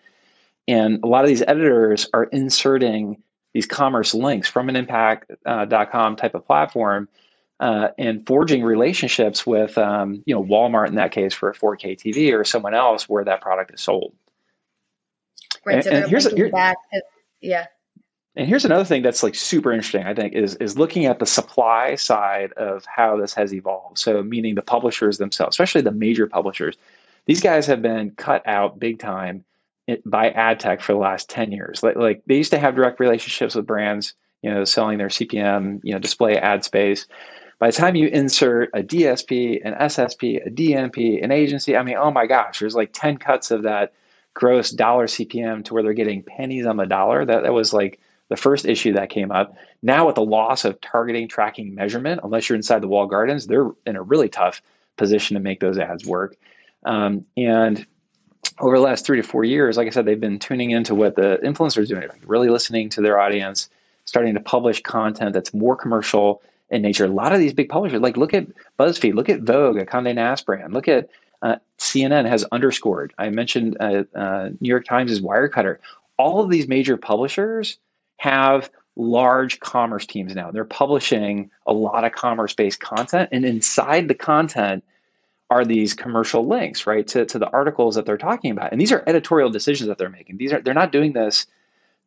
and 0.68 1.04
a 1.04 1.08
lot 1.08 1.24
of 1.24 1.28
these 1.28 1.44
editors 1.46 2.08
are 2.14 2.26
inserting 2.26 3.22
these 3.54 3.66
commerce 3.66 4.14
links 4.14 4.48
from 4.48 4.70
an 4.70 4.76
impact.com 4.76 6.14
uh, 6.14 6.16
type 6.16 6.36
of 6.36 6.46
platform 6.46 7.10
uh, 7.62 7.90
and 8.00 8.26
forging 8.26 8.64
relationships 8.64 9.46
with, 9.46 9.78
um, 9.78 10.24
you 10.26 10.34
know, 10.34 10.44
Walmart 10.44 10.88
in 10.88 10.96
that 10.96 11.12
case 11.12 11.32
for 11.34 11.50
a 11.50 11.54
4K 11.54 11.96
TV 11.96 12.34
or 12.34 12.44
someone 12.44 12.74
else 12.74 13.08
where 13.08 13.24
that 13.24 13.40
product 13.40 13.72
is 13.72 13.82
sold. 13.82 14.14
Right. 15.64 15.76
And, 15.76 15.84
so 15.84 15.92
and 15.92 16.10
here's, 16.10 16.32
here, 16.34 16.50
back. 16.50 16.78
Yeah. 17.40 17.68
And 18.36 18.48
here's 18.48 18.66
another 18.66 18.84
thing 18.84 19.04
that's 19.04 19.22
like 19.22 19.36
super 19.36 19.72
interesting, 19.72 20.08
I 20.08 20.16
think, 20.16 20.34
is 20.34 20.56
is 20.56 20.78
looking 20.78 21.06
at 21.06 21.20
the 21.20 21.26
supply 21.28 21.96
side 21.96 22.52
of 22.54 22.84
how 22.86 23.16
this 23.16 23.34
has 23.36 23.54
evolved. 23.54 24.00
So 24.00 24.24
meaning 24.24 24.56
the 24.56 24.64
publishers 24.64 25.20
themselves, 25.20 25.54
especially 25.54 25.82
the 25.82 25.92
major 25.92 26.28
publishers. 26.28 26.78
These 27.28 27.42
guys 27.42 27.68
have 27.68 27.84
been 27.84 28.12
cut 28.12 28.42
out 28.48 28.80
big 28.80 28.98
time 28.98 29.46
by 30.06 30.32
ad 30.32 30.60
tech 30.60 30.82
for 30.82 30.94
the 30.94 31.00
last 31.00 31.30
10 31.30 31.52
years. 31.52 31.84
Like, 31.84 31.96
like 31.96 32.24
they 32.26 32.38
used 32.38 32.52
to 32.52 32.60
have 32.60 32.76
direct 32.76 33.00
relationships 33.00 33.54
with 33.54 33.68
brands, 33.68 34.16
you 34.42 34.52
know, 34.52 34.64
selling 34.64 34.98
their 34.98 35.10
CPM, 35.10 35.80
you 35.84 35.94
know, 35.94 36.00
display 36.00 36.38
ad 36.38 36.64
space. 36.64 37.06
By 37.62 37.68
the 37.68 37.78
time 37.78 37.96
you 37.96 38.08
insert 38.08 38.72
a 38.74 38.82
DSP, 38.82 39.62
an 39.64 39.76
SSP, 39.76 40.48
a 40.48 40.50
DMP, 40.50 41.24
an 41.24 41.30
agency, 41.30 41.78
I 41.78 41.84
mean, 41.84 41.96
oh 41.96 42.10
my 42.10 42.26
gosh, 42.26 42.58
there's 42.58 42.74
like 42.74 42.90
10 42.92 43.18
cuts 43.18 43.52
of 43.52 43.62
that 43.62 43.94
gross 44.34 44.72
dollar 44.72 45.06
CPM 45.06 45.64
to 45.66 45.76
where 45.76 45.84
they're 45.84 45.94
getting 45.94 46.24
pennies 46.24 46.66
on 46.66 46.78
the 46.78 46.88
dollar. 46.88 47.24
That, 47.24 47.44
that 47.44 47.54
was 47.54 47.72
like 47.72 48.00
the 48.30 48.36
first 48.36 48.66
issue 48.66 48.94
that 48.94 49.12
came 49.12 49.32
up. 49.32 49.56
Now, 49.84 50.08
with 50.08 50.16
the 50.16 50.24
loss 50.24 50.66
of 50.66 50.82
targeting, 50.82 51.28
tracking, 51.28 51.76
measurement, 51.76 52.22
unless 52.24 52.50
you're 52.50 52.56
inside 52.56 52.82
the 52.82 52.88
wall 52.88 53.06
gardens, 53.06 53.46
they're 53.46 53.70
in 53.86 53.96
a 53.96 54.02
really 54.02 54.28
tough 54.28 54.60
position 54.98 55.36
to 55.36 55.40
make 55.40 55.60
those 55.60 55.78
ads 55.78 56.04
work. 56.04 56.38
Um, 56.84 57.28
and 57.38 57.86
over 58.58 58.76
the 58.76 58.84
last 58.84 59.06
three 59.06 59.22
to 59.22 59.28
four 59.28 59.44
years, 59.44 59.78
like 59.78 59.86
I 59.86 59.92
said, 59.92 60.08
they've 60.08 60.20
been 60.20 60.40
tuning 60.40 60.72
into 60.72 60.96
what 60.96 61.16
the 61.16 61.38
influencers 61.44 61.92
are 61.92 62.02
doing, 62.02 62.10
really 62.26 62.50
listening 62.50 62.90
to 62.90 63.02
their 63.02 63.20
audience, 63.20 63.70
starting 64.06 64.34
to 64.34 64.40
publish 64.40 64.82
content 64.82 65.34
that's 65.34 65.54
more 65.54 65.76
commercial 65.76 66.42
in 66.72 66.82
nature. 66.82 67.06
A 67.06 67.10
lot 67.10 67.34
of 67.34 67.40
these 67.40 67.54
big 67.54 67.70
publishers, 67.70 68.02
like 68.02 68.18
look 68.18 68.34
at 68.34 68.48
BuzzFeed, 68.80 69.14
look 69.14 69.30
at 69.30 69.42
Vogue, 69.42 69.78
a 69.78 69.86
Condé 69.86 70.16
Nast 70.16 70.46
brand, 70.46 70.74
look 70.74 70.88
at 70.88 71.10
uh, 71.42 71.58
CNN 71.78 72.28
has 72.28 72.46
underscored. 72.52 73.14
I 73.18 73.30
mentioned 73.30 73.78
uh, 73.80 74.04
uh, 74.16 74.50
New 74.60 74.70
York 74.70 74.86
Times 74.86 75.12
is 75.12 75.22
Wirecutter. 75.22 75.78
All 76.18 76.44
of 76.44 76.50
these 76.50 76.68
major 76.68 76.98
publishers 76.98 77.78
have 78.18 78.70
large 78.96 79.60
commerce 79.60 80.06
teams 80.06 80.36
now. 80.36 80.52
They're 80.52 80.66
publishing 80.66 81.50
a 81.66 81.74
lot 81.74 82.04
of 82.04 82.12
commerce 82.14 82.54
based 82.54 82.80
content, 82.80 83.30
and 83.32 83.46
inside 83.46 84.08
the 84.08 84.16
content 84.16 84.84
are 85.50 85.66
these 85.66 85.94
commercial 85.94 86.48
links, 86.48 86.88
right, 86.88 87.06
to, 87.08 87.26
to 87.26 87.38
the 87.38 87.50
articles 87.50 87.96
that 87.96 88.06
they're 88.06 88.18
talking 88.18 88.52
about. 88.52 88.72
And 88.72 88.80
these 88.80 88.92
are 88.92 89.04
editorial 89.06 89.50
decisions 89.50 89.90
that 89.90 89.98
they're 89.98 90.10
making. 90.10 90.38
These 90.38 90.54
are 90.54 90.62
they're 90.62 90.74
not 90.74 90.92
doing 90.92 91.14
this 91.14 91.48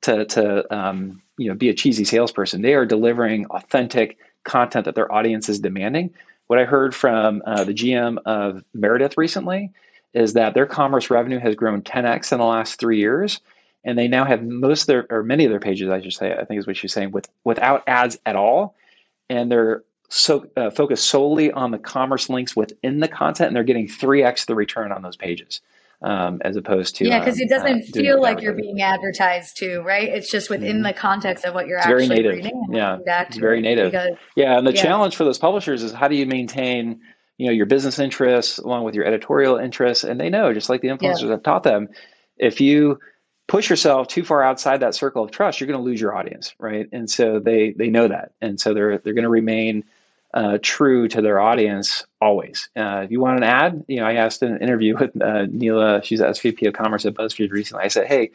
to 0.03 0.25
to 0.27 0.75
um, 0.75 1.23
you 1.37 1.49
know 1.49 1.55
be 1.55 1.69
a 1.69 1.75
cheesy 1.75 2.05
salesperson. 2.05 2.63
They 2.63 2.75
are 2.75 2.87
delivering 2.87 3.47
authentic 3.47 4.17
content 4.45 4.85
that 4.85 4.95
their 4.95 5.11
audience 5.13 5.49
is 5.49 5.59
demanding. 5.59 6.15
What 6.47 6.59
I 6.59 6.65
heard 6.65 6.95
from 6.95 7.43
uh, 7.47 7.65
the 7.65 7.75
GM 7.75 8.19
of 8.27 8.65
Meredith 8.75 9.17
recently 9.17 9.71
is 10.13 10.35
that 10.35 10.55
their 10.55 10.67
commerce 10.67 11.11
revenue 11.11 11.39
has 11.39 11.55
grown 11.55 11.83
10x 11.83 12.33
in 12.33 12.39
the 12.39 12.45
last 12.45 12.79
three 12.79 12.99
years, 12.99 13.41
and 13.83 13.99
they 13.99 14.09
now 14.09 14.25
have 14.25 14.43
most 14.43 14.83
of 14.83 14.87
their 14.87 15.07
or 15.11 15.23
many 15.23 15.45
of 15.45 15.51
their 15.51 15.61
pages, 15.61 15.91
I 15.91 16.01
should 16.01 16.13
say, 16.13 16.33
I 16.33 16.45
think 16.45 16.61
is 16.61 16.67
what 16.67 16.77
she's 16.77 16.93
saying, 16.93 17.11
with 17.11 17.29
without 17.45 17.83
ads 17.87 18.19
at 18.25 18.37
all, 18.37 18.77
and 19.29 19.51
they're 19.51 19.83
so 20.09 20.47
uh, 20.57 20.71
focus 20.71 21.03
solely 21.03 21.51
on 21.51 21.71
the 21.71 21.79
commerce 21.79 22.29
links 22.29 22.55
within 22.55 23.01
the 23.01 23.09
content, 23.09 23.49
and 23.49 23.57
they're 23.57 23.65
getting 23.65 23.89
three 23.89 24.23
x 24.23 24.45
the 24.45 24.55
return 24.55 24.93
on 24.93 25.03
those 25.03 25.17
pages. 25.17 25.61
Um, 26.05 26.43
as 26.45 26.55
opposed 26.57 26.97
to 26.97 27.07
yeah, 27.07 27.19
because 27.19 27.37
um, 27.37 27.45
it 27.45 27.49
doesn't 27.49 27.83
uh, 27.85 27.93
feel 27.95 28.21
like 28.21 28.43
you're 28.43 28.53
being 28.53 28.83
advertised 28.83 29.57
to, 29.57 29.81
right? 29.81 30.07
It's 30.07 30.31
just 30.31 30.51
within 30.51 30.77
mm-hmm. 30.77 30.83
the 30.83 30.93
context 30.93 31.47
of 31.47 31.55
what 31.55 31.67
you're 31.67 31.79
it's 31.79 31.87
actually 31.87 32.09
very 32.09 32.19
native. 32.19 32.35
reading. 32.35 32.65
yeah, 32.73 32.99
it's 33.23 33.39
very 33.39 33.63
native. 33.63 33.91
Because, 33.91 34.19
yeah, 34.37 34.59
and 34.59 34.67
the 34.67 34.75
yeah. 34.75 34.83
challenge 34.83 35.17
for 35.17 35.25
those 35.25 35.39
publishers 35.39 35.83
is 35.83 35.93
how 35.93 36.09
do 36.09 36.15
you 36.15 36.27
maintain, 36.27 37.01
you 37.39 37.47
know, 37.47 37.53
your 37.53 37.65
business 37.65 37.99
interests 37.99 38.59
along 38.59 38.85
with 38.85 38.95
your 38.95 39.07
editorial 39.07 39.57
interests? 39.57 40.05
And 40.05 40.21
they 40.21 40.29
know, 40.29 40.53
just 40.53 40.69
like 40.69 40.83
the 40.83 40.89
influencers 40.89 41.23
yeah. 41.23 41.31
have 41.31 41.43
taught 41.43 41.63
them, 41.63 41.89
if 42.37 42.61
you 42.61 42.99
push 43.47 43.71
yourself 43.71 44.07
too 44.07 44.25
far 44.25 44.43
outside 44.43 44.81
that 44.81 44.95
circle 44.95 45.25
of 45.25 45.31
trust, 45.31 45.59
you're 45.59 45.69
going 45.69 45.81
to 45.81 45.85
lose 45.85 46.03
your 46.03 46.15
audience, 46.15 46.55
right? 46.59 46.87
And 46.93 47.09
so 47.09 47.41
they 47.41 47.73
they 47.79 47.89
know 47.89 48.09
that, 48.09 48.33
and 48.43 48.61
so 48.61 48.75
they're 48.75 48.99
they're 48.99 49.15
going 49.15 49.25
to 49.25 49.31
remain 49.31 49.85
uh, 50.35 50.59
true 50.61 51.07
to 51.09 51.23
their 51.23 51.39
audience 51.41 52.05
always. 52.21 52.69
Uh, 52.77 53.03
if 53.05 53.11
you 53.13 53.21
want 53.21 53.39
an 53.39 53.45
ad, 53.45 53.85
you 53.87 54.01
know, 54.01 54.05
I 54.05 54.15
asked 54.15 54.43
in 54.43 54.53
an 54.53 54.61
interview 54.61 54.97
with 54.99 55.21
uh, 55.23 55.47
Neela, 55.49 56.03
she's 56.03 56.21
SVP 56.21 56.67
of 56.67 56.75
Commerce 56.75 57.07
at 57.07 57.15
BuzzFeed 57.15 57.53
recently. 57.53 57.85
I 57.85 57.89
said, 57.89 58.09
hey, 58.09 58.33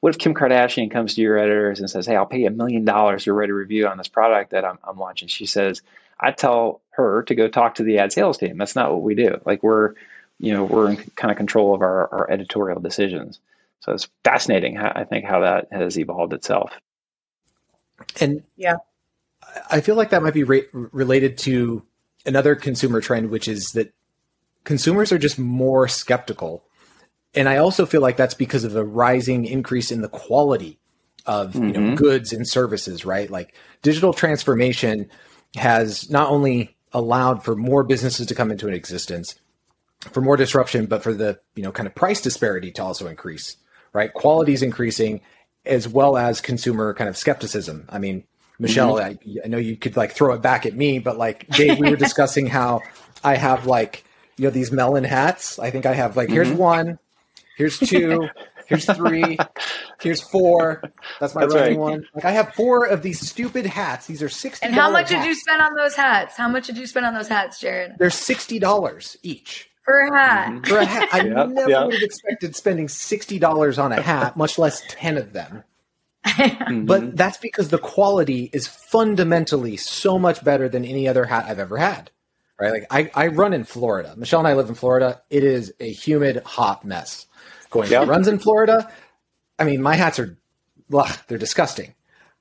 what 0.00 0.14
if 0.14 0.18
Kim 0.18 0.34
Kardashian 0.34 0.90
comes 0.90 1.14
to 1.14 1.20
your 1.20 1.38
editors 1.38 1.78
and 1.78 1.90
says, 1.90 2.06
hey, 2.06 2.16
I'll 2.16 2.26
pay 2.26 2.40
you 2.40 2.46
a 2.46 2.50
million 2.50 2.84
dollars 2.86 3.24
to 3.24 3.34
write 3.34 3.50
a 3.50 3.54
review 3.54 3.86
on 3.86 3.98
this 3.98 4.08
product 4.08 4.50
that 4.50 4.64
I'm, 4.64 4.78
I'm 4.82 4.98
launching? 4.98 5.28
She 5.28 5.44
says, 5.44 5.82
I 6.18 6.32
tell 6.32 6.80
her 6.90 7.22
to 7.24 7.34
go 7.34 7.48
talk 7.48 7.74
to 7.76 7.82
the 7.82 7.98
ad 7.98 8.12
sales 8.12 8.38
team. 8.38 8.56
That's 8.56 8.74
not 8.74 8.90
what 8.90 9.02
we 9.02 9.14
do. 9.14 9.38
Like 9.44 9.62
we're, 9.62 9.92
you 10.40 10.54
know, 10.54 10.64
we're 10.64 10.90
in 10.90 10.96
kind 11.16 11.30
of 11.30 11.36
control 11.36 11.74
of 11.74 11.82
our, 11.82 12.12
our 12.12 12.30
editorial 12.30 12.80
decisions. 12.80 13.38
So 13.80 13.92
it's 13.92 14.08
fascinating, 14.24 14.74
how, 14.76 14.92
I 14.94 15.04
think, 15.04 15.26
how 15.26 15.40
that 15.40 15.68
has 15.70 15.98
evolved 15.98 16.32
itself. 16.32 16.72
And 18.20 18.42
yeah, 18.56 18.76
I 19.70 19.80
feel 19.80 19.96
like 19.96 20.10
that 20.10 20.22
might 20.22 20.34
be 20.34 20.44
re- 20.44 20.66
related 20.72 21.38
to 21.38 21.84
another 22.24 22.54
consumer 22.54 23.00
trend, 23.00 23.30
which 23.30 23.48
is 23.48 23.70
that 23.72 23.92
consumers 24.64 25.12
are 25.12 25.18
just 25.18 25.38
more 25.38 25.88
skeptical. 25.88 26.64
And 27.34 27.48
I 27.48 27.56
also 27.56 27.86
feel 27.86 28.00
like 28.00 28.16
that's 28.16 28.34
because 28.34 28.64
of 28.64 28.72
the 28.72 28.84
rising 28.84 29.44
increase 29.44 29.90
in 29.90 30.02
the 30.02 30.08
quality 30.08 30.78
of 31.26 31.52
mm-hmm. 31.52 31.66
you 31.66 31.72
know, 31.72 31.80
mm-hmm. 31.80 31.94
goods 31.94 32.32
and 32.32 32.46
services, 32.46 33.04
right? 33.04 33.30
Like 33.30 33.54
digital 33.82 34.12
transformation 34.12 35.10
has 35.56 36.10
not 36.10 36.30
only 36.30 36.76
allowed 36.92 37.44
for 37.44 37.56
more 37.56 37.84
businesses 37.84 38.26
to 38.26 38.34
come 38.34 38.50
into 38.50 38.68
an 38.68 38.74
existence, 38.74 39.34
for 40.10 40.20
more 40.20 40.36
disruption, 40.36 40.86
but 40.86 41.02
for 41.02 41.14
the 41.14 41.38
you 41.54 41.62
know 41.62 41.72
kind 41.72 41.86
of 41.86 41.94
price 41.94 42.20
disparity 42.20 42.70
to 42.72 42.82
also 42.82 43.06
increase, 43.06 43.56
right? 43.92 44.12
Quality 44.12 44.52
is 44.52 44.62
increasing 44.62 45.20
as 45.64 45.86
well 45.86 46.16
as 46.16 46.40
consumer 46.40 46.92
kind 46.94 47.08
of 47.08 47.16
skepticism. 47.16 47.86
I 47.88 47.98
mean, 47.98 48.24
Michelle, 48.62 48.94
mm-hmm. 48.94 49.40
I, 49.40 49.44
I, 49.44 49.48
know 49.48 49.58
you 49.58 49.76
could 49.76 49.96
like 49.96 50.12
throw 50.12 50.32
it 50.34 50.40
back 50.40 50.64
at 50.66 50.74
me, 50.74 51.00
but 51.00 51.18
like 51.18 51.48
Dave, 51.48 51.80
we 51.80 51.90
were 51.90 51.96
discussing 52.08 52.46
how 52.46 52.80
I 53.24 53.34
have 53.34 53.66
like 53.66 54.04
you 54.38 54.44
know 54.44 54.50
these 54.50 54.70
Melin 54.70 55.02
hats. 55.02 55.58
I 55.58 55.70
think 55.70 55.84
I 55.84 55.94
have 55.94 56.16
like 56.16 56.28
mm-hmm. 56.28 56.34
here's 56.34 56.52
one, 56.52 56.98
here's 57.56 57.76
two, 57.78 58.28
here's 58.66 58.86
three, 58.86 59.36
here's 60.00 60.22
four. 60.22 60.80
That's 61.18 61.34
my 61.34 61.42
That's 61.42 61.54
running 61.54 61.80
right. 61.80 61.90
one. 61.90 62.06
Like 62.14 62.24
I 62.24 62.30
have 62.30 62.54
four 62.54 62.86
of 62.86 63.02
these 63.02 63.20
stupid 63.20 63.66
hats. 63.66 64.06
These 64.06 64.22
are 64.22 64.28
sixty. 64.28 64.64
And 64.64 64.76
how 64.76 64.90
much 64.90 65.10
hats. 65.10 65.24
did 65.24 65.28
you 65.28 65.34
spend 65.34 65.60
on 65.60 65.74
those 65.74 65.96
hats? 65.96 66.36
How 66.36 66.48
much 66.48 66.68
did 66.68 66.78
you 66.78 66.86
spend 66.86 67.04
on 67.04 67.14
those 67.14 67.28
hats, 67.28 67.58
Jared? 67.58 67.96
They're 67.98 68.10
sixty 68.10 68.60
dollars 68.60 69.16
each. 69.24 69.68
For 69.84 69.98
a 69.98 70.16
hat. 70.16 70.50
Mm-hmm. 70.52 70.64
For 70.64 70.78
a 70.78 70.84
hat. 70.84 71.08
I 71.12 71.16
yep, 71.22 71.48
never 71.48 71.68
yep. 71.68 71.86
would 71.86 71.94
have 71.94 72.02
expected 72.04 72.54
spending 72.54 72.86
sixty 72.88 73.40
dollars 73.40 73.80
on 73.80 73.90
a 73.90 74.00
hat, 74.00 74.36
much 74.36 74.56
less 74.56 74.82
ten 74.88 75.18
of 75.18 75.32
them 75.32 75.64
mm-hmm. 76.24 76.86
But 76.86 77.16
that's 77.16 77.38
because 77.38 77.68
the 77.68 77.78
quality 77.78 78.50
is 78.52 78.66
fundamentally 78.66 79.76
so 79.76 80.18
much 80.18 80.44
better 80.44 80.68
than 80.68 80.84
any 80.84 81.08
other 81.08 81.24
hat 81.24 81.46
I've 81.46 81.58
ever 81.58 81.76
had. 81.76 82.10
Right? 82.60 82.72
Like 82.72 82.86
I, 82.90 83.10
I 83.14 83.26
run 83.28 83.52
in 83.52 83.64
Florida. 83.64 84.14
Michelle 84.16 84.40
and 84.40 84.48
I 84.48 84.54
live 84.54 84.68
in 84.68 84.74
Florida. 84.74 85.22
It 85.30 85.42
is 85.42 85.72
a 85.80 85.90
humid, 85.90 86.42
hot 86.44 86.84
mess. 86.84 87.26
Going 87.70 87.90
yep. 87.90 88.06
runs 88.06 88.28
in 88.28 88.38
Florida. 88.38 88.92
I 89.58 89.64
mean, 89.64 89.82
my 89.82 89.96
hats 89.96 90.18
are 90.18 90.38
ugh, 90.92 91.18
they're 91.26 91.38
disgusting. 91.38 91.94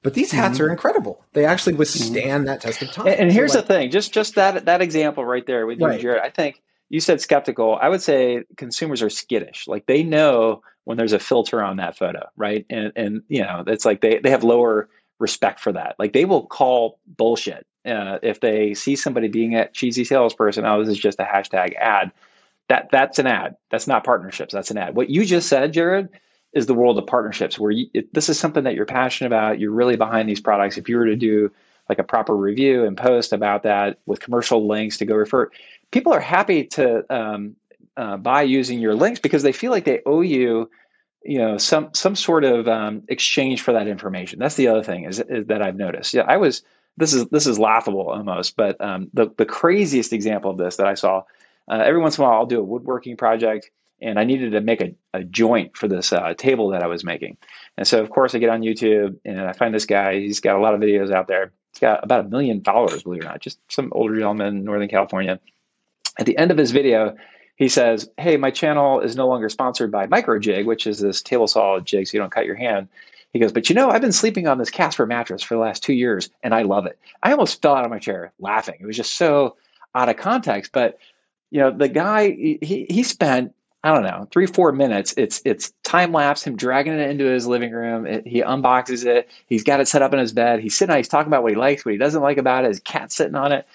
But 0.03 0.13
these 0.13 0.31
hats 0.31 0.55
mm-hmm. 0.55 0.65
are 0.65 0.71
incredible. 0.71 1.23
They 1.33 1.45
actually 1.45 1.73
withstand 1.73 2.15
mm-hmm. 2.15 2.45
that 2.45 2.61
test 2.61 2.81
of 2.81 2.91
time. 2.91 3.07
And, 3.07 3.15
and 3.15 3.31
here's 3.31 3.53
so 3.53 3.59
like, 3.59 3.67
the 3.67 3.73
thing, 3.73 3.91
just 3.91 4.13
just 4.13 4.35
that 4.35 4.65
that 4.65 4.81
example 4.81 5.23
right 5.23 5.45
there 5.45 5.65
with 5.65 5.79
you, 5.79 5.85
right. 5.85 6.01
Jared. 6.01 6.21
I 6.23 6.29
think 6.29 6.61
you 6.89 6.99
said 6.99 7.21
skeptical. 7.21 7.77
I 7.79 7.87
would 7.87 8.01
say 8.01 8.43
consumers 8.57 9.01
are 9.01 9.09
skittish. 9.09 9.67
Like 9.67 9.85
they 9.85 10.03
know 10.03 10.63
when 10.85 10.97
there's 10.97 11.13
a 11.13 11.19
filter 11.19 11.61
on 11.63 11.77
that 11.77 11.97
photo, 11.97 12.27
right? 12.35 12.65
And 12.69 12.91
and 12.95 13.23
you 13.27 13.41
know, 13.41 13.63
it's 13.67 13.85
like 13.85 14.01
they 14.01 14.19
they 14.19 14.29
have 14.29 14.43
lower 14.43 14.89
respect 15.19 15.59
for 15.59 15.71
that. 15.71 15.95
Like 15.99 16.13
they 16.13 16.25
will 16.25 16.45
call 16.45 16.99
bullshit 17.05 17.65
uh, 17.85 18.19
if 18.21 18.39
they 18.39 18.73
see 18.73 18.95
somebody 18.95 19.27
being 19.27 19.55
a 19.55 19.69
cheesy 19.69 20.03
salesperson. 20.03 20.65
Oh, 20.65 20.79
this 20.79 20.89
is 20.89 20.99
just 20.99 21.19
a 21.19 21.23
hashtag 21.23 21.75
ad. 21.75 22.11
That 22.69 22.89
that's 22.91 23.19
an 23.19 23.27
ad. 23.27 23.55
That's 23.69 23.87
not 23.87 24.03
partnerships. 24.03 24.53
That's 24.53 24.71
an 24.71 24.77
ad. 24.77 24.95
What 24.95 25.09
you 25.09 25.25
just 25.25 25.49
said, 25.49 25.73
Jared, 25.73 26.09
is 26.53 26.65
the 26.65 26.73
world 26.73 26.97
of 26.97 27.07
partnerships, 27.07 27.57
where 27.59 27.71
you, 27.71 27.87
this 28.13 28.29
is 28.29 28.39
something 28.39 28.63
that 28.63 28.75
you're 28.75 28.85
passionate 28.85 29.27
about. 29.27 29.59
You're 29.59 29.71
really 29.71 29.95
behind 29.95 30.27
these 30.27 30.41
products. 30.41 30.77
If 30.77 30.89
you 30.89 30.97
were 30.97 31.05
to 31.05 31.15
do 31.15 31.51
like 31.89 31.99
a 31.99 32.03
proper 32.03 32.35
review 32.35 32.85
and 32.85 32.97
post 32.97 33.33
about 33.33 33.63
that 33.63 33.99
with 34.05 34.19
commercial 34.19 34.67
links 34.67 34.97
to 34.97 35.05
go 35.05 35.15
refer, 35.15 35.49
people 35.91 36.13
are 36.13 36.21
happy 36.21 36.65
to 36.65 37.03
um, 37.13 37.55
uh, 37.97 38.17
buy 38.17 38.41
using 38.41 38.79
your 38.79 38.95
links 38.95 39.19
because 39.19 39.43
they 39.43 39.51
feel 39.51 39.71
like 39.71 39.85
they 39.85 40.01
owe 40.05 40.21
you 40.21 40.69
you 41.23 41.37
know 41.37 41.57
some 41.57 41.89
some 41.93 42.15
sort 42.15 42.43
of 42.43 42.67
um, 42.67 43.03
exchange 43.07 43.61
for 43.61 43.73
that 43.73 43.87
information. 43.87 44.39
That's 44.39 44.55
the 44.55 44.67
other 44.67 44.83
thing 44.83 45.05
is, 45.05 45.19
is, 45.19 45.47
that 45.47 45.61
i've 45.61 45.75
noticed. 45.75 46.13
Yeah 46.13 46.23
i 46.23 46.37
was 46.37 46.63
this 46.97 47.13
is 47.13 47.27
this 47.27 47.47
is 47.47 47.59
laughable 47.59 48.09
almost 48.09 48.55
but 48.55 48.79
um, 48.81 49.09
the, 49.13 49.29
the 49.37 49.45
craziest 49.45 50.13
example 50.13 50.51
of 50.51 50.57
this 50.57 50.77
that 50.77 50.87
i 50.87 50.93
saw 50.93 51.23
uh, 51.69 51.81
every 51.83 52.01
once 52.01 52.17
in 52.17 52.23
a 52.23 52.27
while 52.27 52.37
i'll 52.37 52.45
do 52.45 52.59
a 52.59 52.63
woodworking 52.63 53.17
project 53.17 53.69
and 54.01 54.19
i 54.19 54.23
needed 54.23 54.51
to 54.51 54.61
make 54.61 54.81
a, 54.81 54.93
a 55.13 55.23
joint 55.23 55.75
for 55.77 55.87
this 55.87 56.11
uh, 56.11 56.33
table 56.33 56.69
that 56.69 56.83
i 56.83 56.87
was 56.87 57.03
making. 57.03 57.37
And 57.77 57.87
so 57.87 58.01
of 58.01 58.09
course 58.09 58.35
i 58.35 58.39
get 58.39 58.49
on 58.49 58.61
youtube 58.61 59.17
and 59.25 59.39
i 59.41 59.53
find 59.53 59.73
this 59.73 59.85
guy 59.85 60.19
he's 60.19 60.39
got 60.39 60.55
a 60.55 60.59
lot 60.59 60.73
of 60.73 60.81
videos 60.81 61.11
out 61.11 61.27
there. 61.27 61.53
He's 61.73 61.79
got 61.79 62.03
about 62.03 62.25
a 62.25 62.29
million 62.29 62.61
followers 62.61 63.03
believe 63.03 63.21
it 63.21 63.25
or 63.25 63.29
not 63.29 63.39
just 63.39 63.59
some 63.71 63.91
older 63.93 64.15
gentleman 64.15 64.57
in 64.57 64.63
northern 64.63 64.89
california. 64.89 65.39
At 66.19 66.25
the 66.25 66.37
end 66.37 66.51
of 66.51 66.57
his 66.57 66.71
video, 66.71 67.15
he 67.61 67.69
says, 67.69 68.09
Hey, 68.17 68.37
my 68.37 68.49
channel 68.49 69.01
is 69.01 69.15
no 69.15 69.27
longer 69.27 69.47
sponsored 69.47 69.91
by 69.91 70.07
MicroJig, 70.07 70.65
which 70.65 70.87
is 70.87 70.97
this 70.97 71.21
table 71.21 71.47
saw 71.47 71.79
jig 71.79 72.07
so 72.07 72.17
you 72.17 72.19
don't 72.19 72.31
cut 72.31 72.47
your 72.47 72.55
hand. 72.55 72.87
He 73.33 73.39
goes, 73.39 73.51
But 73.51 73.69
you 73.69 73.75
know, 73.75 73.91
I've 73.91 74.01
been 74.01 74.11
sleeping 74.11 74.47
on 74.47 74.57
this 74.57 74.71
Casper 74.71 75.05
mattress 75.05 75.43
for 75.43 75.53
the 75.53 75.61
last 75.61 75.83
two 75.83 75.93
years 75.93 76.31
and 76.41 76.55
I 76.55 76.63
love 76.63 76.87
it. 76.87 76.97
I 77.21 77.31
almost 77.31 77.61
fell 77.61 77.75
out 77.75 77.85
of 77.85 77.91
my 77.91 77.99
chair 77.99 78.33
laughing. 78.39 78.79
It 78.79 78.87
was 78.87 78.97
just 78.97 79.15
so 79.15 79.57
out 79.93 80.09
of 80.09 80.17
context. 80.17 80.71
But, 80.71 80.97
you 81.51 81.59
know, 81.59 81.69
the 81.69 81.87
guy, 81.87 82.31
he, 82.31 82.87
he 82.89 83.03
spent, 83.03 83.53
I 83.83 83.93
don't 83.93 84.05
know, 84.05 84.27
three, 84.31 84.47
four 84.47 84.71
minutes. 84.71 85.13
It's 85.15 85.39
it's 85.45 85.71
time 85.83 86.13
lapse, 86.13 86.41
him 86.41 86.55
dragging 86.55 86.93
it 86.93 87.11
into 87.11 87.25
his 87.25 87.45
living 87.45 87.71
room. 87.73 88.07
It, 88.07 88.25
he 88.25 88.41
unboxes 88.41 89.05
it. 89.05 89.29
He's 89.45 89.63
got 89.63 89.79
it 89.79 89.87
set 89.87 90.01
up 90.01 90.13
in 90.13 90.19
his 90.19 90.33
bed. 90.33 90.61
He's 90.61 90.75
sitting 90.75 90.95
he's 90.95 91.07
talking 91.07 91.27
about 91.27 91.43
what 91.43 91.51
he 91.51 91.57
likes, 91.57 91.85
what 91.85 91.91
he 91.91 91.99
doesn't 91.99 92.23
like 92.23 92.37
about 92.37 92.65
it. 92.65 92.69
His 92.69 92.79
cat's 92.79 93.15
sitting 93.15 93.35
on 93.35 93.51
it. 93.51 93.67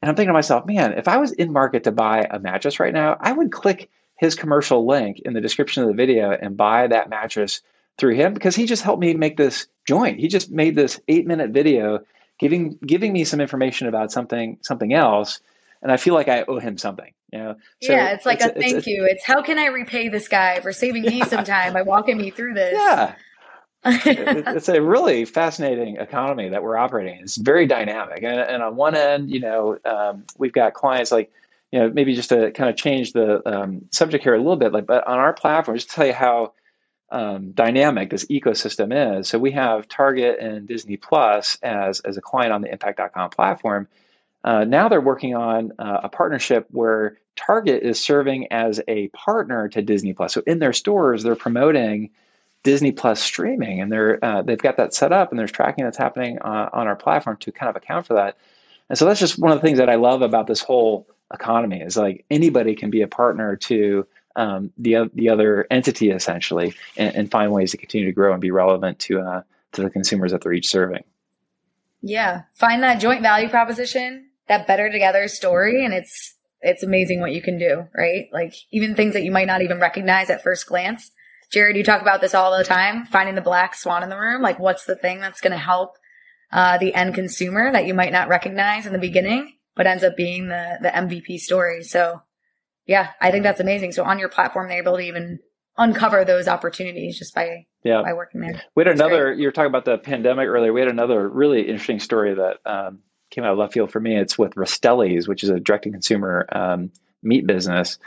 And 0.00 0.08
I'm 0.08 0.14
thinking 0.14 0.28
to 0.28 0.34
myself, 0.34 0.66
man, 0.66 0.92
if 0.92 1.08
I 1.08 1.16
was 1.16 1.32
in 1.32 1.52
market 1.52 1.84
to 1.84 1.92
buy 1.92 2.26
a 2.30 2.38
mattress 2.38 2.78
right 2.78 2.92
now, 2.92 3.16
I 3.20 3.32
would 3.32 3.50
click 3.50 3.90
his 4.16 4.34
commercial 4.34 4.86
link 4.86 5.20
in 5.24 5.32
the 5.32 5.40
description 5.40 5.82
of 5.82 5.88
the 5.88 5.94
video 5.94 6.30
and 6.30 6.56
buy 6.56 6.86
that 6.86 7.08
mattress 7.08 7.62
through 7.98 8.14
him 8.14 8.32
because 8.32 8.54
he 8.54 8.66
just 8.66 8.82
helped 8.82 9.00
me 9.00 9.14
make 9.14 9.36
this 9.36 9.66
joint. 9.86 10.20
He 10.20 10.28
just 10.28 10.50
made 10.50 10.76
this 10.76 11.00
eight 11.08 11.26
minute 11.26 11.50
video 11.50 12.00
giving 12.38 12.78
giving 12.86 13.12
me 13.12 13.24
some 13.24 13.40
information 13.40 13.88
about 13.88 14.12
something 14.12 14.58
something 14.62 14.92
else. 14.92 15.40
And 15.82 15.90
I 15.90 15.96
feel 15.96 16.14
like 16.14 16.28
I 16.28 16.44
owe 16.46 16.58
him 16.58 16.78
something, 16.78 17.12
you 17.32 17.38
know? 17.38 17.54
So 17.82 17.92
yeah, 17.92 18.10
it's 18.10 18.26
like 18.26 18.40
it's, 18.40 18.46
a 18.46 18.60
thank 18.60 18.74
it's, 18.78 18.86
you. 18.86 19.06
It's 19.08 19.24
how 19.24 19.42
can 19.42 19.58
I 19.58 19.66
repay 19.66 20.08
this 20.08 20.28
guy 20.28 20.60
for 20.60 20.72
saving 20.72 21.02
me 21.02 21.22
some 21.26 21.44
time 21.44 21.72
by 21.72 21.82
walking 21.82 22.16
me 22.16 22.30
through 22.30 22.54
this? 22.54 22.74
Yeah 22.74 23.14
it's 23.84 24.68
a 24.68 24.82
really 24.82 25.24
fascinating 25.24 25.96
economy 25.96 26.48
that 26.48 26.62
we're 26.62 26.76
operating. 26.76 27.20
It's 27.20 27.36
very 27.36 27.66
dynamic, 27.66 28.22
and, 28.22 28.38
and 28.38 28.62
on 28.62 28.76
one 28.76 28.96
end, 28.96 29.30
you 29.30 29.40
know, 29.40 29.78
um, 29.84 30.24
we've 30.36 30.52
got 30.52 30.74
clients 30.74 31.12
like, 31.12 31.30
you 31.70 31.78
know, 31.78 31.90
maybe 31.90 32.14
just 32.14 32.30
to 32.30 32.50
kind 32.52 32.70
of 32.70 32.76
change 32.76 33.12
the 33.12 33.46
um, 33.48 33.82
subject 33.90 34.24
here 34.24 34.34
a 34.34 34.38
little 34.38 34.56
bit, 34.56 34.72
like, 34.72 34.86
but 34.86 35.06
on 35.06 35.18
our 35.18 35.32
platform, 35.32 35.76
just 35.76 35.90
to 35.90 35.94
tell 35.94 36.06
you 36.06 36.12
how 36.12 36.52
um, 37.10 37.52
dynamic 37.52 38.10
this 38.10 38.26
ecosystem 38.26 39.18
is. 39.18 39.28
So 39.28 39.38
we 39.38 39.52
have 39.52 39.88
Target 39.88 40.38
and 40.40 40.66
Disney 40.66 40.96
Plus 40.96 41.58
as 41.62 42.00
as 42.00 42.16
a 42.16 42.20
client 42.20 42.52
on 42.52 42.62
the 42.62 42.70
Impact.com 42.70 43.30
platform. 43.30 43.88
Uh, 44.44 44.64
now 44.64 44.88
they're 44.88 45.00
working 45.00 45.34
on 45.34 45.72
uh, 45.78 46.00
a 46.04 46.08
partnership 46.08 46.66
where 46.70 47.18
Target 47.36 47.82
is 47.82 48.02
serving 48.02 48.52
as 48.52 48.80
a 48.88 49.08
partner 49.08 49.68
to 49.68 49.82
Disney 49.82 50.12
Plus. 50.12 50.32
So 50.32 50.42
in 50.46 50.58
their 50.58 50.72
stores, 50.72 51.22
they're 51.22 51.36
promoting 51.36 52.10
Disney 52.62 52.92
Plus 52.92 53.22
streaming, 53.22 53.80
and 53.80 53.90
they're 53.90 54.22
uh, 54.24 54.42
they've 54.42 54.58
got 54.58 54.76
that 54.76 54.94
set 54.94 55.12
up, 55.12 55.30
and 55.30 55.38
there's 55.38 55.52
tracking 55.52 55.84
that's 55.84 55.98
happening 55.98 56.38
on, 56.40 56.68
on 56.72 56.86
our 56.86 56.96
platform 56.96 57.36
to 57.38 57.52
kind 57.52 57.70
of 57.70 57.76
account 57.76 58.06
for 58.06 58.14
that. 58.14 58.36
And 58.88 58.98
so 58.98 59.04
that's 59.04 59.20
just 59.20 59.38
one 59.38 59.52
of 59.52 59.58
the 59.58 59.62
things 59.62 59.78
that 59.78 59.88
I 59.88 59.96
love 59.96 60.22
about 60.22 60.46
this 60.46 60.60
whole 60.60 61.06
economy 61.32 61.80
is 61.80 61.96
like 61.96 62.24
anybody 62.30 62.74
can 62.74 62.90
be 62.90 63.02
a 63.02 63.08
partner 63.08 63.56
to 63.56 64.06
um, 64.36 64.72
the 64.78 65.10
the 65.14 65.28
other 65.28 65.66
entity 65.70 66.10
essentially, 66.10 66.74
and, 66.96 67.14
and, 67.14 67.30
find 67.30 67.52
ways 67.52 67.72
to 67.72 67.76
continue 67.76 68.06
to 68.06 68.12
grow 68.12 68.32
and 68.32 68.40
be 68.40 68.50
relevant 68.50 68.98
to 69.00 69.20
uh, 69.20 69.42
to 69.72 69.82
the 69.82 69.90
consumers 69.90 70.32
that 70.32 70.42
they're 70.42 70.52
each 70.52 70.68
serving. 70.68 71.04
Yeah, 72.02 72.42
find 72.54 72.82
that 72.82 73.00
joint 73.00 73.22
value 73.22 73.48
proposition, 73.48 74.28
that 74.46 74.66
better 74.66 74.90
together 74.90 75.26
story, 75.28 75.84
and 75.84 75.92
it's 75.92 76.34
it's 76.60 76.82
amazing 76.82 77.20
what 77.20 77.32
you 77.32 77.42
can 77.42 77.58
do, 77.58 77.88
right? 77.96 78.28
Like 78.32 78.54
even 78.70 78.94
things 78.94 79.14
that 79.14 79.22
you 79.22 79.30
might 79.30 79.46
not 79.46 79.62
even 79.62 79.80
recognize 79.80 80.30
at 80.30 80.42
first 80.42 80.66
glance 80.66 81.10
Jared, 81.50 81.76
you 81.76 81.84
talk 81.84 82.02
about 82.02 82.20
this 82.20 82.34
all 82.34 82.56
the 82.56 82.64
time, 82.64 83.06
finding 83.06 83.34
the 83.34 83.40
black 83.40 83.74
swan 83.74 84.02
in 84.02 84.10
the 84.10 84.18
room. 84.18 84.42
Like, 84.42 84.58
what's 84.58 84.84
the 84.84 84.96
thing 84.96 85.20
that's 85.20 85.40
going 85.40 85.52
to 85.52 85.58
help 85.58 85.96
uh, 86.52 86.78
the 86.78 86.94
end 86.94 87.14
consumer 87.14 87.72
that 87.72 87.86
you 87.86 87.94
might 87.94 88.12
not 88.12 88.28
recognize 88.28 88.86
in 88.86 88.92
the 88.92 88.98
beginning, 88.98 89.54
but 89.76 89.86
ends 89.86 90.04
up 90.04 90.16
being 90.16 90.48
the 90.48 90.78
the 90.80 90.88
MVP 90.88 91.38
story. 91.38 91.82
So, 91.82 92.22
yeah, 92.86 93.10
I 93.20 93.30
think 93.30 93.44
that's 93.44 93.60
amazing. 93.60 93.92
So 93.92 94.04
on 94.04 94.18
your 94.18 94.28
platform, 94.28 94.68
they're 94.68 94.78
able 94.78 94.96
to 94.96 95.02
even 95.02 95.40
uncover 95.76 96.24
those 96.24 96.48
opportunities 96.48 97.18
just 97.18 97.34
by 97.34 97.66
yeah. 97.84 98.02
by 98.02 98.12
working 98.12 98.40
there. 98.40 98.62
We 98.74 98.84
had 98.84 98.92
another. 98.92 99.32
You 99.32 99.48
were 99.48 99.52
talking 99.52 99.70
about 99.70 99.84
the 99.84 99.98
pandemic 99.98 100.48
earlier. 100.48 100.72
We 100.72 100.80
had 100.80 100.90
another 100.90 101.28
really 101.28 101.62
interesting 101.62 102.00
story 102.00 102.34
that 102.34 102.58
um, 102.66 103.00
came 103.30 103.44
out 103.44 103.52
of 103.52 103.58
left 103.58 103.72
field 103.72 103.92
for 103.92 104.00
me. 104.00 104.16
It's 104.16 104.38
with 104.38 104.54
Rastelli's, 104.54 105.28
which 105.28 105.42
is 105.42 105.50
a 105.50 105.60
direct 105.60 105.84
to 105.84 105.90
consumer 105.90 106.46
um, 106.50 106.90
meat 107.22 107.46
business, 107.46 107.98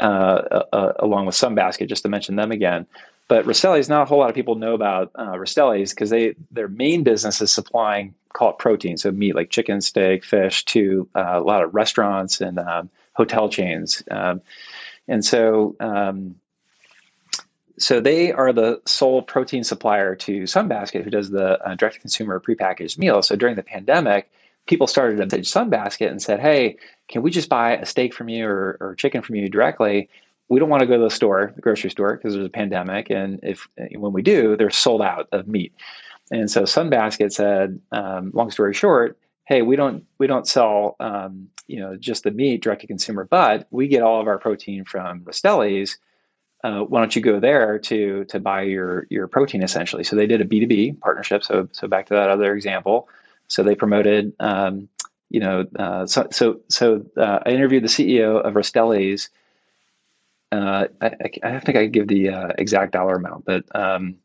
uh, 0.00 0.64
uh, 0.72 0.92
along 0.98 1.26
with 1.26 1.34
Sunbasket, 1.34 1.88
just 1.88 2.02
to 2.02 2.08
mention 2.08 2.36
them 2.36 2.52
again. 2.52 2.86
But 3.28 3.44
Rastelli's, 3.44 3.88
not 3.88 4.02
a 4.02 4.04
whole 4.06 4.18
lot 4.18 4.28
of 4.28 4.34
people 4.34 4.56
know 4.56 4.74
about 4.74 5.12
uh, 5.14 5.34
Rastelli's 5.34 5.90
because 5.90 6.10
they 6.10 6.34
their 6.50 6.68
main 6.68 7.04
business 7.04 7.40
is 7.40 7.52
supplying 7.52 8.14
call 8.32 8.50
it 8.50 8.58
protein, 8.58 8.96
so 8.96 9.10
meat 9.10 9.34
like 9.34 9.50
chicken, 9.50 9.80
steak, 9.80 10.24
fish 10.24 10.64
to 10.66 11.08
uh, 11.14 11.40
a 11.40 11.42
lot 11.42 11.62
of 11.62 11.74
restaurants 11.74 12.40
and 12.40 12.58
um, 12.58 12.90
hotel 13.14 13.48
chains. 13.48 14.02
Um, 14.10 14.40
and 15.08 15.24
so 15.24 15.76
um, 15.80 16.36
so 17.78 18.00
they 18.00 18.30
are 18.30 18.52
the 18.52 18.80
sole 18.84 19.22
protein 19.22 19.64
supplier 19.64 20.14
to 20.14 20.42
Sunbasket, 20.42 21.02
who 21.02 21.10
does 21.10 21.30
the 21.30 21.58
uh, 21.66 21.74
direct 21.74 22.00
consumer 22.00 22.38
prepackaged 22.38 22.98
meal. 22.98 23.22
So 23.22 23.36
during 23.36 23.56
the 23.56 23.62
pandemic, 23.62 24.30
people 24.70 24.86
started 24.86 25.18
message 25.18 25.50
Sunbasket 25.50 26.08
and 26.08 26.22
said, 26.22 26.38
"Hey, 26.38 26.76
can 27.08 27.22
we 27.22 27.30
just 27.30 27.48
buy 27.48 27.76
a 27.76 27.84
steak 27.84 28.14
from 28.14 28.28
you 28.28 28.46
or, 28.46 28.78
or 28.80 28.94
chicken 28.94 29.20
from 29.20 29.34
you 29.34 29.48
directly? 29.48 30.08
We 30.48 30.60
don't 30.60 30.68
want 30.68 30.80
to 30.80 30.86
go 30.86 30.96
to 30.96 31.02
the 31.02 31.10
store, 31.10 31.52
the 31.56 31.60
grocery 31.60 31.90
store, 31.90 32.16
because 32.16 32.34
there's 32.34 32.46
a 32.46 32.50
pandemic, 32.50 33.10
and 33.10 33.40
if 33.42 33.68
when 33.96 34.12
we 34.12 34.22
do, 34.22 34.56
they're 34.56 34.70
sold 34.70 35.02
out 35.02 35.28
of 35.32 35.48
meat." 35.48 35.74
And 36.30 36.48
so 36.48 36.62
Sunbasket 36.62 37.32
said, 37.32 37.80
um, 37.90 38.30
long 38.32 38.52
story 38.52 38.72
short, 38.72 39.18
hey, 39.46 39.62
we 39.62 39.74
don't 39.74 40.04
we 40.18 40.28
don't 40.28 40.46
sell 40.46 40.94
um, 41.00 41.48
you 41.66 41.80
know 41.80 41.96
just 41.96 42.22
the 42.22 42.30
meat 42.30 42.62
direct 42.62 42.82
to 42.82 42.86
consumer, 42.86 43.24
but 43.28 43.66
we 43.72 43.88
get 43.88 44.02
all 44.02 44.20
of 44.20 44.28
our 44.28 44.38
protein 44.38 44.84
from 44.84 45.20
Rastelli's 45.22 45.98
uh, 46.62 46.80
why 46.80 47.00
don't 47.00 47.16
you 47.16 47.22
go 47.22 47.40
there 47.40 47.78
to 47.78 48.24
to 48.26 48.38
buy 48.38 48.62
your 48.62 49.06
your 49.10 49.26
protein 49.26 49.64
essentially? 49.64 50.04
So 50.04 50.14
they 50.14 50.28
did 50.28 50.40
a 50.40 50.44
B 50.44 50.60
two 50.60 50.66
B 50.68 50.92
partnership. 50.92 51.42
So 51.42 51.68
so 51.72 51.88
back 51.88 52.06
to 52.06 52.14
that 52.14 52.30
other 52.30 52.54
example. 52.54 53.08
So 53.50 53.62
they 53.62 53.74
promoted, 53.74 54.32
um, 54.40 54.88
you 55.28 55.40
know, 55.40 55.66
uh, 55.78 56.06
so 56.06 56.28
so 56.30 56.60
so 56.68 57.04
uh, 57.16 57.40
I 57.44 57.50
interviewed 57.50 57.84
the 57.84 57.88
CEO 57.88 58.40
of 58.40 58.54
Rastelli's. 58.54 59.28
Uh, 60.52 60.86
I, 61.00 61.12
I, 61.44 61.60
think 61.60 61.78
I 61.78 61.86
give 61.86 62.08
the 62.08 62.30
uh, 62.30 62.48
exact 62.58 62.92
dollar 62.92 63.14
amount, 63.14 63.44
but 63.44 63.64
um, 63.72 64.16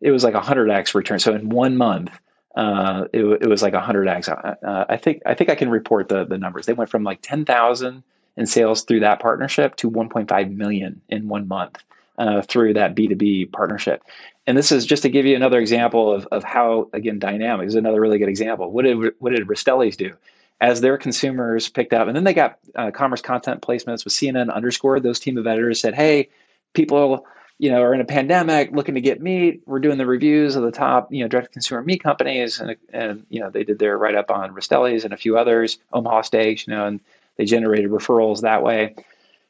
it 0.00 0.10
was 0.10 0.24
like 0.24 0.34
a 0.34 0.40
hundred 0.40 0.70
x 0.70 0.94
return. 0.94 1.18
So 1.18 1.34
in 1.34 1.50
one 1.50 1.76
month, 1.76 2.10
uh, 2.56 3.04
it, 3.12 3.22
it 3.42 3.48
was 3.48 3.62
like 3.62 3.74
hundred 3.74 4.08
x. 4.08 4.28
I 4.28 4.96
think 4.96 5.22
I 5.26 5.34
think 5.34 5.50
I 5.50 5.54
can 5.54 5.70
report 5.70 6.08
the 6.08 6.24
the 6.24 6.38
numbers. 6.38 6.66
They 6.66 6.72
went 6.72 6.90
from 6.90 7.04
like 7.04 7.20
ten 7.22 7.44
thousand 7.44 8.04
in 8.36 8.46
sales 8.46 8.82
through 8.82 9.00
that 9.00 9.20
partnership 9.20 9.76
to 9.76 9.90
1.5 9.90 10.56
million 10.56 11.00
in 11.08 11.28
one 11.28 11.46
month 11.46 11.82
uh, 12.18 12.42
through 12.42 12.74
that 12.74 12.94
B2B 12.94 13.52
partnership. 13.52 14.02
And 14.46 14.56
this 14.56 14.72
is 14.72 14.84
just 14.84 15.02
to 15.02 15.08
give 15.08 15.26
you 15.26 15.36
another 15.36 15.58
example 15.58 16.12
of, 16.12 16.26
of 16.30 16.44
how, 16.44 16.88
again, 16.92 17.18
dynamic 17.18 17.66
is 17.66 17.74
another 17.74 18.00
really 18.00 18.18
good 18.18 18.28
example. 18.28 18.70
What 18.70 18.84
did, 18.84 19.12
what 19.18 19.32
did 19.34 19.46
Rastelli's 19.46 19.96
do? 19.96 20.14
As 20.60 20.80
their 20.80 20.96
consumers 20.96 21.68
picked 21.68 21.92
up, 21.92 22.06
and 22.06 22.16
then 22.16 22.24
they 22.24 22.32
got 22.32 22.58
uh, 22.76 22.90
commerce 22.90 23.20
content 23.20 23.60
placements 23.60 24.04
with 24.04 24.14
CNN 24.14 24.52
underscore. 24.52 25.00
Those 25.00 25.18
team 25.18 25.36
of 25.36 25.46
editors 25.46 25.80
said, 25.80 25.94
hey, 25.94 26.30
people 26.74 27.26
you 27.58 27.70
know, 27.70 27.80
are 27.82 27.94
in 27.94 28.00
a 28.00 28.04
pandemic 28.04 28.72
looking 28.72 28.94
to 28.96 29.00
get 29.00 29.22
meat. 29.22 29.62
We're 29.66 29.78
doing 29.78 29.98
the 29.98 30.06
reviews 30.06 30.56
of 30.56 30.62
the 30.62 30.72
top, 30.72 31.12
you 31.12 31.22
know, 31.22 31.28
direct 31.28 31.52
consumer 31.52 31.82
meat 31.82 32.02
companies, 32.02 32.58
and 32.60 32.76
and 32.92 33.26
you 33.30 33.40
know 33.40 33.50
they 33.50 33.64
did 33.64 33.78
their 33.78 33.96
write 33.96 34.16
up 34.16 34.30
on 34.30 34.54
Rastelli's 34.54 35.04
and 35.04 35.14
a 35.14 35.16
few 35.16 35.38
others, 35.38 35.78
Omaha 35.92 36.22
Steaks, 36.22 36.66
you 36.66 36.74
know, 36.74 36.86
and 36.86 37.00
they 37.36 37.44
generated 37.44 37.90
referrals 37.90 38.40
that 38.40 38.62
way. 38.62 38.94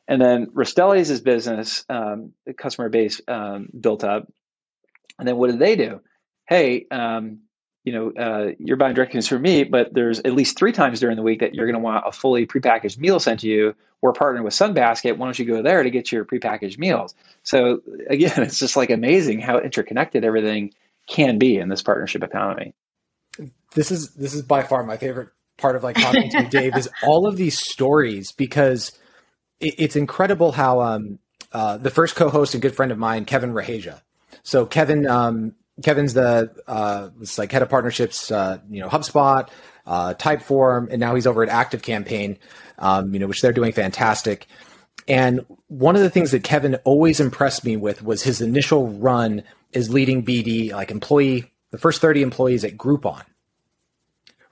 And 0.06 0.20
then 0.20 0.46
Rastelli's 0.54 1.20
business, 1.20 1.84
um, 1.88 2.32
the 2.46 2.52
customer 2.52 2.88
base 2.88 3.20
um, 3.26 3.68
built 3.78 4.04
up. 4.04 4.30
And 5.18 5.26
then 5.26 5.36
what 5.36 5.50
did 5.50 5.58
they 5.58 5.76
do? 5.76 6.00
Hey, 6.46 6.86
um, 6.90 7.40
you 7.84 7.92
know, 7.92 8.12
uh, 8.18 8.52
you're 8.58 8.76
buying 8.76 8.94
direct 8.94 9.12
consumer 9.12 9.40
meat, 9.40 9.70
but 9.70 9.92
there's 9.92 10.20
at 10.20 10.32
least 10.32 10.58
three 10.58 10.72
times 10.72 11.00
during 11.00 11.16
the 11.16 11.22
week 11.22 11.40
that 11.40 11.54
you're 11.54 11.66
going 11.66 11.74
to 11.74 11.84
want 11.84 12.04
a 12.06 12.12
fully 12.12 12.46
prepackaged 12.46 12.98
meal 12.98 13.20
sent 13.20 13.40
to 13.40 13.48
you. 13.48 13.74
We're 14.00 14.12
partnering 14.12 14.44
with 14.44 14.54
Sunbasket. 14.54 15.16
Why 15.16 15.26
don't 15.26 15.38
you 15.38 15.44
go 15.44 15.62
there 15.62 15.82
to 15.82 15.90
get 15.90 16.10
your 16.10 16.24
prepackaged 16.24 16.78
meals? 16.78 17.14
So 17.42 17.80
again, 18.08 18.32
it's 18.42 18.58
just 18.58 18.76
like 18.76 18.90
amazing 18.90 19.40
how 19.40 19.58
interconnected 19.58 20.24
everything 20.24 20.72
can 21.06 21.38
be 21.38 21.56
in 21.56 21.68
this 21.68 21.82
partnership 21.82 22.22
economy. 22.22 22.74
This 23.74 23.90
is 23.90 24.14
this 24.14 24.34
is 24.34 24.42
by 24.42 24.62
far 24.62 24.84
my 24.84 24.96
favorite 24.96 25.30
part 25.58 25.76
of 25.76 25.82
like 25.82 25.96
talking 25.96 26.30
to 26.30 26.42
you, 26.42 26.48
Dave, 26.48 26.76
is 26.76 26.88
all 27.02 27.26
of 27.26 27.36
these 27.36 27.58
stories 27.58 28.32
because 28.32 28.92
it's 29.68 29.96
incredible 29.96 30.52
how 30.52 30.80
um, 30.80 31.18
uh, 31.52 31.76
the 31.76 31.90
first 31.90 32.16
co-host 32.16 32.54
and 32.54 32.62
good 32.62 32.74
friend 32.74 32.92
of 32.92 32.98
mine, 32.98 33.24
Kevin 33.24 33.52
Raheja. 33.52 34.02
So 34.42 34.66
Kevin, 34.66 35.06
um, 35.06 35.54
Kevin's 35.82 36.14
the 36.14 36.50
uh, 36.66 37.10
like 37.38 37.52
head 37.52 37.62
of 37.62 37.68
partnerships, 37.68 38.30
uh, 38.30 38.58
you 38.68 38.80
know, 38.80 38.88
HubSpot, 38.88 39.48
uh, 39.86 40.14
Typeform, 40.14 40.88
and 40.90 41.00
now 41.00 41.14
he's 41.14 41.26
over 41.26 41.42
at 41.42 41.48
Active 41.48 41.82
Campaign, 41.82 42.38
um, 42.78 43.12
you 43.12 43.20
know, 43.20 43.26
which 43.26 43.40
they're 43.40 43.52
doing 43.52 43.72
fantastic. 43.72 44.46
And 45.06 45.44
one 45.68 45.96
of 45.96 46.02
the 46.02 46.10
things 46.10 46.30
that 46.30 46.44
Kevin 46.44 46.76
always 46.84 47.20
impressed 47.20 47.64
me 47.64 47.76
with 47.76 48.02
was 48.02 48.22
his 48.22 48.40
initial 48.40 48.88
run 48.88 49.42
as 49.74 49.92
leading 49.92 50.24
BD, 50.24 50.72
like 50.72 50.90
employee, 50.90 51.52
the 51.70 51.78
first 51.78 52.00
30 52.00 52.22
employees 52.22 52.64
at 52.64 52.76
Groupon 52.76 53.22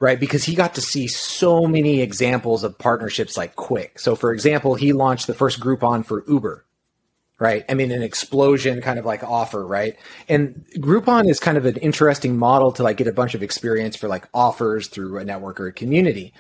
right? 0.03 0.19
Because 0.19 0.43
he 0.43 0.57
got 0.57 0.75
to 0.75 0.81
see 0.81 1.07
so 1.07 1.69
many 1.69 2.01
examples 2.01 2.65
of 2.65 2.77
partnerships 2.77 3.37
like 3.37 3.55
quick. 3.55 4.01
So, 4.01 4.17
for 4.17 4.33
example, 4.33 4.75
he 4.75 4.93
launched 4.93 5.29
the 5.29 5.33
first 5.33 5.61
Groupon 5.61 6.05
for 6.05 6.25
Uber, 6.27 6.65
right? 7.39 7.65
I 7.69 7.75
mean, 7.75 7.93
an 7.93 8.03
explosion 8.03 8.83
kind 8.83 8.99
of 8.99 9.05
like 9.05 9.23
offer, 9.23 9.65
right? 9.65 9.97
And 10.29 10.67
Groupon 10.79 11.31
is 11.31 11.39
kind 11.39 11.57
of 11.57 11.67
an 11.67 11.77
interesting 11.77 12.37
model 12.37 12.73
to 12.73 12.83
like 12.83 12.97
get 12.97 13.07
a 13.07 13.13
bunch 13.13 13.37
of 13.37 13.45
experience 13.45 13.95
for 13.95 14.09
like 14.09 14.29
offers 14.35 14.89
through 14.89 15.19
a 15.19 15.25
network 15.25 15.61
or 15.61 15.69
a 15.69 15.73
community. 15.73 16.35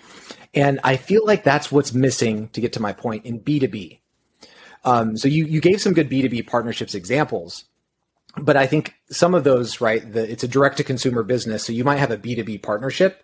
And 0.52 0.80
I 0.82 0.96
feel 0.96 1.24
like 1.24 1.44
that's 1.44 1.70
what's 1.70 1.94
missing 1.94 2.48
to 2.48 2.60
get 2.60 2.72
to 2.72 2.82
my 2.82 2.92
point 2.92 3.24
in 3.26 3.38
B2B. 3.38 4.00
Um, 4.84 5.16
so 5.16 5.28
you, 5.28 5.44
you 5.44 5.60
gave 5.60 5.80
some 5.80 5.92
good 5.92 6.10
B2B 6.10 6.48
partnerships 6.48 6.96
examples, 6.96 7.66
but 8.36 8.56
I 8.56 8.66
think 8.66 8.94
some 9.12 9.34
of 9.34 9.44
those, 9.44 9.80
right, 9.80 10.12
the, 10.12 10.28
it's 10.28 10.42
a 10.42 10.48
direct 10.48 10.78
to 10.78 10.84
consumer 10.84 11.22
business. 11.22 11.64
So 11.64 11.72
you 11.72 11.84
might 11.84 12.00
have 12.00 12.10
a 12.10 12.16
B2B 12.16 12.60
partnership 12.64 13.22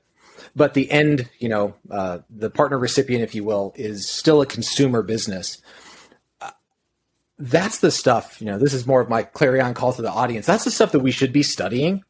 but 0.58 0.74
the 0.74 0.90
end, 0.90 1.30
you 1.38 1.48
know, 1.48 1.74
uh, 1.90 2.18
the 2.28 2.50
partner 2.50 2.78
recipient, 2.78 3.22
if 3.22 3.34
you 3.34 3.44
will, 3.44 3.72
is 3.76 4.08
still 4.08 4.42
a 4.42 4.46
consumer 4.46 5.02
business. 5.02 5.62
That's 7.38 7.78
the 7.78 7.92
stuff, 7.92 8.40
you 8.40 8.46
know, 8.46 8.58
this 8.58 8.74
is 8.74 8.86
more 8.86 9.00
of 9.00 9.08
my 9.08 9.22
clarion 9.22 9.72
call 9.72 9.92
to 9.92 10.02
the 10.02 10.10
audience. 10.10 10.44
That's 10.44 10.64
the 10.64 10.72
stuff 10.72 10.92
that 10.92 11.00
we 11.00 11.12
should 11.12 11.32
be 11.32 11.44
studying 11.44 12.02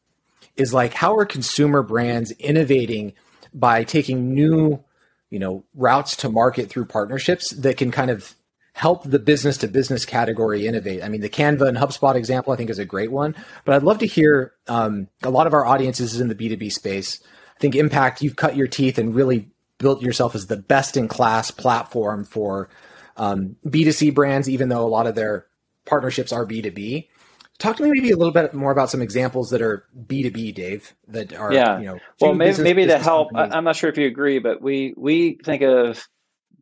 is 0.57 0.72
like 0.72 0.94
how 0.94 1.16
are 1.16 1.26
consumer 1.26 1.82
brands 1.82 2.32
innovating 2.32 3.12
by 3.53 3.84
taking 3.84 4.34
new, 4.34 4.82
you 5.30 5.38
know, 5.38 5.64
routes 5.74 6.16
to 6.16 6.30
market 6.30 6.70
through 6.70 6.86
partnerships 6.86 7.51
that 7.51 7.76
can 7.76 7.90
kind 7.90 8.11
of 8.11 8.34
help 8.72 9.03
the 9.05 9.18
business 9.18 9.59
to 9.59 9.68
business 9.68 10.07
category 10.07 10.66
innovate. 10.66 11.03
I 11.03 11.09
mean, 11.09 11.20
the 11.20 11.28
Canva 11.28 11.68
and 11.68 11.76
HubSpot 11.76 12.14
example, 12.14 12.53
I 12.53 12.57
think, 12.57 12.70
is 12.70 12.78
a 12.78 12.84
great 12.84 13.11
one. 13.11 13.34
But 13.64 13.74
I'd 13.74 13.82
love 13.82 13.99
to 13.99 14.07
hear 14.07 14.53
um, 14.68 15.09
a 15.22 15.30
lot 15.30 15.46
of 15.46 15.53
our 15.53 15.66
audiences 15.66 16.14
is 16.14 16.20
in 16.20 16.28
the 16.28 16.34
B2B 16.34 16.72
space. 16.72 17.20
I 17.59 17.61
think 17.61 17.75
Impact, 17.75 18.23
you've 18.23 18.37
cut 18.37 18.57
your 18.57 18.69
teeth 18.69 18.99
and 18.99 19.13
really 19.13 19.51
built 19.79 20.01
yourself 20.01 20.37
as 20.37 20.47
the 20.47 20.57
best 20.57 20.97
in 20.97 21.09
class 21.09 21.51
platform 21.51 22.25
for 22.25 22.69
um, 23.17 23.57
B2C 23.67 24.15
brands, 24.15 24.49
even 24.49 24.69
though 24.69 24.87
a 24.87 24.89
lot 24.89 25.09
of 25.09 25.17
their 25.17 25.47
partnerships 25.85 26.33
are 26.33 26.47
B2B. 26.47 27.09
Talk 27.59 27.77
to 27.79 27.83
me 27.83 27.91
maybe 27.91 28.13
a 28.13 28.17
little 28.17 28.33
bit 28.33 28.55
more 28.55 28.71
about 28.71 28.91
some 28.91 29.03
examples 29.03 29.51
that 29.51 29.61
are 29.61 29.85
B2B, 30.07 30.55
Dave, 30.55 30.95
that 31.09 31.33
are, 31.35 31.53
yeah. 31.53 31.81
you 31.81 31.87
know, 31.87 31.99
well, 32.21 32.33
maybe, 32.33 32.51
business, 32.51 32.65
maybe 32.65 32.83
business 32.85 33.01
to 33.01 33.05
help, 33.05 33.31
companies. 33.33 33.55
I'm 33.57 33.65
not 33.65 33.75
sure 33.75 33.91
if 33.91 33.99
you 33.99 34.07
agree, 34.07 34.39
but 34.39 34.63
we, 34.63 34.95
we 34.97 35.41
think 35.43 35.63
of 35.63 36.07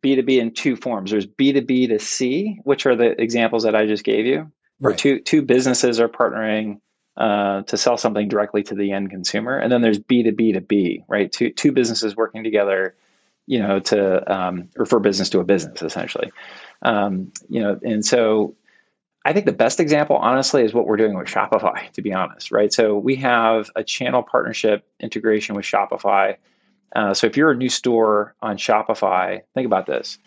B2B 0.02 0.38
in 0.38 0.54
two 0.54 0.76
forms. 0.76 1.10
There's 1.10 1.26
B2B 1.26 1.88
to 1.88 1.98
C, 1.98 2.58
which 2.64 2.86
are 2.86 2.96
the 2.96 3.20
examples 3.20 3.64
that 3.64 3.76
I 3.76 3.84
just 3.84 4.04
gave 4.04 4.24
you, 4.24 4.50
where 4.78 4.92
right. 4.92 4.98
two, 4.98 5.20
two 5.20 5.42
businesses 5.42 6.00
are 6.00 6.08
partnering 6.08 6.80
uh, 7.16 7.62
to 7.62 7.76
sell 7.76 7.96
something 7.96 8.28
directly 8.28 8.62
to 8.64 8.74
the 8.74 8.92
end 8.92 9.10
consumer. 9.10 9.56
And 9.56 9.72
then 9.72 9.82
there's 9.82 9.98
B 9.98 10.22
to 10.22 10.32
B 10.32 10.52
to 10.52 10.60
B, 10.60 11.02
right? 11.08 11.30
Two 11.30 11.50
two 11.50 11.72
businesses 11.72 12.16
working 12.16 12.44
together, 12.44 12.94
you 13.46 13.58
know, 13.58 13.80
to 13.80 14.32
um, 14.32 14.68
refer 14.76 14.98
business 14.98 15.30
to 15.30 15.40
a 15.40 15.44
business 15.44 15.82
essentially. 15.82 16.30
Um, 16.82 17.32
you 17.48 17.60
know, 17.60 17.78
and 17.82 18.04
so 18.04 18.54
I 19.24 19.32
think 19.32 19.46
the 19.46 19.52
best 19.52 19.80
example, 19.80 20.16
honestly, 20.16 20.62
is 20.62 20.72
what 20.74 20.86
we're 20.86 20.96
doing 20.96 21.16
with 21.16 21.26
Shopify. 21.26 21.90
To 21.92 22.02
be 22.02 22.12
honest, 22.12 22.50
right? 22.50 22.72
So 22.72 22.96
we 22.96 23.16
have 23.16 23.70
a 23.76 23.82
channel 23.82 24.22
partnership 24.22 24.86
integration 25.00 25.54
with 25.54 25.64
Shopify. 25.64 26.36
Uh, 26.94 27.12
so 27.12 27.26
if 27.26 27.36
you're 27.36 27.50
a 27.50 27.56
new 27.56 27.68
store 27.68 28.34
on 28.40 28.56
Shopify, 28.56 29.40
think 29.54 29.66
about 29.66 29.86
this 29.86 30.18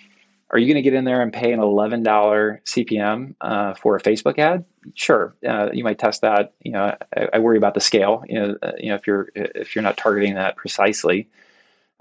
are 0.52 0.58
you 0.58 0.66
going 0.66 0.76
to 0.76 0.82
get 0.82 0.94
in 0.94 1.06
there 1.06 1.22
and 1.22 1.32
pay 1.32 1.52
an 1.52 1.60
$11 1.60 2.04
CPM 2.04 3.36
uh, 3.42 3.74
for 3.76 3.96
a 3.96 4.02
Facebook 4.02 4.40
ad? 4.40 4.66
Sure, 4.96 5.36
uh, 5.48 5.70
you 5.74 5.84
might 5.84 6.00
test 6.00 6.22
that. 6.22 6.54
You 6.62 6.72
know, 6.72 6.96
I, 7.16 7.28
I, 7.34 7.40
worry 7.40 7.58
about 7.58 7.74
the 7.74 7.82
scale. 7.82 8.24
You 8.28 8.40
know, 8.40 8.56
uh, 8.62 8.72
you 8.78 8.90
know 8.90 8.96
if 8.96 9.08
you're 9.08 9.30
if 9.36 9.76
you're 9.76 9.84
not 9.84 9.98
targeting 9.98 10.36
that 10.36 10.56
precisely, 10.56 11.28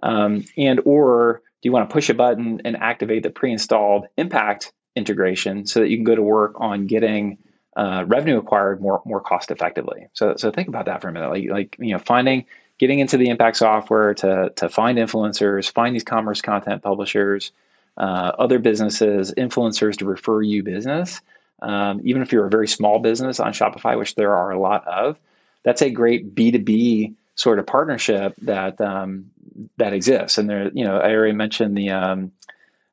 um, 0.03 0.45
and 0.57 0.81
or 0.85 1.43
do 1.63 1.69
you 1.69 1.73
want 1.73 1.89
to 1.89 1.93
push 1.93 2.09
a 2.09 2.15
button 2.15 2.63
and 2.65 2.77
activate 2.77 3.23
the 3.23 3.31
pre-installed 3.31 4.07
Impact 4.17 4.73
integration 4.97 5.67
so 5.67 5.81
that 5.81 5.89
you 5.89 5.97
can 5.97 6.05
go 6.05 6.15
to 6.15 6.23
work 6.23 6.55
on 6.57 6.87
getting 6.87 7.39
uh, 7.77 8.05
revenue 8.07 8.39
acquired 8.39 8.81
more 8.81 9.01
more 9.05 9.21
cost 9.21 9.51
effectively. 9.51 10.09
So 10.13 10.35
so 10.37 10.51
think 10.51 10.69
about 10.69 10.87
that 10.87 11.01
for 11.01 11.09
a 11.09 11.13
minute. 11.13 11.31
Like 11.31 11.49
like 11.51 11.77
you 11.79 11.93
know 11.93 11.99
finding 11.99 12.45
getting 12.79 12.99
into 12.99 13.17
the 13.17 13.29
impact 13.29 13.57
software 13.57 14.15
to 14.15 14.53
to 14.57 14.69
find 14.69 14.99
influencers, 14.99 15.73
find 15.73 15.95
these 15.95 16.05
commerce 16.05 16.41
content 16.41 16.83
publishers, 16.83 17.53
uh, 17.97 18.33
other 18.39 18.59
businesses, 18.59 19.33
influencers 19.37 19.97
to 19.99 20.05
refer 20.05 20.43
you 20.43 20.63
business. 20.63 21.21
Um, 21.61 22.01
even 22.05 22.23
if 22.23 22.33
you're 22.33 22.47
a 22.47 22.51
very 22.51 22.69
small 22.69 22.99
business 22.99 23.41
on 23.41 23.53
Shopify, 23.53 23.99
which 23.99 24.15
there 24.15 24.35
are 24.35 24.51
a 24.51 24.61
lot 24.61 24.87
of, 24.87 25.19
that's 25.65 25.83
a 25.83 25.91
great 25.91 26.35
B 26.35 26.51
two 26.51 26.59
B 26.61 27.15
sort 27.35 27.59
of 27.59 27.67
partnership 27.67 28.35
that 28.43 28.81
um, 28.81 29.31
that 29.77 29.93
exists. 29.93 30.39
And 30.39 30.49
there, 30.49 30.71
you 30.73 30.85
know, 30.85 30.99
I 30.99 31.13
already 31.13 31.33
mentioned 31.33 31.77
the 31.77 31.91
um, 31.91 32.33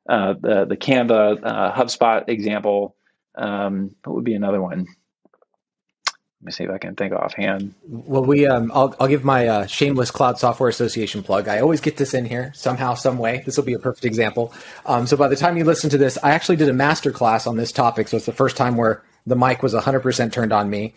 uh, 0.09 0.34
the 0.34 0.66
the 0.66 0.78
Canva 0.78 1.39
uh, 1.43 1.74
HubSpot 1.74 2.28
example. 2.28 2.95
Um, 3.36 3.95
what 4.03 4.16
would 4.16 4.24
be 4.26 4.36
another 4.36 4.61
one? 4.61 4.88
Let 6.42 6.46
me 6.46 6.52
see 6.52 6.64
if 6.66 6.70
I 6.70 6.78
can 6.78 6.96
think 6.96 7.14
offhand. 7.14 7.74
Well, 7.88 8.24
we 8.24 8.46
um, 8.46 8.72
I'll 8.74 8.94
I'll 9.00 9.08
give 9.08 9.24
my 9.24 9.48
uh, 9.48 9.66
shameless 9.66 10.12
Cloud 10.12 10.38
Software 10.38 10.70
Association 10.70 11.24
plug. 11.24 11.48
I 11.48 11.60
always 11.60 11.82
get 11.82 11.98
this 11.98 12.14
in 12.14 12.26
here 12.26 12.52
somehow, 12.54 12.94
some 12.94 13.18
way. 13.18 13.42
This 13.46 13.58
will 13.58 13.64
be 13.64 13.74
a 13.74 13.80
perfect 13.80 14.06
example. 14.06 14.54
Um, 14.86 15.08
so 15.08 15.18
by 15.18 15.28
the 15.28 15.36
time 15.36 15.58
you 15.58 15.64
listen 15.64 15.90
to 15.92 15.98
this, 15.98 16.18
I 16.22 16.32
actually 16.32 16.58
did 16.58 16.70
a 16.70 16.74
master 16.74 17.12
class 17.12 17.48
on 17.48 17.56
this 17.56 17.72
topic. 17.72 18.10
So 18.10 18.18
it's 18.18 18.26
the 18.26 18.34
first 18.34 18.58
time 18.58 18.76
where 18.76 19.02
the 19.26 19.36
mic 19.36 19.64
was 19.64 19.74
100% 19.74 20.32
turned 20.32 20.54
on 20.54 20.70
me. 20.70 20.94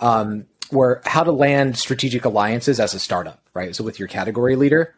Um, 0.00 0.46
where 0.70 1.00
how 1.04 1.24
to 1.24 1.32
land 1.32 1.78
strategic 1.78 2.24
alliances 2.24 2.80
as 2.80 2.94
a 2.94 2.98
startup, 2.98 3.40
right? 3.54 3.74
So 3.74 3.84
with 3.84 3.98
your 3.98 4.08
category 4.08 4.56
leader. 4.56 4.94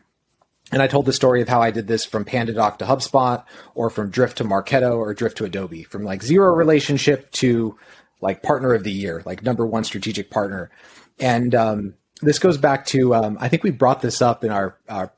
And 0.73 0.81
I 0.81 0.87
told 0.87 1.07
the 1.07 1.13
story 1.13 1.43
of 1.43 1.49
how 1.49 1.61
I 1.61 1.73
did 1.73 1.89
this 1.89 2.05
from 2.05 2.25
PandaDoc 2.25 2.79
to 2.79 2.85
HubSpot 2.85 3.45
or 3.75 3.91
from 3.91 4.11
Drift 4.11 4.39
to 4.39 4.45
Marketo 4.45 4.97
or 4.97 5.13
Drift 5.15 5.39
to 5.39 5.45
Adobe, 5.45 5.83
from 5.83 6.05
like 6.05 6.23
zero 6.23 6.55
relationship 6.55 7.31
to 7.33 7.77
like 8.21 8.43
partner 8.43 8.75
of 8.75 8.85
the 8.85 8.93
year, 8.93 9.23
like 9.25 9.43
number 9.43 9.67
one 9.67 9.85
strategic 9.85 10.31
partner. 10.31 10.71
And 11.19 11.55
um, 11.55 11.95
this 12.23 12.39
goes 12.39 12.59
back 12.59 12.87
to, 12.87 13.15
um, 13.15 13.39
I 13.41 13.49
think 13.49 13.63
we 13.63 13.71
brought 13.71 14.03
this 14.03 14.23
up 14.23 14.45
in 14.45 14.51
our, 14.51 14.77
our 14.89 15.13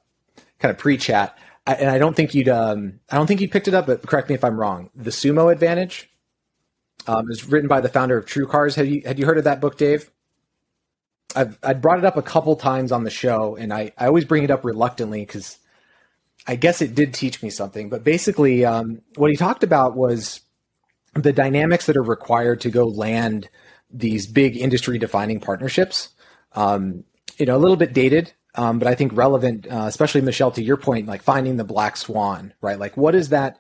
kind 0.58 0.70
of 0.70 0.78
pre 0.78 0.96
chat. 0.96 1.36
And 1.66 1.88
I 1.88 1.98
don't 1.98 2.16
think 2.16 2.34
you'd, 2.34 2.48
um, 2.48 3.00
I 3.10 3.16
don't 3.16 3.26
think 3.26 3.40
you 3.40 3.48
picked 3.48 3.68
it 3.68 3.74
up, 3.74 3.86
but 3.86 4.06
correct 4.06 4.28
me 4.28 4.34
if 4.34 4.44
I'm 4.44 4.58
wrong. 4.58 4.90
The 4.96 5.10
Sumo 5.10 5.52
Advantage 5.52 6.10
um, 7.06 7.30
is 7.30 7.46
written 7.48 7.68
by 7.68 7.80
the 7.80 7.88
founder 7.88 8.16
of 8.16 8.26
TrueCars. 8.26 8.74
Had 8.74 8.88
you, 8.88 9.02
had 9.04 9.18
you 9.18 9.26
heard 9.26 9.38
of 9.38 9.44
that 9.44 9.60
book, 9.60 9.78
Dave? 9.78 10.10
I've 11.34 11.58
I 11.62 11.74
brought 11.74 11.98
it 11.98 12.04
up 12.04 12.16
a 12.16 12.22
couple 12.22 12.56
times 12.56 12.92
on 12.92 13.04
the 13.04 13.10
show, 13.10 13.56
and 13.56 13.72
I, 13.72 13.92
I 13.96 14.06
always 14.06 14.24
bring 14.24 14.44
it 14.44 14.50
up 14.50 14.64
reluctantly 14.64 15.20
because 15.20 15.58
I 16.46 16.56
guess 16.56 16.82
it 16.82 16.94
did 16.94 17.14
teach 17.14 17.42
me 17.42 17.50
something. 17.50 17.88
But 17.88 18.04
basically, 18.04 18.64
um, 18.64 19.02
what 19.16 19.30
he 19.30 19.36
talked 19.36 19.62
about 19.62 19.96
was 19.96 20.40
the 21.14 21.32
dynamics 21.32 21.86
that 21.86 21.96
are 21.96 22.02
required 22.02 22.60
to 22.62 22.70
go 22.70 22.86
land 22.86 23.48
these 23.90 24.26
big 24.26 24.56
industry 24.56 24.98
defining 24.98 25.40
partnerships. 25.40 26.10
Um, 26.52 27.04
you 27.38 27.46
know, 27.46 27.56
a 27.56 27.58
little 27.58 27.76
bit 27.76 27.92
dated, 27.92 28.32
um, 28.54 28.78
but 28.78 28.88
I 28.88 28.94
think 28.94 29.12
relevant, 29.14 29.66
uh, 29.70 29.84
especially 29.86 30.20
Michelle, 30.20 30.50
to 30.52 30.62
your 30.62 30.76
point, 30.76 31.06
like 31.06 31.22
finding 31.22 31.56
the 31.56 31.64
black 31.64 31.96
swan, 31.96 32.54
right? 32.60 32.78
Like, 32.78 32.96
what 32.96 33.14
is 33.14 33.30
that? 33.30 33.58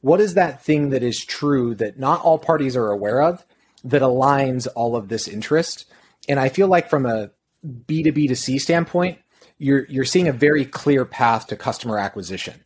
What 0.00 0.20
is 0.20 0.34
that 0.34 0.62
thing 0.62 0.90
that 0.90 1.02
is 1.02 1.24
true 1.24 1.74
that 1.76 1.98
not 1.98 2.20
all 2.20 2.38
parties 2.38 2.76
are 2.76 2.90
aware 2.90 3.22
of 3.22 3.44
that 3.84 4.02
aligns 4.02 4.68
all 4.74 4.96
of 4.96 5.08
this 5.08 5.26
interest? 5.28 5.86
and 6.28 6.40
I 6.40 6.48
feel 6.48 6.68
like 6.68 6.88
from 6.88 7.06
a 7.06 7.30
B 7.86 8.02
to 8.02 8.12
B 8.12 8.26
to 8.28 8.36
C 8.36 8.58
standpoint, 8.58 9.18
you're 9.58 9.86
you're 9.86 10.04
seeing 10.04 10.28
a 10.28 10.32
very 10.32 10.64
clear 10.64 11.04
path 11.04 11.46
to 11.48 11.56
customer 11.56 11.98
acquisition. 11.98 12.64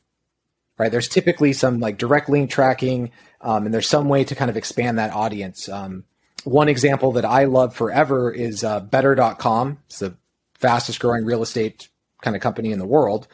Right? 0.79 0.93
There's 0.93 1.09
typically 1.09 1.53
some 1.53 1.81
like 1.81 1.99
direct 1.99 2.29
link 2.29 2.51
tracking, 2.51 3.11
um, 3.41 3.65
and 3.65 3.75
there's 3.75 3.89
some 3.89 4.09
way 4.09 4.25
to 4.25 4.35
kind 4.35 4.51
of 4.51 4.57
expand 4.57 4.99
that 4.99 5.13
audience. 5.13 5.69
Um, 5.69 6.05
one 6.45 6.69
example 6.69 7.13
that 7.13 7.25
I 7.25 7.45
love 7.45 7.75
forever 7.75 8.31
is 8.31 8.63
uh, 8.63 8.81
Better.com. 8.81 9.79
It's 9.87 9.99
the 9.99 10.17
fastest 10.55 11.01
growing 11.01 11.25
real 11.25 11.43
estate 11.43 11.89
kind 12.23 12.37
of 12.37 12.43
company 12.43 12.71
in 12.71 12.79
the 12.79 12.87
world, 12.87 13.27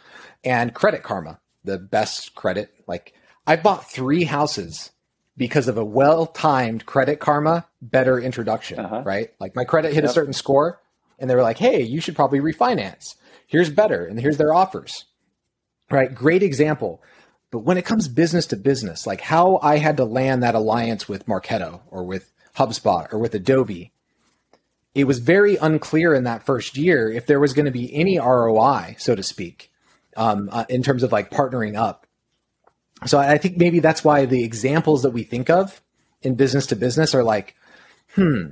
and 0.42 0.72
Credit 0.74 1.02
Karma, 1.02 1.38
the 1.64 1.78
best 1.78 2.34
credit. 2.34 2.72
Like 2.86 3.14
I 3.46 3.56
bought 3.56 3.90
three 3.90 4.24
houses 4.24 4.90
because 5.36 5.68
of 5.68 5.76
a 5.76 5.84
well 5.84 6.26
timed 6.26 6.86
Credit 6.86 7.20
Karma 7.20 7.66
better 7.82 8.18
introduction, 8.18 8.78
uh-huh. 8.78 9.02
right? 9.04 9.30
Like 9.38 9.56
my 9.56 9.64
credit 9.64 9.92
hit 9.92 10.04
yep. 10.04 10.10
a 10.10 10.14
certain 10.14 10.32
score 10.32 10.80
and 11.18 11.28
they 11.28 11.34
were 11.34 11.42
like, 11.42 11.58
hey, 11.58 11.82
you 11.82 12.00
should 12.00 12.16
probably 12.16 12.40
refinance. 12.40 13.14
Here's 13.46 13.70
better. 13.70 14.04
And 14.04 14.18
here's 14.18 14.36
their 14.36 14.54
offers, 14.54 15.04
right? 15.90 16.14
Great 16.14 16.42
example. 16.42 17.02
But 17.54 17.62
when 17.62 17.78
it 17.78 17.84
comes 17.84 18.08
business 18.08 18.46
to 18.46 18.56
business, 18.56 19.06
like 19.06 19.20
how 19.20 19.60
I 19.62 19.78
had 19.78 19.98
to 19.98 20.04
land 20.04 20.42
that 20.42 20.56
alliance 20.56 21.08
with 21.08 21.26
Marketo 21.26 21.82
or 21.88 22.02
with 22.02 22.32
HubSpot 22.56 23.06
or 23.12 23.20
with 23.20 23.32
Adobe, 23.32 23.92
it 24.92 25.04
was 25.04 25.20
very 25.20 25.54
unclear 25.54 26.14
in 26.14 26.24
that 26.24 26.44
first 26.44 26.76
year 26.76 27.08
if 27.08 27.26
there 27.26 27.38
was 27.38 27.52
going 27.52 27.66
to 27.66 27.70
be 27.70 27.94
any 27.94 28.18
ROI, 28.18 28.96
so 28.98 29.14
to 29.14 29.22
speak, 29.22 29.70
um, 30.16 30.48
uh, 30.50 30.64
in 30.68 30.82
terms 30.82 31.04
of 31.04 31.12
like 31.12 31.30
partnering 31.30 31.76
up. 31.76 32.08
So 33.06 33.20
I 33.20 33.38
think 33.38 33.56
maybe 33.56 33.78
that's 33.78 34.02
why 34.02 34.26
the 34.26 34.42
examples 34.42 35.04
that 35.04 35.10
we 35.10 35.22
think 35.22 35.48
of 35.48 35.80
in 36.22 36.34
business 36.34 36.66
to 36.66 36.74
business 36.74 37.14
are 37.14 37.22
like, 37.22 37.54
hmm. 38.16 38.48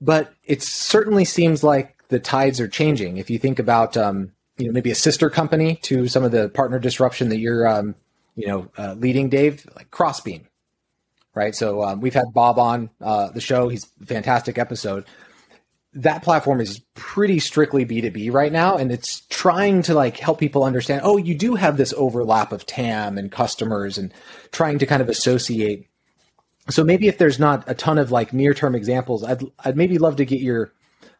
But 0.00 0.34
it 0.42 0.64
certainly 0.64 1.24
seems 1.24 1.62
like 1.62 1.96
the 2.08 2.18
tides 2.18 2.60
are 2.60 2.66
changing. 2.66 3.18
If 3.18 3.30
you 3.30 3.38
think 3.38 3.60
about, 3.60 3.96
um, 3.96 4.32
you 4.58 4.66
know, 4.66 4.72
maybe 4.72 4.90
a 4.90 4.96
sister 4.96 5.30
company 5.30 5.76
to 5.82 6.08
some 6.08 6.24
of 6.24 6.32
the 6.32 6.48
partner 6.48 6.80
disruption 6.80 7.28
that 7.28 7.38
you're, 7.38 7.68
um, 7.68 7.94
you 8.36 8.46
know, 8.46 8.70
uh, 8.78 8.94
leading, 8.94 9.28
Dave, 9.28 9.66
like 9.74 9.90
Crossbeam, 9.90 10.46
right? 11.34 11.54
So 11.54 11.82
um, 11.82 12.00
we've 12.00 12.14
had 12.14 12.26
Bob 12.32 12.58
on 12.58 12.90
uh, 13.00 13.30
the 13.30 13.40
show. 13.40 13.68
He's 13.68 13.86
a 14.00 14.06
fantastic 14.06 14.58
episode 14.58 15.04
that 15.96 16.22
platform 16.22 16.60
is 16.60 16.80
pretty 16.94 17.38
strictly 17.38 17.86
B2B 17.86 18.30
right 18.32 18.52
now. 18.52 18.76
And 18.76 18.92
it's 18.92 19.22
trying 19.30 19.82
to 19.82 19.94
like 19.94 20.18
help 20.18 20.38
people 20.38 20.62
understand, 20.62 21.00
oh, 21.04 21.16
you 21.16 21.34
do 21.34 21.54
have 21.54 21.78
this 21.78 21.94
overlap 21.96 22.52
of 22.52 22.66
TAM 22.66 23.16
and 23.16 23.32
customers 23.32 23.96
and 23.96 24.12
trying 24.52 24.78
to 24.78 24.86
kind 24.86 25.00
of 25.00 25.08
associate. 25.08 25.88
So 26.68 26.84
maybe 26.84 27.08
if 27.08 27.16
there's 27.16 27.38
not 27.38 27.64
a 27.66 27.74
ton 27.74 27.96
of 27.96 28.12
like 28.12 28.34
near 28.34 28.52
term 28.52 28.74
examples, 28.74 29.24
I'd, 29.24 29.42
I'd 29.64 29.76
maybe 29.76 29.96
love 29.96 30.16
to 30.16 30.26
get 30.26 30.40
your 30.40 30.72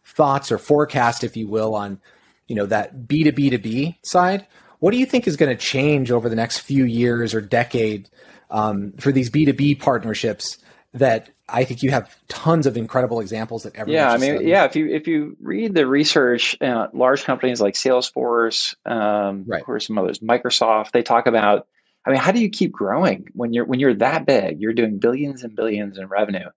thoughts 0.04 0.52
or 0.52 0.58
forecast, 0.58 1.24
if 1.24 1.38
you 1.38 1.48
will, 1.48 1.74
on, 1.74 1.98
you 2.46 2.54
know, 2.54 2.66
that 2.66 3.06
B2B2B 3.06 3.96
side. 4.04 4.46
What 4.80 4.92
do 4.92 4.98
you 4.98 5.06
think 5.06 5.26
is 5.26 5.36
going 5.36 5.54
to 5.54 5.62
change 5.62 6.10
over 6.10 6.28
the 6.28 6.36
next 6.36 6.58
few 6.58 6.84
years 6.84 7.34
or 7.34 7.40
decade 7.40 8.08
um, 8.50 8.92
for 8.98 9.12
these 9.12 9.30
B2B 9.30 9.80
partnerships 9.80 10.58
that 10.94 11.30
I 11.48 11.64
think 11.64 11.82
you 11.82 11.90
have 11.90 12.16
tons 12.28 12.66
of 12.66 12.76
incredible 12.76 13.20
examples 13.20 13.62
that 13.62 13.76
everyone. 13.76 13.94
Yeah, 13.94 14.10
I 14.10 14.16
mean, 14.16 14.34
studied. 14.34 14.48
yeah. 14.48 14.64
If 14.64 14.76
you 14.76 14.88
if 14.88 15.06
you 15.06 15.36
read 15.40 15.74
the 15.74 15.86
research, 15.86 16.60
uh, 16.60 16.88
large 16.92 17.24
companies 17.24 17.60
like 17.60 17.74
Salesforce, 17.74 18.74
um, 18.84 19.44
right. 19.46 19.62
or 19.68 19.78
some 19.78 19.98
others, 19.98 20.18
Microsoft, 20.18 20.92
they 20.92 21.02
talk 21.02 21.26
about. 21.26 21.68
I 22.04 22.10
mean, 22.10 22.20
how 22.20 22.30
do 22.30 22.40
you 22.40 22.48
keep 22.48 22.72
growing 22.72 23.26
when 23.32 23.52
you're 23.52 23.64
when 23.64 23.78
you're 23.78 23.94
that 23.94 24.26
big? 24.26 24.60
You're 24.60 24.72
doing 24.72 24.98
billions 24.98 25.42
and 25.42 25.54
billions 25.54 25.98
in 25.98 26.06
revenue. 26.06 26.48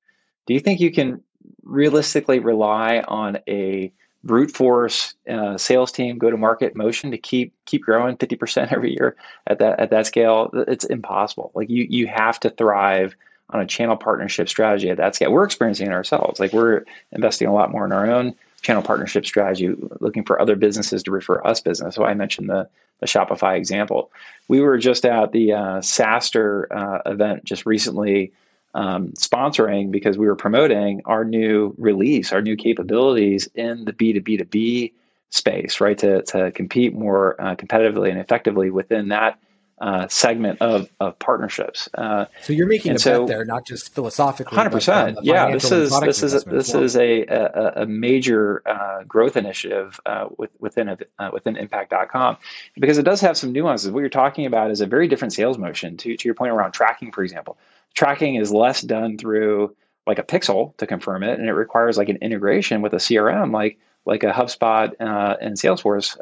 Do 0.48 0.54
you 0.54 0.60
think 0.60 0.80
you 0.80 0.92
can 0.92 1.22
realistically 1.64 2.40
rely 2.40 3.00
on 3.00 3.40
a 3.48 3.92
brute 4.24 4.52
force 4.52 5.14
uh, 5.30 5.58
sales 5.58 5.92
team 5.92 6.18
go 6.18 6.30
to 6.30 6.38
market 6.38 6.76
motion 6.76 7.12
to 7.12 7.18
keep 7.18 7.54
keep 7.66 7.84
growing 7.84 8.18
50% 8.18 8.72
every 8.74 8.92
year 8.92 9.16
at 9.48 9.60
that 9.60 9.80
at 9.80 9.92
that 9.92 10.06
scale 10.06 10.50
it's 10.68 10.84
impossible 10.86 11.52
like 11.56 11.70
you 11.70 11.88
you 11.90 12.06
have 12.06 12.40
to 12.40 12.50
thrive 12.50 13.16
on 13.52 13.62
a 13.62 13.66
channel 13.66 13.98
partnership 13.98 14.48
strategy 14.48 14.90
at 14.90 14.98
that 14.98 15.16
scale. 15.16 15.32
We're 15.32 15.44
experiencing 15.44 15.88
it 15.88 15.94
ourselves. 15.94 16.40
Like 16.40 16.54
we're 16.54 16.84
investing 17.12 17.48
a 17.48 17.54
lot 17.54 17.72
more 17.72 17.86
in 17.86 17.92
our 17.92 18.10
own 18.10 18.36
channel 18.62 18.84
partnership 18.84 19.26
strategy, 19.26 19.74
looking 20.00 20.24
for 20.24 20.40
other 20.40 20.56
businesses 20.56 21.02
to 21.04 21.12
refer 21.12 21.42
us 21.46 21.62
business. 21.62 21.96
So 21.96 22.04
I 22.04 22.14
mentioned 22.14 22.50
the 22.50 22.70
the 23.00 23.06
Shopify 23.06 23.56
example. 23.56 24.12
We 24.50 24.60
were 24.60 24.78
just 24.78 25.06
at 25.06 25.32
the 25.32 25.54
uh, 25.54 25.80
SaaStr 25.80 26.66
uh, 26.70 27.00
event 27.06 27.46
just 27.46 27.66
recently, 27.66 28.34
um, 28.74 29.10
sponsoring 29.10 29.92
because 29.92 30.18
we 30.18 30.28
were 30.28 30.36
promoting 30.36 31.02
our 31.06 31.24
new 31.26 31.74
release, 31.78 32.32
our 32.32 32.42
new 32.42 32.56
capabilities 32.56 33.48
in 33.56 33.86
the 33.86 33.94
B 33.94 34.14
two 34.14 34.22
B 34.22 34.38
to 34.38 34.46
B 34.46 34.94
space, 35.30 35.82
right? 35.82 35.98
To 35.98 36.22
to 36.24 36.52
compete 36.52 36.94
more 36.94 37.40
uh, 37.42 37.56
competitively 37.56 38.10
and 38.10 38.20
effectively 38.20 38.70
within 38.70 39.10
that 39.10 39.40
uh, 39.82 40.08
segment 40.10 40.62
of, 40.62 40.90
of 41.00 41.18
partnerships. 41.20 41.88
Uh, 41.94 42.26
so 42.42 42.52
you're 42.54 42.68
making 42.68 42.94
a 42.94 43.00
so, 43.00 43.20
bet 43.20 43.28
there, 43.30 43.46
not 43.46 43.66
just 43.66 43.94
philosophically. 43.94 44.56
Hundred 44.56 44.72
percent. 44.72 45.18
Yeah, 45.22 45.52
this 45.52 45.72
is 45.72 45.98
this 46.02 46.22
is 46.22 46.34
a, 46.34 46.50
this 46.50 46.74
well. 46.74 46.84
is 46.84 46.98
a, 46.98 47.26
a, 47.26 47.84
a 47.84 47.86
major 47.86 48.62
uh, 48.68 49.04
growth 49.04 49.38
initiative 49.38 50.00
uh, 50.06 50.28
with, 50.38 50.50
within 50.60 50.90
a, 50.90 50.98
uh, 51.18 51.30
within 51.32 51.56
Impact.com 51.56 52.38
because 52.76 52.98
it 52.98 53.04
does 53.04 53.22
have 53.22 53.38
some 53.38 53.54
nuances. 53.54 53.92
What 53.92 54.02
you're 54.02 54.10
talking 54.10 54.46
about 54.46 54.70
is 54.70 54.82
a 54.82 54.86
very 54.86 55.08
different 55.08 55.34
sales 55.34 55.58
motion. 55.58 55.96
To 55.98 56.18
to 56.18 56.28
your 56.28 56.36
point 56.36 56.52
around 56.52 56.74
tracking, 56.74 57.12
for 57.12 57.24
example, 57.24 57.58
tracking 57.94 58.36
is 58.36 58.52
less 58.52 58.82
done 58.82 59.18
through 59.18 59.76
like 60.08 60.20
a 60.20 60.24
pixel 60.24 60.76
to 60.78 60.88
confirm 60.88 61.24
it, 61.24 61.40
and 61.40 61.48
it 61.48 61.54
requires 61.54 61.98
like 61.98 62.10
an 62.10 62.18
integration 62.18 62.82
with 62.82 62.94
a 62.94 62.98
CRM, 62.98 63.54
like 63.54 63.78
like 64.06 64.24
a 64.24 64.32
HubSpot 64.32 64.94
uh, 65.00 65.36
and 65.42 65.56
Salesforce, 65.56 66.18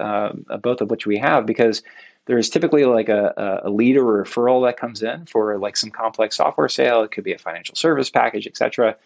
both 0.62 0.82
of 0.82 0.90
which 0.90 1.06
we 1.06 1.18
have 1.18 1.46
because 1.46 1.84
there's 2.28 2.50
typically 2.50 2.84
like 2.86 3.10
a, 3.10 3.62
a 3.64 3.70
lead 3.70 3.98
or 3.98 4.24
referral 4.24 4.66
that 4.68 4.78
comes 4.78 5.02
in 5.02 5.26
for 5.26 5.58
like 5.58 5.78
some 5.78 5.90
complex 5.90 6.36
software 6.36 6.70
sale. 6.70 7.02
It 7.02 7.12
could 7.12 7.24
be 7.24 7.34
a 7.34 7.38
financial 7.38 7.76
service 7.76 8.10
package, 8.10 8.46
etc. 8.46 8.98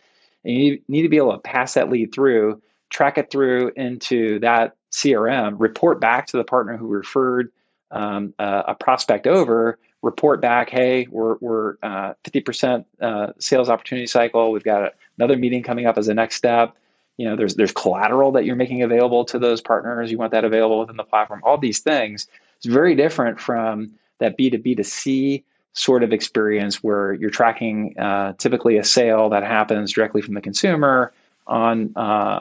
And 0.44 0.56
you 0.56 0.82
need 0.88 1.04
to 1.04 1.10
be 1.10 1.18
able 1.18 1.34
to 1.34 1.38
pass 1.38 1.76
that 1.76 1.90
lead 1.90 2.12
through, 2.12 2.62
track 2.90 3.20
it 3.20 3.30
through 3.30 3.72
into 3.76 4.40
that 4.40 4.76
CRM, 4.92 5.56
report 5.60 6.02
back 6.02 6.28
to 6.28 6.38
the 6.38 6.44
partner 6.44 6.76
who 6.78 6.88
referred 6.88 7.52
um, 7.92 8.34
uh, 8.40 8.64
a 8.70 8.76
prospect 8.76 9.28
over, 9.28 9.78
report 10.02 10.42
back, 10.42 10.70
hey, 10.70 11.08
we're, 11.12 11.36
we're 11.42 11.76
uh, 11.84 12.14
50% 12.24 12.86
uh, 13.02 13.28
sales 13.40 13.70
opportunity 13.70 14.08
cycle. 14.08 14.52
We've 14.52 14.64
got 14.64 14.94
another 15.18 15.38
meeting 15.38 15.64
coming 15.64 15.86
up 15.86 15.98
as 15.98 16.08
a 16.08 16.14
next 16.14 16.36
step. 16.36 16.76
You 17.18 17.30
know, 17.30 17.36
there's 17.36 17.56
there's 17.56 17.72
collateral 17.72 18.32
that 18.32 18.46
you're 18.46 18.56
making 18.56 18.82
available 18.82 19.26
to 19.26 19.38
those 19.38 19.62
partners. 19.62 20.10
You 20.10 20.18
want 20.18 20.32
that 20.32 20.44
available 20.44 20.80
within 20.80 20.98
the 20.98 21.04
platform. 21.04 21.42
All 21.44 21.58
these 21.58 21.80
things. 21.80 22.28
It's 22.58 22.66
very 22.66 22.96
different 22.96 23.40
from 23.40 23.92
that 24.20 24.38
B2B 24.38 24.78
to 24.78 24.84
C 24.84 25.44
sort 25.74 26.04
of 26.04 26.12
experience 26.14 26.84
where 26.84 27.14
you're 27.14 27.30
tracking 27.30 27.98
uh, 27.98 28.34
typically 28.34 28.78
a 28.78 28.84
sale 28.84 29.30
that 29.30 29.44
happens 29.44 29.92
directly 29.92 30.22
from 30.22 30.34
the 30.34 30.42
consumer 30.42 31.14
on 31.48 31.92
uh, 31.96 32.40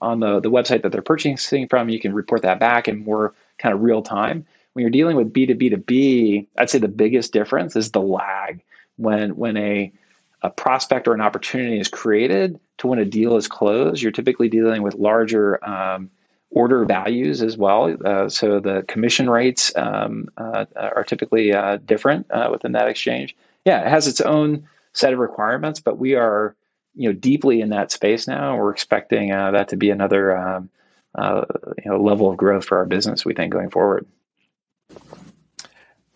on 0.00 0.20
the, 0.20 0.40
the 0.40 0.50
website 0.50 0.82
that 0.82 0.92
they're 0.92 1.02
purchasing 1.02 1.66
from. 1.68 1.88
You 1.88 2.00
can 2.00 2.12
report 2.12 2.42
that 2.42 2.60
back 2.60 2.88
in 2.88 3.04
more 3.04 3.34
kind 3.58 3.74
of 3.74 3.80
real 3.80 4.02
time. 4.02 4.46
When 4.80 4.84
you're 4.84 4.90
dealing 4.92 5.16
with 5.18 5.34
B2B 5.34 5.72
to 5.72 5.76
B, 5.76 6.48
I'd 6.56 6.70
say 6.70 6.78
the 6.78 6.88
biggest 6.88 7.34
difference 7.34 7.76
is 7.76 7.90
the 7.90 8.00
lag 8.00 8.62
when 8.96 9.36
when 9.36 9.58
a 9.58 9.92
a 10.40 10.48
prospect 10.48 11.06
or 11.06 11.12
an 11.12 11.20
opportunity 11.20 11.78
is 11.78 11.86
created 11.86 12.58
to 12.78 12.86
when 12.86 12.98
a 12.98 13.04
deal 13.04 13.36
is 13.36 13.46
closed. 13.46 14.00
You're 14.00 14.10
typically 14.10 14.48
dealing 14.48 14.80
with 14.80 14.94
larger 14.94 15.62
um, 15.68 16.08
order 16.48 16.86
values 16.86 17.42
as 17.42 17.58
well. 17.58 17.94
Uh, 18.02 18.30
so 18.30 18.58
the 18.58 18.82
commission 18.88 19.28
rates 19.28 19.70
um, 19.76 20.30
uh, 20.38 20.64
are 20.74 21.04
typically 21.04 21.52
uh, 21.52 21.76
different 21.84 22.24
uh, 22.30 22.48
within 22.50 22.72
that 22.72 22.88
exchange. 22.88 23.36
Yeah, 23.66 23.82
it 23.82 23.88
has 23.88 24.08
its 24.08 24.22
own 24.22 24.66
set 24.94 25.12
of 25.12 25.18
requirements, 25.18 25.80
but 25.80 25.98
we 25.98 26.14
are 26.14 26.56
you 26.94 27.10
know 27.10 27.12
deeply 27.12 27.60
in 27.60 27.68
that 27.68 27.92
space 27.92 28.26
now. 28.26 28.56
We're 28.56 28.72
expecting 28.72 29.30
uh, 29.30 29.50
that 29.50 29.68
to 29.68 29.76
be 29.76 29.90
another 29.90 30.34
um, 30.34 30.70
uh, 31.14 31.44
you 31.84 31.90
know 31.90 32.00
level 32.00 32.30
of 32.30 32.38
growth 32.38 32.64
for 32.64 32.78
our 32.78 32.86
business. 32.86 33.26
We 33.26 33.34
think 33.34 33.52
going 33.52 33.68
forward. 33.68 34.06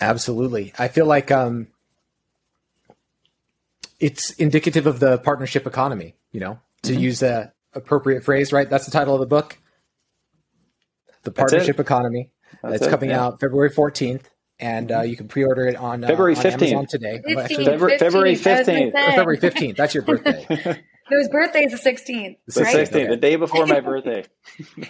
Absolutely, 0.00 0.72
I 0.78 0.88
feel 0.88 1.06
like 1.06 1.30
um, 1.30 1.68
it's 4.00 4.32
indicative 4.32 4.86
of 4.86 5.00
the 5.00 5.18
partnership 5.18 5.66
economy. 5.66 6.14
You 6.32 6.40
know, 6.40 6.58
to 6.82 6.92
mm-hmm. 6.92 7.00
use 7.00 7.20
the 7.20 7.52
appropriate 7.74 8.24
phrase, 8.24 8.52
right? 8.52 8.68
That's 8.68 8.86
the 8.86 8.92
title 8.92 9.14
of 9.14 9.20
the 9.20 9.26
book 9.26 9.58
the 11.24 11.32
partnership 11.32 11.80
economy. 11.80 12.30
That's 12.62 12.76
it's 12.76 12.86
it, 12.86 12.90
coming 12.90 13.10
yeah. 13.10 13.24
out 13.24 13.40
February 13.40 13.70
14th, 13.70 14.24
and 14.60 14.92
uh, 14.92 15.00
you 15.00 15.16
can 15.16 15.26
pre-order 15.26 15.66
it 15.66 15.76
on, 15.76 16.04
uh, 16.04 16.08
February 16.08 16.36
15th. 16.36 16.52
Amazon 16.52 16.86
today. 16.86 17.16
15, 17.16 17.38
Actually, 17.38 17.64
February, 17.64 17.96
15th. 17.96 17.98
February 17.98 18.36
15th. 18.36 18.92
February 19.14 19.38
15th. 19.38 19.76
That's 19.76 19.94
your 19.94 20.04
birthday. 20.04 20.46
His 21.10 21.28
birthday 21.28 21.64
is 21.64 21.72
the 21.72 21.90
16th. 21.90 22.36
The 22.46 22.62
right? 22.62 22.76
16th, 22.76 22.88
okay. 22.88 23.06
the 23.08 23.16
day 23.16 23.36
before 23.36 23.66
my 23.66 23.80
birthday. 23.80 24.24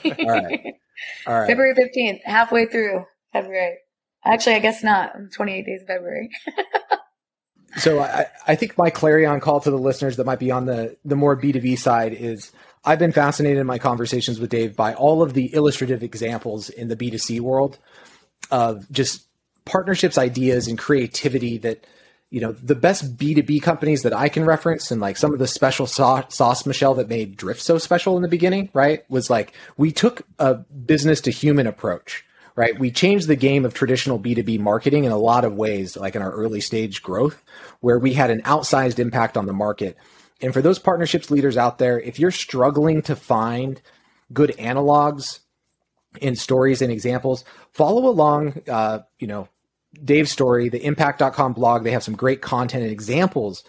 All 0.05 0.29
right. 0.29 0.75
All 1.27 1.41
right. 1.41 1.47
February 1.49 1.75
15th, 1.75 2.21
halfway 2.25 2.67
through 2.67 3.05
February. 3.35 3.77
Actually, 4.25 4.55
I 4.57 4.61
guess 4.61 4.83
not. 4.83 5.13
28 5.33 5.67
days 5.67 5.83
of 5.83 5.89
February. 5.89 6.31
so 7.77 8.01
I, 8.01 8.27
I 8.47 8.55
think 8.55 8.79
my 8.79 8.89
clarion 8.89 9.41
call 9.41 9.61
to 9.61 9.71
the 9.71 9.77
listeners 9.77 10.17
that 10.17 10.25
might 10.25 10.39
be 10.39 10.51
on 10.51 10.65
the, 10.65 10.97
the 11.05 11.17
more 11.17 11.37
B2B 11.37 11.79
side 11.79 12.15
is 12.15 12.51
I've 12.85 12.99
been 12.99 13.13
fascinated 13.13 13.59
in 13.59 13.67
my 13.67 13.79
conversations 13.79 14.39
with 14.39 14.51
Dave 14.51 14.77
by 14.77 14.95
all 14.95 15.23
of 15.23 15.35
the 15.35 15.55
illustrative 15.55 16.03
examples 16.03 16.69
in 16.71 16.89
the 16.89 16.97
B2C 16.97 17.41
world 17.41 17.79
of 18.51 18.91
just 18.91 19.27
partnerships, 19.65 20.19
ideas, 20.19 20.69
and 20.69 20.79
creativity 20.79 21.57
that, 21.59 21.87
you 22.31 22.41
know, 22.41 22.53
the 22.53 22.75
best 22.75 23.17
B2B 23.17 23.63
companies 23.63 24.03
that 24.03 24.13
I 24.13 24.29
can 24.29 24.45
reference 24.45 24.91
and 24.91 25.01
like 25.01 25.17
some 25.17 25.33
of 25.33 25.39
the 25.39 25.47
special 25.47 25.87
sauce, 25.87 26.67
Michelle, 26.67 26.95
that 26.95 27.09
made 27.09 27.37
Drift 27.37 27.63
so 27.63 27.79
special 27.79 28.17
in 28.17 28.23
the 28.23 28.29
beginning, 28.29 28.69
right? 28.75 29.09
Was 29.09 29.31
like 29.31 29.55
we 29.77 29.91
took 29.91 30.23
a 30.39 30.55
business 30.55 31.23
to 31.23 31.31
human 31.31 31.67
approach, 31.67 32.25
right? 32.57 32.79
We 32.79 32.91
changed 32.91 33.29
the 33.29 33.37
game 33.37 33.65
of 33.65 33.75
traditional 33.75 34.19
B2B 34.19 34.61
marketing 34.61 35.05
in 35.05 35.13
a 35.13 35.19
lot 35.19 35.45
of 35.45 35.55
ways, 35.55 35.97
like 35.97 36.15
in 36.15 36.23
our 36.23 36.31
early 36.31 36.61
stage 36.61 37.03
growth, 37.03 37.43
where 37.81 37.99
we 37.99 38.15
had 38.15 38.31
an 38.31 38.43
outsized 38.43 38.99
impact 38.99 39.37
on 39.37 39.47
the 39.47 39.53
market 39.53 39.97
and 40.41 40.53
for 40.53 40.61
those 40.61 40.79
partnerships 40.79 41.31
leaders 41.31 41.57
out 41.57 41.79
there, 41.79 41.99
if 41.99 42.19
you're 42.19 42.31
struggling 42.31 43.03
to 43.03 43.17
find 43.17 43.81
good 44.33 44.55
analogs 44.59 45.41
in 46.21 46.37
stories 46.37 46.83
and 46.83 46.93
examples, 46.93 47.45
follow 47.73 48.09
along, 48.09 48.63
uh, 48.69 49.01
you 49.19 49.27
know, 49.27 49.49
Dave's 50.05 50.33
story, 50.33 50.69
the 50.69 50.85
impact.com 50.85 51.53
blog. 51.53 51.85
They 51.85 51.93
have 51.93 52.03
some 52.03 52.17
great 52.17 52.43
content 52.43 52.83
and 52.83 52.93
examples 52.93 53.65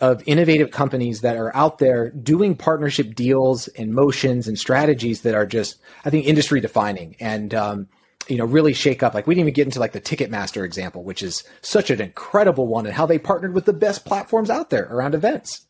of 0.00 0.22
innovative 0.26 0.70
companies 0.70 1.22
that 1.22 1.36
are 1.36 1.54
out 1.56 1.78
there 1.78 2.10
doing 2.10 2.54
partnership 2.54 3.14
deals 3.14 3.68
and 3.68 3.92
motions 3.92 4.46
and 4.46 4.58
strategies 4.58 5.22
that 5.22 5.34
are 5.34 5.46
just, 5.46 5.78
I 6.04 6.10
think, 6.10 6.26
industry 6.26 6.60
defining 6.60 7.16
and, 7.18 7.52
um, 7.54 7.88
you 8.28 8.36
know, 8.36 8.44
really 8.44 8.72
shake 8.72 9.02
up. 9.02 9.14
Like 9.14 9.26
we 9.26 9.34
didn't 9.34 9.46
even 9.46 9.54
get 9.54 9.66
into 9.66 9.80
like 9.80 9.92
the 9.92 10.00
Ticketmaster 10.00 10.64
example, 10.64 11.02
which 11.02 11.22
is 11.22 11.44
such 11.62 11.90
an 11.90 12.00
incredible 12.00 12.66
one 12.66 12.86
and 12.86 12.94
how 12.94 13.06
they 13.06 13.18
partnered 13.18 13.54
with 13.54 13.64
the 13.64 13.72
best 13.72 14.04
platforms 14.04 14.50
out 14.50 14.70
there 14.70 14.84
around 14.84 15.14
events. 15.14 15.66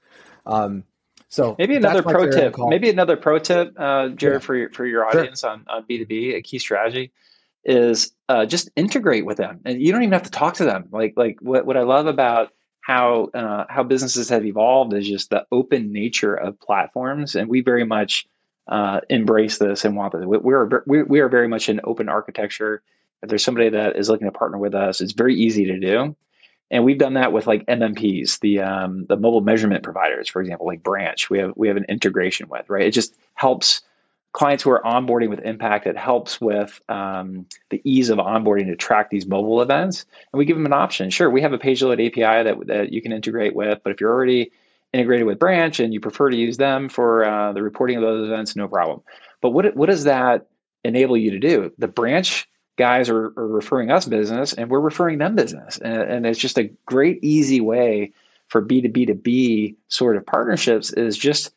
Um, 0.46 0.84
so 1.28 1.54
maybe 1.58 1.76
another 1.76 2.02
pro 2.02 2.28
tip, 2.28 2.56
maybe 2.58 2.90
another 2.90 3.16
pro 3.16 3.38
tip, 3.38 3.72
uh, 3.78 4.08
Jared, 4.08 4.42
yeah. 4.42 4.46
for 4.46 4.56
your, 4.56 4.70
for 4.70 4.84
your 4.84 5.06
audience 5.06 5.40
sure. 5.40 5.50
on, 5.50 5.64
on 5.68 5.84
B2B, 5.84 6.34
a 6.34 6.42
key 6.42 6.58
strategy 6.58 7.12
is 7.64 8.12
uh, 8.28 8.46
just 8.46 8.70
integrate 8.74 9.24
with 9.24 9.36
them. 9.36 9.60
And 9.64 9.80
you 9.80 9.92
don't 9.92 10.02
even 10.02 10.12
have 10.12 10.24
to 10.24 10.30
talk 10.30 10.54
to 10.54 10.64
them. 10.64 10.88
Like, 10.90 11.14
like 11.16 11.38
what, 11.40 11.66
what 11.66 11.76
I 11.76 11.82
love 11.82 12.06
about 12.06 12.52
how, 12.80 13.28
uh, 13.32 13.66
how 13.68 13.84
businesses 13.84 14.28
have 14.30 14.44
evolved 14.44 14.92
is 14.92 15.06
just 15.06 15.30
the 15.30 15.46
open 15.52 15.92
nature 15.92 16.34
of 16.34 16.58
platforms. 16.58 17.36
And 17.36 17.48
we 17.48 17.60
very 17.60 17.84
much 17.84 18.26
uh, 18.70 19.00
embrace 19.10 19.58
this 19.58 19.84
and 19.84 19.96
want 19.96 20.12
this. 20.12 20.24
We 20.24 20.54
are, 20.54 20.82
we, 20.86 21.02
we 21.02 21.20
are 21.20 21.28
very 21.28 21.48
much 21.48 21.68
an 21.68 21.80
open 21.84 22.08
architecture. 22.08 22.82
If 23.22 23.28
there's 23.28 23.44
somebody 23.44 23.68
that 23.68 23.96
is 23.96 24.08
looking 24.08 24.26
to 24.26 24.32
partner 24.32 24.56
with 24.56 24.74
us, 24.74 25.02
it's 25.02 25.12
very 25.12 25.34
easy 25.34 25.66
to 25.66 25.78
do 25.78 26.16
and 26.70 26.84
we've 26.84 26.98
done 26.98 27.14
that 27.14 27.32
with 27.32 27.46
like 27.46 27.66
MMPs, 27.66 28.40
the 28.40 28.60
um, 28.60 29.06
the 29.06 29.16
mobile 29.16 29.40
measurement 29.40 29.82
providers, 29.82 30.28
for 30.28 30.40
example, 30.40 30.66
like 30.66 30.82
Branch. 30.82 31.28
We 31.28 31.38
have 31.38 31.52
we 31.56 31.68
have 31.68 31.76
an 31.76 31.86
integration 31.88 32.48
with 32.48 32.70
right. 32.70 32.86
It 32.86 32.92
just 32.92 33.14
helps 33.34 33.82
clients 34.32 34.62
who 34.62 34.70
are 34.70 34.82
onboarding 34.82 35.28
with 35.28 35.40
Impact. 35.40 35.86
It 35.86 35.96
helps 35.96 36.40
with 36.40 36.80
um, 36.88 37.46
the 37.70 37.80
ease 37.84 38.08
of 38.08 38.18
onboarding 38.18 38.66
to 38.66 38.76
track 38.76 39.10
these 39.10 39.26
mobile 39.26 39.60
events, 39.62 40.06
and 40.32 40.38
we 40.38 40.44
give 40.44 40.56
them 40.56 40.66
an 40.66 40.72
option. 40.72 41.10
Sure, 41.10 41.28
we 41.28 41.42
have 41.42 41.52
a 41.52 41.58
page 41.58 41.82
load 41.82 42.00
API 42.00 42.20
that 42.44 42.56
that 42.66 42.92
you 42.92 43.02
can 43.02 43.12
integrate 43.12 43.54
with, 43.54 43.80
but 43.82 43.90
if 43.90 44.00
you're 44.00 44.12
already 44.12 44.52
integrated 44.92 45.26
with 45.26 45.38
Branch 45.38 45.78
and 45.80 45.92
you 45.94 46.00
prefer 46.00 46.30
to 46.30 46.36
use 46.36 46.56
them 46.56 46.88
for 46.88 47.24
uh, 47.24 47.52
the 47.52 47.62
reporting 47.62 47.96
of 47.96 48.02
those 48.02 48.26
events, 48.26 48.56
no 48.56 48.68
problem. 48.68 49.02
But 49.40 49.50
what 49.50 49.76
what 49.76 49.88
does 49.88 50.04
that 50.04 50.46
enable 50.84 51.16
you 51.16 51.30
to 51.30 51.38
do? 51.38 51.72
The 51.78 51.88
Branch 51.88 52.48
guys 52.76 53.10
are, 53.10 53.26
are 53.36 53.46
referring 53.46 53.90
us 53.90 54.06
business 54.06 54.52
and 54.54 54.70
we're 54.70 54.80
referring 54.80 55.18
them 55.18 55.36
business. 55.36 55.78
And, 55.78 56.02
and 56.02 56.26
it's 56.26 56.38
just 56.38 56.58
a 56.58 56.70
great, 56.86 57.22
easy 57.22 57.60
way 57.60 58.12
for 58.48 58.64
B2B 58.64 59.06
to 59.08 59.14
B 59.14 59.76
sort 59.88 60.16
of 60.16 60.26
partnerships 60.26 60.92
is 60.92 61.16
just, 61.16 61.52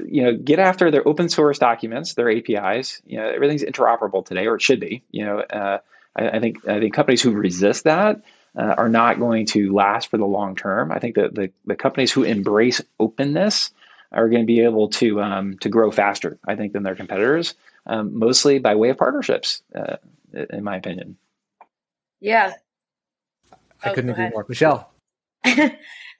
you 0.00 0.22
know, 0.22 0.36
get 0.36 0.58
after 0.58 0.90
their 0.90 1.06
open 1.06 1.28
source 1.28 1.58
documents, 1.58 2.14
their 2.14 2.30
APIs. 2.30 3.00
You 3.04 3.18
know, 3.18 3.28
everything's 3.28 3.62
interoperable 3.62 4.24
today, 4.24 4.46
or 4.46 4.56
it 4.56 4.62
should 4.62 4.80
be. 4.80 5.04
You 5.10 5.26
know, 5.26 5.38
uh, 5.40 5.78
I, 6.16 6.28
I, 6.30 6.40
think 6.40 6.66
I 6.66 6.80
think 6.80 6.94
companies 6.94 7.22
who 7.22 7.30
resist 7.30 7.84
that 7.84 8.22
uh, 8.56 8.74
are 8.76 8.88
not 8.88 9.18
going 9.18 9.46
to 9.46 9.72
last 9.72 10.10
for 10.10 10.18
the 10.18 10.24
long 10.24 10.56
term. 10.56 10.92
I 10.92 10.98
think 10.98 11.16
that 11.16 11.34
the, 11.34 11.50
the 11.64 11.76
companies 11.76 12.12
who 12.12 12.22
embrace 12.22 12.80
openness 13.00 13.70
are 14.12 14.28
going 14.28 14.42
to 14.42 14.46
be 14.46 14.60
able 14.60 14.88
to 14.90 15.20
um, 15.20 15.58
to 15.58 15.68
grow 15.68 15.90
faster. 15.90 16.38
I 16.46 16.54
think 16.54 16.72
than 16.72 16.82
their 16.82 16.94
competitors, 16.94 17.54
um, 17.86 18.18
mostly 18.18 18.58
by 18.58 18.74
way 18.76 18.90
of 18.90 18.98
partnerships. 18.98 19.62
Uh, 19.74 19.96
in 20.50 20.64
my 20.64 20.76
opinion. 20.76 21.16
Yeah. 22.20 22.54
I 23.82 23.90
oh, 23.90 23.94
couldn't 23.94 24.10
agree 24.10 24.30
more. 24.30 24.44
Michelle. 24.48 24.90
no, 25.46 25.68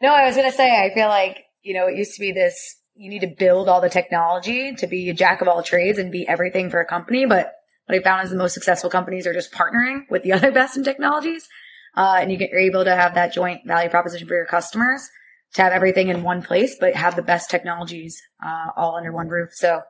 I 0.02 0.26
was 0.26 0.36
going 0.36 0.50
to 0.50 0.56
say, 0.56 0.84
I 0.84 0.92
feel 0.92 1.08
like, 1.08 1.44
you 1.62 1.74
know, 1.74 1.86
it 1.86 1.96
used 1.96 2.14
to 2.14 2.20
be 2.20 2.32
this, 2.32 2.76
you 2.94 3.08
need 3.08 3.20
to 3.20 3.26
build 3.26 3.68
all 3.68 3.80
the 3.80 3.88
technology 3.88 4.74
to 4.74 4.86
be 4.86 5.08
a 5.10 5.14
jack 5.14 5.40
of 5.40 5.48
all 5.48 5.62
trades 5.62 5.98
and 5.98 6.12
be 6.12 6.28
everything 6.28 6.70
for 6.70 6.80
a 6.80 6.86
company. 6.86 7.26
But 7.26 7.54
what 7.86 7.98
I 7.98 8.02
found 8.02 8.24
is 8.24 8.30
the 8.30 8.36
most 8.36 8.54
successful 8.54 8.90
companies 8.90 9.26
are 9.26 9.32
just 9.32 9.52
partnering 9.52 10.08
with 10.10 10.22
the 10.22 10.32
other 10.34 10.52
best 10.52 10.76
in 10.76 10.84
technologies. 10.84 11.48
Uh, 11.96 12.18
and 12.20 12.32
you 12.32 12.38
get, 12.38 12.50
you're 12.50 12.60
able 12.60 12.84
to 12.84 12.94
have 12.94 13.14
that 13.14 13.32
joint 13.32 13.60
value 13.66 13.88
proposition 13.88 14.26
for 14.26 14.34
your 14.34 14.46
customers 14.46 15.08
to 15.54 15.62
have 15.62 15.72
everything 15.72 16.08
in 16.08 16.22
one 16.22 16.42
place, 16.42 16.76
but 16.78 16.94
have 16.94 17.14
the 17.16 17.22
best 17.22 17.50
technologies, 17.50 18.20
uh, 18.44 18.70
all 18.76 18.96
under 18.96 19.12
one 19.12 19.28
roof. 19.28 19.50
So 19.52 19.82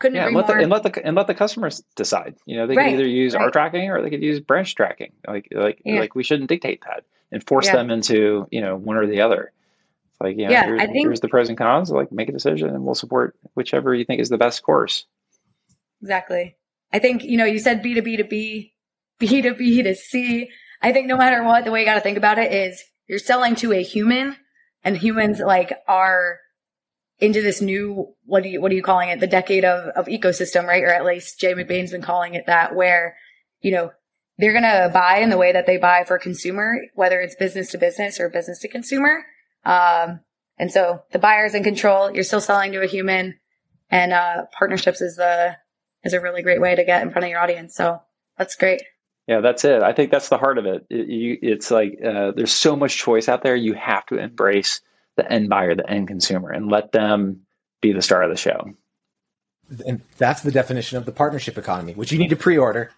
couldn't 0.00 0.16
yeah, 0.16 0.26
and 0.26 0.36
let, 0.36 0.46
the, 0.48 0.54
and 0.54 0.70
let 0.70 0.82
the 0.82 1.06
and 1.06 1.16
let 1.16 1.26
the 1.28 1.34
customers 1.34 1.82
decide. 1.94 2.34
You 2.46 2.56
know, 2.56 2.66
they 2.66 2.74
right. 2.74 2.86
can 2.86 2.94
either 2.94 3.06
use 3.06 3.34
right. 3.34 3.42
our 3.42 3.50
tracking 3.50 3.90
or 3.90 4.02
they 4.02 4.10
could 4.10 4.22
use 4.22 4.40
branch 4.40 4.74
tracking. 4.74 5.12
Like 5.26 5.48
like 5.52 5.80
yeah. 5.84 6.00
like 6.00 6.14
we 6.14 6.24
shouldn't 6.24 6.48
dictate 6.48 6.82
that 6.86 7.04
and 7.30 7.46
force 7.46 7.66
yeah. 7.66 7.76
them 7.76 7.90
into 7.90 8.46
you 8.50 8.60
know 8.60 8.76
one 8.76 8.96
or 8.96 9.06
the 9.06 9.20
other. 9.20 9.52
It's 10.10 10.20
like 10.20 10.36
you 10.36 10.46
know, 10.46 10.50
yeah, 10.50 10.66
here's, 10.66 10.80
I 10.80 10.86
think, 10.86 11.06
here's 11.06 11.20
the 11.20 11.28
pros 11.28 11.48
and 11.48 11.56
cons. 11.58 11.90
Like 11.90 12.10
make 12.12 12.28
a 12.28 12.32
decision, 12.32 12.70
and 12.70 12.84
we'll 12.84 12.94
support 12.94 13.36
whichever 13.54 13.94
you 13.94 14.04
think 14.04 14.20
is 14.20 14.28
the 14.28 14.38
best 14.38 14.62
course. 14.62 15.06
Exactly. 16.02 16.56
I 16.92 16.98
think 16.98 17.22
you 17.24 17.36
know 17.36 17.44
you 17.44 17.58
said 17.58 17.82
B 17.82 17.94
to 17.94 18.02
B 18.02 18.16
to 18.16 18.24
B, 18.24 18.74
B 19.18 19.42
to 19.42 19.54
B 19.54 19.82
to 19.82 19.94
C. 19.94 20.50
I 20.84 20.92
think 20.92 21.06
no 21.06 21.16
matter 21.16 21.42
what, 21.42 21.64
the 21.64 21.70
way 21.70 21.80
you 21.80 21.86
got 21.86 21.94
to 21.94 22.02
think 22.02 22.18
about 22.18 22.38
it 22.38 22.52
is 22.52 22.84
you're 23.06 23.18
selling 23.18 23.54
to 23.56 23.72
a 23.72 23.82
human, 23.82 24.36
and 24.84 24.98
humans 24.98 25.40
like 25.40 25.72
are 25.88 26.40
into 27.20 27.40
this 27.40 27.62
new 27.62 28.12
what 28.26 28.42
do 28.42 28.50
you 28.50 28.60
what 28.60 28.70
are 28.70 28.74
you 28.74 28.82
calling 28.82 29.08
it? 29.08 29.18
The 29.18 29.26
decade 29.26 29.64
of 29.64 29.86
of 29.96 30.06
ecosystem 30.08 30.66
right? 30.66 30.82
Or 30.82 30.90
at 30.90 31.06
least 31.06 31.40
Jay 31.40 31.54
McBain's 31.54 31.92
been 31.92 32.02
calling 32.02 32.34
it 32.34 32.44
that 32.48 32.74
where 32.74 33.16
you 33.62 33.72
know 33.72 33.92
they're 34.36 34.52
going 34.52 34.62
to 34.62 34.90
buy 34.92 35.20
in 35.20 35.30
the 35.30 35.38
way 35.38 35.52
that 35.52 35.64
they 35.64 35.78
buy 35.78 36.04
for 36.04 36.18
consumer 36.18 36.76
whether 36.94 37.18
it's 37.18 37.34
business 37.36 37.70
to 37.70 37.78
business 37.78 38.20
or 38.20 38.28
business 38.28 38.58
to 38.58 38.68
consumer. 38.68 39.24
Um, 39.64 40.20
and 40.58 40.70
so 40.70 41.02
the 41.12 41.18
buyer's 41.18 41.54
in 41.54 41.64
control. 41.64 42.14
You're 42.14 42.24
still 42.24 42.42
selling 42.42 42.72
to 42.72 42.82
a 42.82 42.86
human. 42.86 43.38
And 43.90 44.12
uh, 44.12 44.46
partnerships 44.52 45.00
is 45.00 45.16
the 45.16 45.56
is 46.04 46.12
a 46.12 46.20
really 46.20 46.42
great 46.42 46.60
way 46.60 46.74
to 46.74 46.84
get 46.84 47.00
in 47.00 47.10
front 47.10 47.24
of 47.24 47.30
your 47.30 47.40
audience. 47.40 47.74
So 47.74 48.02
that's 48.36 48.54
great 48.54 48.82
yeah, 49.26 49.40
that's 49.40 49.64
it. 49.64 49.82
I 49.82 49.92
think 49.92 50.10
that's 50.10 50.28
the 50.28 50.36
heart 50.38 50.58
of 50.58 50.66
it. 50.66 50.86
it 50.90 51.08
you, 51.08 51.38
it's 51.40 51.70
like 51.70 51.98
uh, 52.04 52.32
there's 52.32 52.52
so 52.52 52.76
much 52.76 52.98
choice 52.98 53.28
out 53.28 53.42
there. 53.42 53.56
You 53.56 53.72
have 53.74 54.04
to 54.06 54.18
embrace 54.18 54.80
the 55.16 55.30
end 55.30 55.48
buyer, 55.48 55.74
the 55.74 55.88
end 55.88 56.08
consumer, 56.08 56.50
and 56.50 56.70
let 56.70 56.92
them 56.92 57.40
be 57.80 57.92
the 57.92 58.02
star 58.02 58.22
of 58.22 58.30
the 58.30 58.36
show. 58.36 58.70
And 59.86 60.02
that's 60.18 60.42
the 60.42 60.52
definition 60.52 60.98
of 60.98 61.06
the 61.06 61.12
partnership 61.12 61.56
economy, 61.56 61.94
which 61.94 62.12
you 62.12 62.18
need 62.18 62.28
to 62.28 62.36
pre-order. 62.36 62.90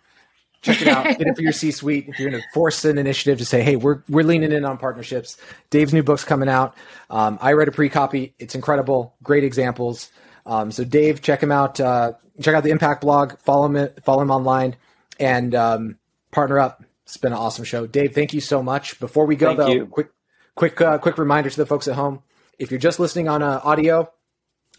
Check 0.63 0.83
it 0.83 0.89
out. 0.89 1.05
Get 1.19 1.21
it 1.29 1.37
for 1.37 1.43
your 1.43 1.53
C-suite. 1.53 2.07
If 2.09 2.19
you're 2.19 2.31
going 2.31 2.43
to 2.43 2.49
force 2.53 2.85
an 2.85 2.99
initiative 2.99 3.39
to 3.39 3.45
say, 3.45 3.63
"Hey, 3.63 3.77
we're 3.77 4.03
we're 4.09 4.25
leaning 4.25 4.51
in 4.51 4.65
on 4.65 4.79
partnerships," 4.79 5.37
Dave's 5.71 5.95
new 5.95 6.03
book's 6.03 6.25
coming 6.25 6.49
out. 6.49 6.75
Um, 7.09 7.39
I 7.41 7.53
read 7.53 7.69
a 7.69 7.73
pre-copy. 7.73 8.35
It's 8.41 8.57
incredible. 8.57 9.15
Great 9.23 9.45
examples. 9.45 10.11
Um, 10.45 10.73
so, 10.73 10.83
Dave, 10.83 11.23
check 11.23 11.41
him 11.41 11.53
out. 11.53 11.79
Uh, 11.79 12.15
check 12.41 12.55
out 12.55 12.65
the 12.65 12.71
Impact 12.71 13.01
blog. 13.01 13.39
Follow 13.39 13.67
him. 13.69 13.89
Follow 14.03 14.23
him 14.23 14.33
online, 14.33 14.75
and 15.21 15.55
um, 15.55 15.99
partner 16.37 16.59
up. 16.59 16.85
It's 17.05 17.17
been 17.17 17.33
an 17.33 17.39
awesome 17.39 17.65
show, 17.65 17.87
Dave. 17.87 18.15
Thank 18.15 18.35
you 18.35 18.41
so 18.41 18.63
much. 18.63 19.01
Before 19.01 19.25
we 19.25 19.37
go, 19.37 19.49
thank 19.49 19.59
though, 19.59 19.69
you. 19.69 19.87
quick 19.87 20.11
quick 20.55 20.81
uh, 20.81 20.99
quick 20.99 21.19
reminder 21.19 21.49
to 21.49 21.57
the 21.57 21.67
folks 21.67 21.89
at 21.89 21.95
home: 21.95 22.23
if 22.59 22.71
you're 22.71 22.79
just 22.79 23.01
listening 23.01 23.27
on 23.27 23.43
uh, 23.43 23.61
audio, 23.65 24.13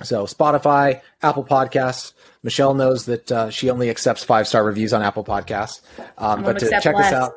so 0.04 0.26
Spotify, 0.26 1.02
Apple 1.22 1.44
Podcasts. 1.44 2.14
Michelle 2.44 2.76
knows 2.76 3.06
that 3.06 3.32
uh, 3.32 3.50
she 3.50 3.70
only 3.70 3.90
accepts 3.90 4.24
five 4.24 4.48
star 4.48 4.64
reviews 4.64 4.94
on 4.94 5.02
Apple 5.02 5.24
Podcasts. 5.24 5.82
Um, 6.18 6.44
but 6.44 6.60
to 6.60 6.70
check 6.82 6.96
less. 6.96 7.12
us 7.12 7.14
out, 7.14 7.34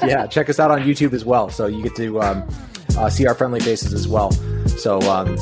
yeah, 0.08 0.26
check 0.26 0.50
us 0.50 0.58
out 0.58 0.72
on 0.72 0.80
YouTube 0.80 1.12
as 1.12 1.24
well. 1.24 1.48
So 1.48 1.66
you 1.66 1.82
get 1.82 1.94
to 1.96 2.20
um, 2.20 2.48
uh, 2.98 3.08
see 3.08 3.26
our 3.26 3.34
friendly 3.34 3.60
faces 3.60 3.94
as 3.94 4.08
well. 4.08 4.32
So, 4.78 4.98
um, 5.02 5.36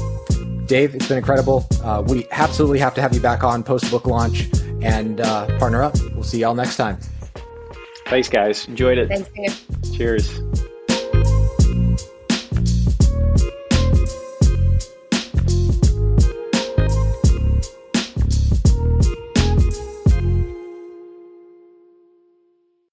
Dave, 0.67 0.95
it's 0.95 1.09
been 1.09 1.19
incredible. 1.19 1.67
Uh, 1.83 2.05
we 2.07 2.27
absolutely 2.31 2.79
have 2.81 2.95
to 2.95 3.01
have 3.01 3.15
you 3.15 3.21
back 3.21 3.43
on 3.43 3.63
post 3.63 3.91
book 3.91 4.07
launch 4.07 4.51
and 4.83 5.21
uh, 5.21 5.47
partner 5.59 5.83
up. 5.83 5.95
We'll 6.15 6.25
see 6.25 6.41
y'all 6.41 6.55
next 6.55 6.77
time. 6.77 6.99
Thanks, 8.07 8.29
guys. 8.29 8.67
Enjoyed 8.69 8.99
it. 8.99 9.09
Thanks, 9.09 9.29
Cheers. 9.97 10.41